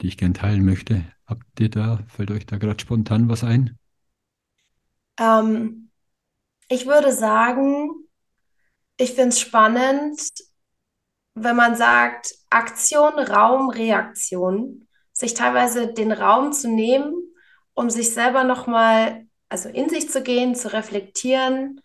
die 0.00 0.08
ich 0.08 0.18
gern 0.18 0.34
teilen 0.34 0.64
möchte? 0.64 1.04
Habt 1.26 1.60
ihr 1.60 1.70
da, 1.70 2.04
fällt 2.08 2.30
euch 2.30 2.46
da 2.46 2.58
gerade 2.58 2.80
spontan 2.80 3.28
was 3.28 3.42
ein? 3.42 3.78
Ähm, 5.18 5.90
ich 6.68 6.86
würde 6.86 7.12
sagen, 7.12 7.90
ich 8.96 9.12
finde 9.12 9.30
es 9.30 9.40
spannend, 9.40 10.20
wenn 11.34 11.56
man 11.56 11.76
sagt, 11.76 12.34
Aktion, 12.50 13.18
Raum, 13.18 13.70
Reaktion, 13.70 14.86
sich 15.12 15.34
teilweise 15.34 15.92
den 15.92 16.12
Raum 16.12 16.52
zu 16.52 16.68
nehmen, 16.68 17.14
um 17.74 17.88
sich 17.88 18.12
selber 18.12 18.44
nochmal, 18.44 19.26
also 19.48 19.68
in 19.68 19.88
sich 19.88 20.10
zu 20.10 20.22
gehen, 20.22 20.54
zu 20.54 20.72
reflektieren 20.72 21.80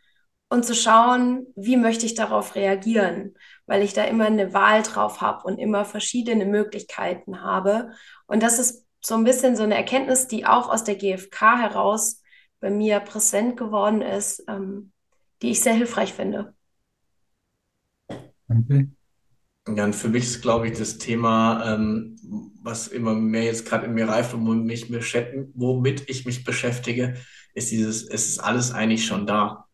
und 0.50 0.66
zu 0.66 0.76
schauen, 0.76 1.48
wie 1.56 1.78
möchte 1.78 2.06
ich 2.06 2.16
darauf 2.16 2.56
reagieren, 2.56 3.36
weil 3.68 3.84
ich 3.84 3.94
da 3.94 4.04
immer 4.06 4.26
eine 4.26 4.54
Wahl 4.54 4.82
drauf 4.82 5.22
habe 5.22 5.44
und 5.44 5.60
immer 5.60 5.86
verschiedene 5.86 6.46
Möglichkeiten 6.46 7.42
habe. 7.42 7.92
Und 8.26 8.42
das 8.42 8.58
ist 8.58 8.86
so 9.02 9.16
ein 9.16 9.24
bisschen 9.24 9.56
so 9.56 9.64
eine 9.64 9.76
Erkenntnis, 9.76 10.28
die 10.28 10.46
auch 10.46 10.70
aus 10.70 10.84
der 10.84 10.96
GfK 10.96 11.60
heraus 11.60 12.22
bei 12.60 12.72
mir 12.72 13.00
präsent 13.00 13.58
geworden 13.58 14.02
ist, 14.02 14.44
ähm, 14.48 14.92
die 15.42 15.52
ich 15.52 15.62
sehr 15.62 15.74
hilfreich 15.74 16.14
finde. 16.14 16.56
Okay. 18.50 18.88
Ja, 19.76 19.84
und 19.84 19.96
für 19.96 20.08
mich 20.08 20.24
ist, 20.24 20.42
glaube 20.42 20.68
ich, 20.68 20.78
das 20.78 20.98
Thema, 20.98 21.74
ähm, 21.74 22.16
was 22.64 22.88
immer 22.88 23.14
mehr 23.14 23.44
jetzt 23.44 23.66
gerade 23.66 23.86
in 23.86 23.94
mir 23.94 24.08
reift 24.08 24.34
und 24.34 24.46
womit, 24.46 26.10
ich 26.10 26.26
mich 26.26 26.44
beschäftige, 26.46 27.16
ist 27.54 27.72
dieses, 27.72 28.08
es 28.08 28.30
ist 28.30 28.40
alles 28.40 28.72
eigentlich 28.72 29.06
schon 29.06 29.28
da, 29.28 29.67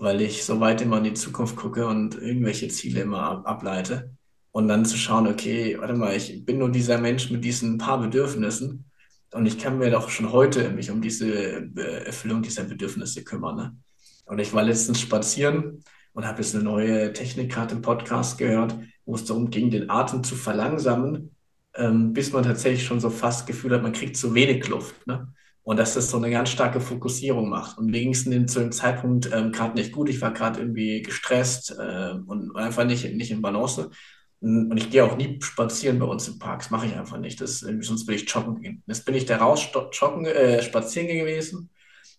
weil 0.00 0.22
ich 0.22 0.44
so 0.44 0.60
weit 0.60 0.80
immer 0.80 0.96
in 0.96 1.04
die 1.04 1.14
Zukunft 1.14 1.56
gucke 1.56 1.86
und 1.86 2.14
irgendwelche 2.14 2.68
Ziele 2.68 3.02
immer 3.02 3.22
ab 3.22 3.46
ableite. 3.46 4.16
Und 4.50 4.66
dann 4.66 4.86
zu 4.86 4.96
schauen, 4.96 5.28
okay, 5.28 5.76
warte 5.78 5.94
mal, 5.94 6.16
ich 6.16 6.44
bin 6.46 6.58
nur 6.58 6.70
dieser 6.70 6.98
Mensch 6.98 7.30
mit 7.30 7.44
diesen 7.44 7.76
paar 7.76 8.00
Bedürfnissen 8.00 8.86
und 9.34 9.46
ich 9.46 9.58
kann 9.58 9.78
mir 9.78 9.90
doch 9.90 10.08
schon 10.08 10.32
heute 10.32 10.70
mich 10.70 10.90
um 10.90 11.02
diese 11.02 11.28
äh, 11.30 12.04
Erfüllung 12.06 12.40
dieser 12.40 12.64
Bedürfnisse 12.64 13.22
kümmern. 13.24 13.56
Ne? 13.56 13.76
Und 14.24 14.38
ich 14.38 14.54
war 14.54 14.62
letztens 14.62 15.00
spazieren 15.00 15.84
und 16.14 16.26
habe 16.26 16.40
jetzt 16.40 16.54
eine 16.54 16.64
neue 16.64 17.12
Technik 17.12 17.52
gerade 17.52 17.74
im 17.74 17.82
Podcast 17.82 18.38
gehört, 18.38 18.74
wo 19.04 19.14
es 19.14 19.26
darum 19.26 19.50
ging, 19.50 19.70
den 19.70 19.90
Atem 19.90 20.24
zu 20.24 20.34
verlangsamen, 20.34 21.36
ähm, 21.74 22.14
bis 22.14 22.32
man 22.32 22.42
tatsächlich 22.42 22.86
schon 22.86 23.00
so 23.00 23.10
fast 23.10 23.46
Gefühl 23.46 23.74
hat, 23.74 23.82
man 23.82 23.92
kriegt 23.92 24.16
zu 24.16 24.34
wenig 24.34 24.66
Luft. 24.66 25.06
Ne? 25.06 25.28
Und 25.62 25.78
dass 25.78 25.94
das 25.94 26.10
so 26.10 26.16
eine 26.16 26.30
ganz 26.30 26.48
starke 26.48 26.80
Fokussierung 26.80 27.48
macht. 27.48 27.78
Und 27.78 27.86
mir 27.86 28.00
ging 28.00 28.12
es 28.12 28.24
zu 28.24 28.60
dem 28.60 28.72
Zeitpunkt 28.72 29.30
ähm, 29.32 29.52
gerade 29.52 29.74
nicht 29.74 29.92
gut. 29.92 30.08
Ich 30.08 30.20
war 30.20 30.32
gerade 30.32 30.60
irgendwie 30.60 31.02
gestresst 31.02 31.76
äh, 31.78 32.14
und 32.26 32.56
einfach 32.56 32.84
nicht, 32.84 33.04
nicht 33.14 33.30
in 33.30 33.42
Balance. 33.42 33.90
Und 34.40 34.76
ich 34.78 34.90
gehe 34.90 35.04
auch 35.04 35.18
nie 35.18 35.38
spazieren 35.42 35.98
bei 35.98 36.06
uns 36.06 36.26
im 36.28 36.38
Park. 36.38 36.60
Das 36.60 36.70
mache 36.70 36.86
ich 36.86 36.96
einfach 36.96 37.18
nicht. 37.18 37.40
Das, 37.42 37.58
sonst 37.58 38.08
will 38.08 38.14
ich 38.14 38.28
joggen 38.28 38.62
gehen. 38.62 38.82
Jetzt 38.86 39.04
bin 39.04 39.14
ich 39.14 39.26
da 39.26 39.36
raus 39.36 39.68
joggen, 39.92 40.24
äh, 40.24 40.62
spazieren 40.62 41.08
gewesen 41.08 41.70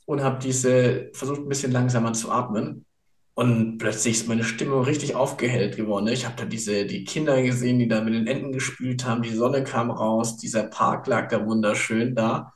und 0.05 0.21
habe 0.21 0.39
diese 0.39 1.09
versucht 1.13 1.41
ein 1.41 1.49
bisschen 1.49 1.71
langsamer 1.71 2.13
zu 2.13 2.31
atmen. 2.31 2.85
Und 3.33 3.77
plötzlich 3.77 4.15
ist 4.15 4.27
meine 4.27 4.43
Stimmung 4.43 4.83
richtig 4.83 5.15
aufgehellt 5.15 5.77
geworden. 5.77 6.07
Ich 6.07 6.25
habe 6.25 6.35
da 6.37 6.45
diese, 6.45 6.85
die 6.85 7.05
Kinder 7.05 7.41
gesehen, 7.41 7.79
die 7.79 7.87
da 7.87 8.01
mit 8.01 8.13
den 8.13 8.27
Enten 8.27 8.51
gespielt 8.51 9.05
haben, 9.05 9.21
die 9.23 9.33
Sonne 9.33 9.63
kam 9.63 9.89
raus, 9.89 10.37
dieser 10.37 10.63
Park 10.63 11.07
lag 11.07 11.29
da 11.29 11.45
wunderschön 11.45 12.13
da. 12.13 12.53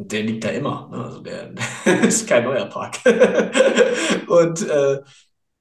Der 0.00 0.22
liegt 0.22 0.44
da 0.44 0.50
immer. 0.50 0.88
Ne? 0.90 1.04
Also 1.04 1.20
der 1.20 1.52
ist 2.02 2.28
kein 2.28 2.44
neuer 2.44 2.66
Park. 2.66 2.98
und 4.28 4.68
äh, 4.68 5.00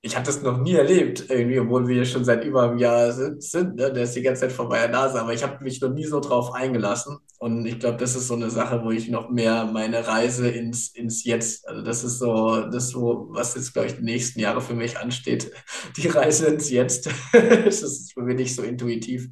ich 0.01 0.15
habe 0.15 0.25
das 0.25 0.43
noch 0.43 0.59
nie 0.59 0.75
erlebt, 0.75 1.25
irgendwie, 1.27 1.59
obwohl 1.59 1.87
wir 1.87 2.05
schon 2.05 2.23
seit 2.23 2.45
über 2.45 2.63
einem 2.63 2.77
Jahr 2.77 3.11
sind. 3.11 3.41
sind 3.41 3.75
ne? 3.75 3.91
Der 3.91 4.03
ist 4.03 4.15
die 4.15 4.21
ganze 4.21 4.41
Zeit 4.41 4.51
vor 4.51 4.69
meiner 4.69 4.89
Nase, 4.89 5.19
aber 5.19 5.33
ich 5.33 5.43
habe 5.43 5.63
mich 5.63 5.81
noch 5.81 5.89
nie 5.89 6.05
so 6.05 6.19
drauf 6.19 6.53
eingelassen. 6.53 7.17
Und 7.39 7.65
ich 7.65 7.79
glaube, 7.79 7.97
das 7.97 8.15
ist 8.15 8.27
so 8.27 8.35
eine 8.35 8.51
Sache, 8.51 8.83
wo 8.83 8.91
ich 8.91 9.09
noch 9.09 9.29
mehr 9.31 9.65
meine 9.65 10.07
Reise 10.07 10.49
ins, 10.49 10.89
ins 10.89 11.23
Jetzt, 11.23 11.67
also 11.67 11.81
das 11.81 12.03
ist 12.03 12.19
so, 12.19 12.61
das 12.69 12.89
so, 12.89 13.27
was 13.31 13.55
jetzt, 13.55 13.73
glaube 13.73 13.87
ich, 13.87 13.95
die 13.95 14.03
nächsten 14.03 14.39
Jahre 14.39 14.61
für 14.61 14.75
mich 14.75 14.97
ansteht. 14.99 15.51
Die 15.97 16.07
Reise 16.07 16.47
ins 16.47 16.69
Jetzt. 16.69 17.09
das 17.33 17.81
ist 17.81 18.13
für 18.13 18.21
mich 18.21 18.37
nicht 18.37 18.55
so 18.55 18.61
intuitiv, 18.61 19.29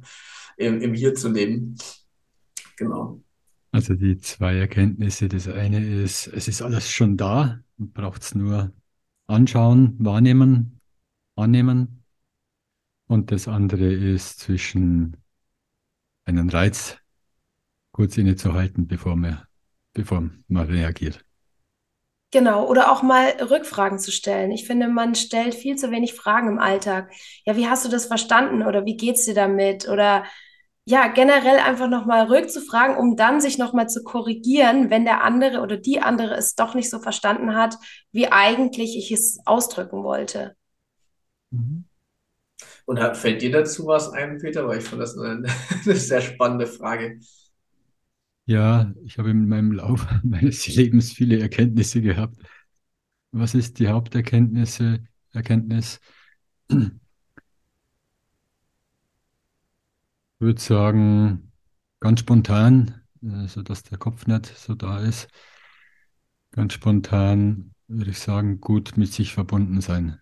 im, 0.56 0.80
im 0.80 0.94
Hier 0.94 1.14
zu 1.14 1.28
leben. 1.28 1.76
Genau. 2.76 3.20
Also 3.76 3.92
die 3.92 4.16
zwei 4.16 4.56
Erkenntnisse. 4.56 5.28
Das 5.28 5.48
eine 5.48 5.84
ist, 5.84 6.28
es 6.28 6.48
ist 6.48 6.62
alles 6.62 6.90
schon 6.90 7.18
da, 7.18 7.60
man 7.76 7.92
braucht 7.92 8.22
es 8.22 8.34
nur 8.34 8.72
anschauen, 9.26 9.96
wahrnehmen, 9.98 10.80
annehmen. 11.34 12.02
Und 13.06 13.32
das 13.32 13.48
andere 13.48 13.92
ist 13.92 14.40
zwischen 14.40 15.18
einen 16.24 16.48
Reiz 16.48 16.96
kurz 17.92 18.16
innezuhalten, 18.16 18.86
bevor 18.86 19.14
man, 19.14 19.42
bevor 19.92 20.26
man 20.48 20.66
reagiert. 20.66 21.22
Genau, 22.30 22.66
oder 22.66 22.90
auch 22.90 23.02
mal 23.02 23.28
Rückfragen 23.42 23.98
zu 23.98 24.10
stellen. 24.10 24.52
Ich 24.52 24.66
finde, 24.66 24.88
man 24.88 25.14
stellt 25.14 25.54
viel 25.54 25.76
zu 25.76 25.90
wenig 25.90 26.14
Fragen 26.14 26.48
im 26.48 26.58
Alltag. 26.58 27.12
Ja, 27.44 27.56
wie 27.58 27.68
hast 27.68 27.84
du 27.84 27.90
das 27.90 28.06
verstanden 28.06 28.62
oder 28.62 28.86
wie 28.86 28.96
geht's 28.96 29.26
dir 29.26 29.34
damit? 29.34 29.86
Oder 29.86 30.24
ja, 30.88 31.08
generell 31.08 31.58
einfach 31.58 31.88
nochmal 31.88 32.26
rückzufragen, 32.26 32.96
um 32.96 33.16
dann 33.16 33.40
sich 33.40 33.58
nochmal 33.58 33.88
zu 33.88 34.04
korrigieren, 34.04 34.88
wenn 34.88 35.04
der 35.04 35.24
andere 35.24 35.60
oder 35.60 35.76
die 35.76 36.00
andere 36.00 36.36
es 36.36 36.54
doch 36.54 36.74
nicht 36.76 36.88
so 36.90 37.00
verstanden 37.00 37.56
hat, 37.56 37.76
wie 38.12 38.28
eigentlich 38.28 38.96
ich 38.96 39.10
es 39.10 39.40
ausdrücken 39.46 40.04
wollte. 40.04 40.54
Mhm. 41.50 41.84
Und 42.84 43.00
hat, 43.00 43.16
fällt 43.16 43.42
dir 43.42 43.50
dazu 43.50 43.86
was 43.86 44.10
ein, 44.10 44.38
Peter? 44.38 44.68
Weil 44.68 44.78
ich 44.78 44.84
fand 44.84 45.02
das 45.02 45.18
eine, 45.18 45.48
eine 45.84 45.96
sehr 45.96 46.20
spannende 46.20 46.68
Frage. 46.68 47.18
Ja, 48.44 48.94
ich 49.04 49.18
habe 49.18 49.30
in 49.30 49.48
meinem 49.48 49.72
Lauf 49.72 50.06
meines 50.22 50.68
Lebens 50.68 51.12
viele 51.12 51.40
Erkenntnisse 51.40 52.00
gehabt. 52.00 52.36
Was 53.32 53.54
ist 53.54 53.80
die 53.80 53.88
Haupterkenntnisse, 53.88 55.00
Erkenntnis? 55.32 56.00
Ich 56.68 56.78
würde 60.38 60.60
sagen, 60.60 61.52
ganz 62.00 62.20
spontan, 62.20 63.02
äh, 63.22 63.46
so 63.48 63.62
dass 63.62 63.82
der 63.82 63.98
Kopf 63.98 64.26
nicht 64.26 64.46
so 64.46 64.74
da 64.74 65.00
ist. 65.00 65.28
Ganz 66.52 66.74
spontan, 66.74 67.74
würde 67.88 68.10
ich 68.10 68.18
sagen, 68.18 68.60
gut 68.60 68.96
mit 68.96 69.12
sich 69.12 69.32
verbunden 69.32 69.80
sein. 69.80 70.20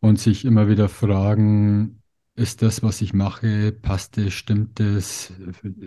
Und 0.00 0.20
sich 0.20 0.44
immer 0.44 0.68
wieder 0.68 0.88
fragen, 0.88 2.02
ist 2.36 2.62
das, 2.62 2.84
was 2.84 3.00
ich 3.00 3.14
mache, 3.14 3.72
passt 3.72 4.16
es, 4.18 4.32
stimmt 4.32 4.78
es, 4.78 5.32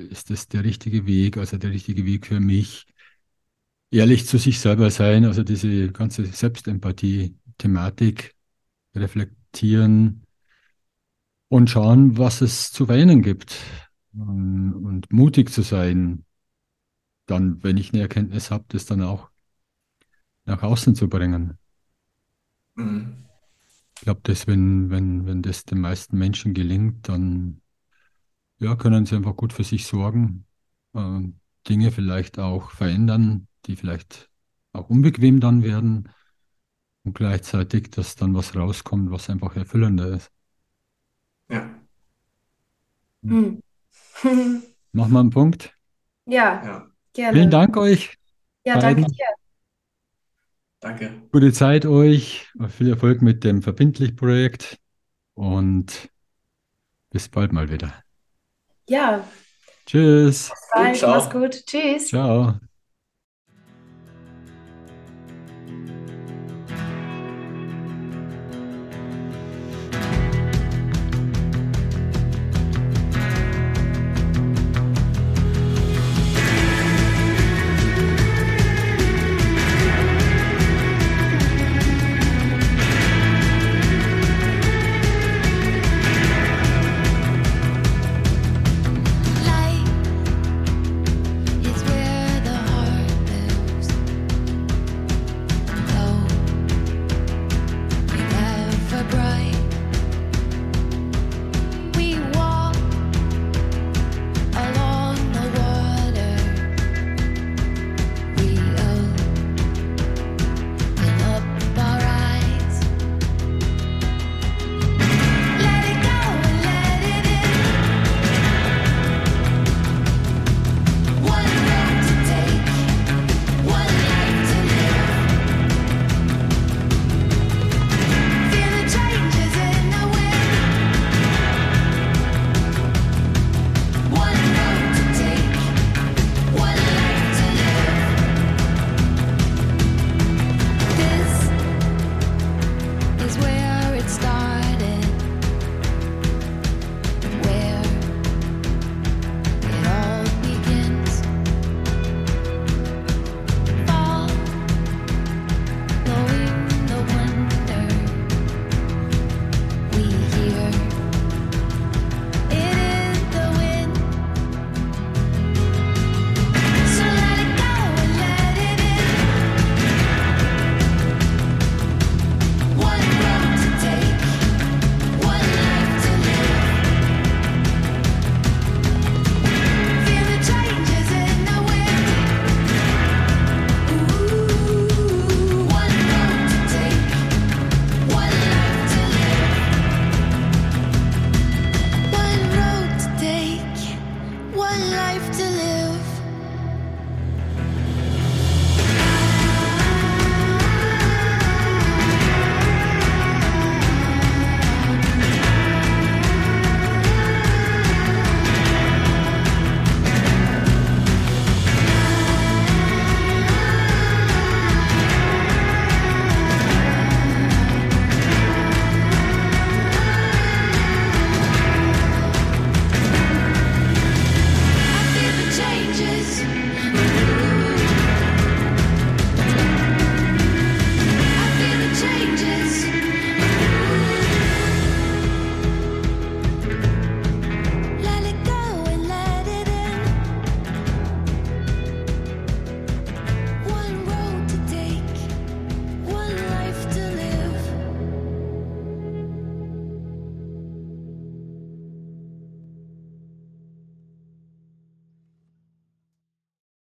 ist 0.09 0.29
das 0.29 0.49
der 0.49 0.65
richtige 0.65 1.05
Weg, 1.05 1.37
also 1.37 1.57
der 1.57 1.71
richtige 1.71 2.05
Weg 2.05 2.27
für 2.27 2.41
mich? 2.41 2.87
Ehrlich 3.89 4.27
zu 4.27 4.37
sich 4.37 4.59
selber 4.59 4.89
sein, 4.89 5.25
also 5.25 5.43
diese 5.43 5.91
ganze 5.91 6.25
Selbstempathie-Thematik 6.25 8.35
reflektieren 8.95 10.25
und 11.51 11.69
schauen, 11.69 12.17
was 12.17 12.39
es 12.39 12.71
zu 12.71 12.85
verändern 12.85 13.21
gibt. 13.21 13.57
Und, 14.13 14.73
und 14.73 15.11
mutig 15.11 15.51
zu 15.51 15.63
sein, 15.63 16.23
dann, 17.25 17.61
wenn 17.61 17.75
ich 17.75 17.91
eine 17.91 18.03
Erkenntnis 18.03 18.51
habe, 18.51 18.63
das 18.69 18.85
dann 18.85 19.01
auch 19.01 19.29
nach 20.45 20.63
außen 20.63 20.95
zu 20.95 21.09
bringen. 21.09 21.57
Mhm. 22.75 23.25
Ich 23.97 24.03
glaube, 24.03 24.21
dass 24.23 24.47
wenn, 24.47 24.89
wenn, 24.91 25.25
wenn 25.25 25.41
das 25.41 25.65
den 25.65 25.81
meisten 25.81 26.17
Menschen 26.17 26.53
gelingt, 26.53 27.09
dann 27.09 27.59
ja, 28.59 28.77
können 28.77 29.05
sie 29.05 29.17
einfach 29.17 29.35
gut 29.35 29.51
für 29.51 29.65
sich 29.65 29.85
sorgen, 29.85 30.45
äh, 30.93 31.19
Dinge 31.67 31.91
vielleicht 31.91 32.39
auch 32.39 32.71
verändern, 32.71 33.49
die 33.65 33.75
vielleicht 33.75 34.29
auch 34.71 34.89
unbequem 34.89 35.41
dann 35.41 35.63
werden 35.63 36.07
und 37.03 37.13
gleichzeitig, 37.13 37.89
dass 37.89 38.15
dann 38.15 38.33
was 38.35 38.55
rauskommt, 38.55 39.11
was 39.11 39.29
einfach 39.29 39.57
erfüllender 39.57 40.07
ist. 40.13 40.31
Ja, 41.51 41.81
Hm. 43.23 43.59
Machen 44.93 45.13
wir 45.13 45.19
einen 45.19 45.29
Punkt. 45.31 45.73
Ja, 46.25 46.63
ja, 46.65 46.91
gerne. 47.13 47.37
Vielen 47.37 47.49
Dank 47.51 47.77
euch 47.77 48.17
Ja, 48.65 48.77
danke 48.77 49.01
beiden. 49.01 49.05
dir. 49.05 49.35
danke. 50.79 51.21
Gute 51.31 51.53
Zeit 51.53 51.85
euch, 51.85 52.47
viel 52.69 52.89
Erfolg 52.89 53.21
mit 53.21 53.43
dem 53.43 53.61
Verbindlich-Projekt 53.61 54.77
und 55.35 56.09
bis 57.11 57.29
bald 57.29 57.53
mal 57.53 57.69
wieder. 57.69 57.93
Ja, 58.87 59.25
Tschüss. 59.85 60.49
bis 60.49 60.67
bald. 60.73 60.97
ciao. 60.97 61.11
Mach's 61.15 61.29
gut. 61.29 61.65
Tschüss. 61.65 62.09
Ciao. 62.09 62.59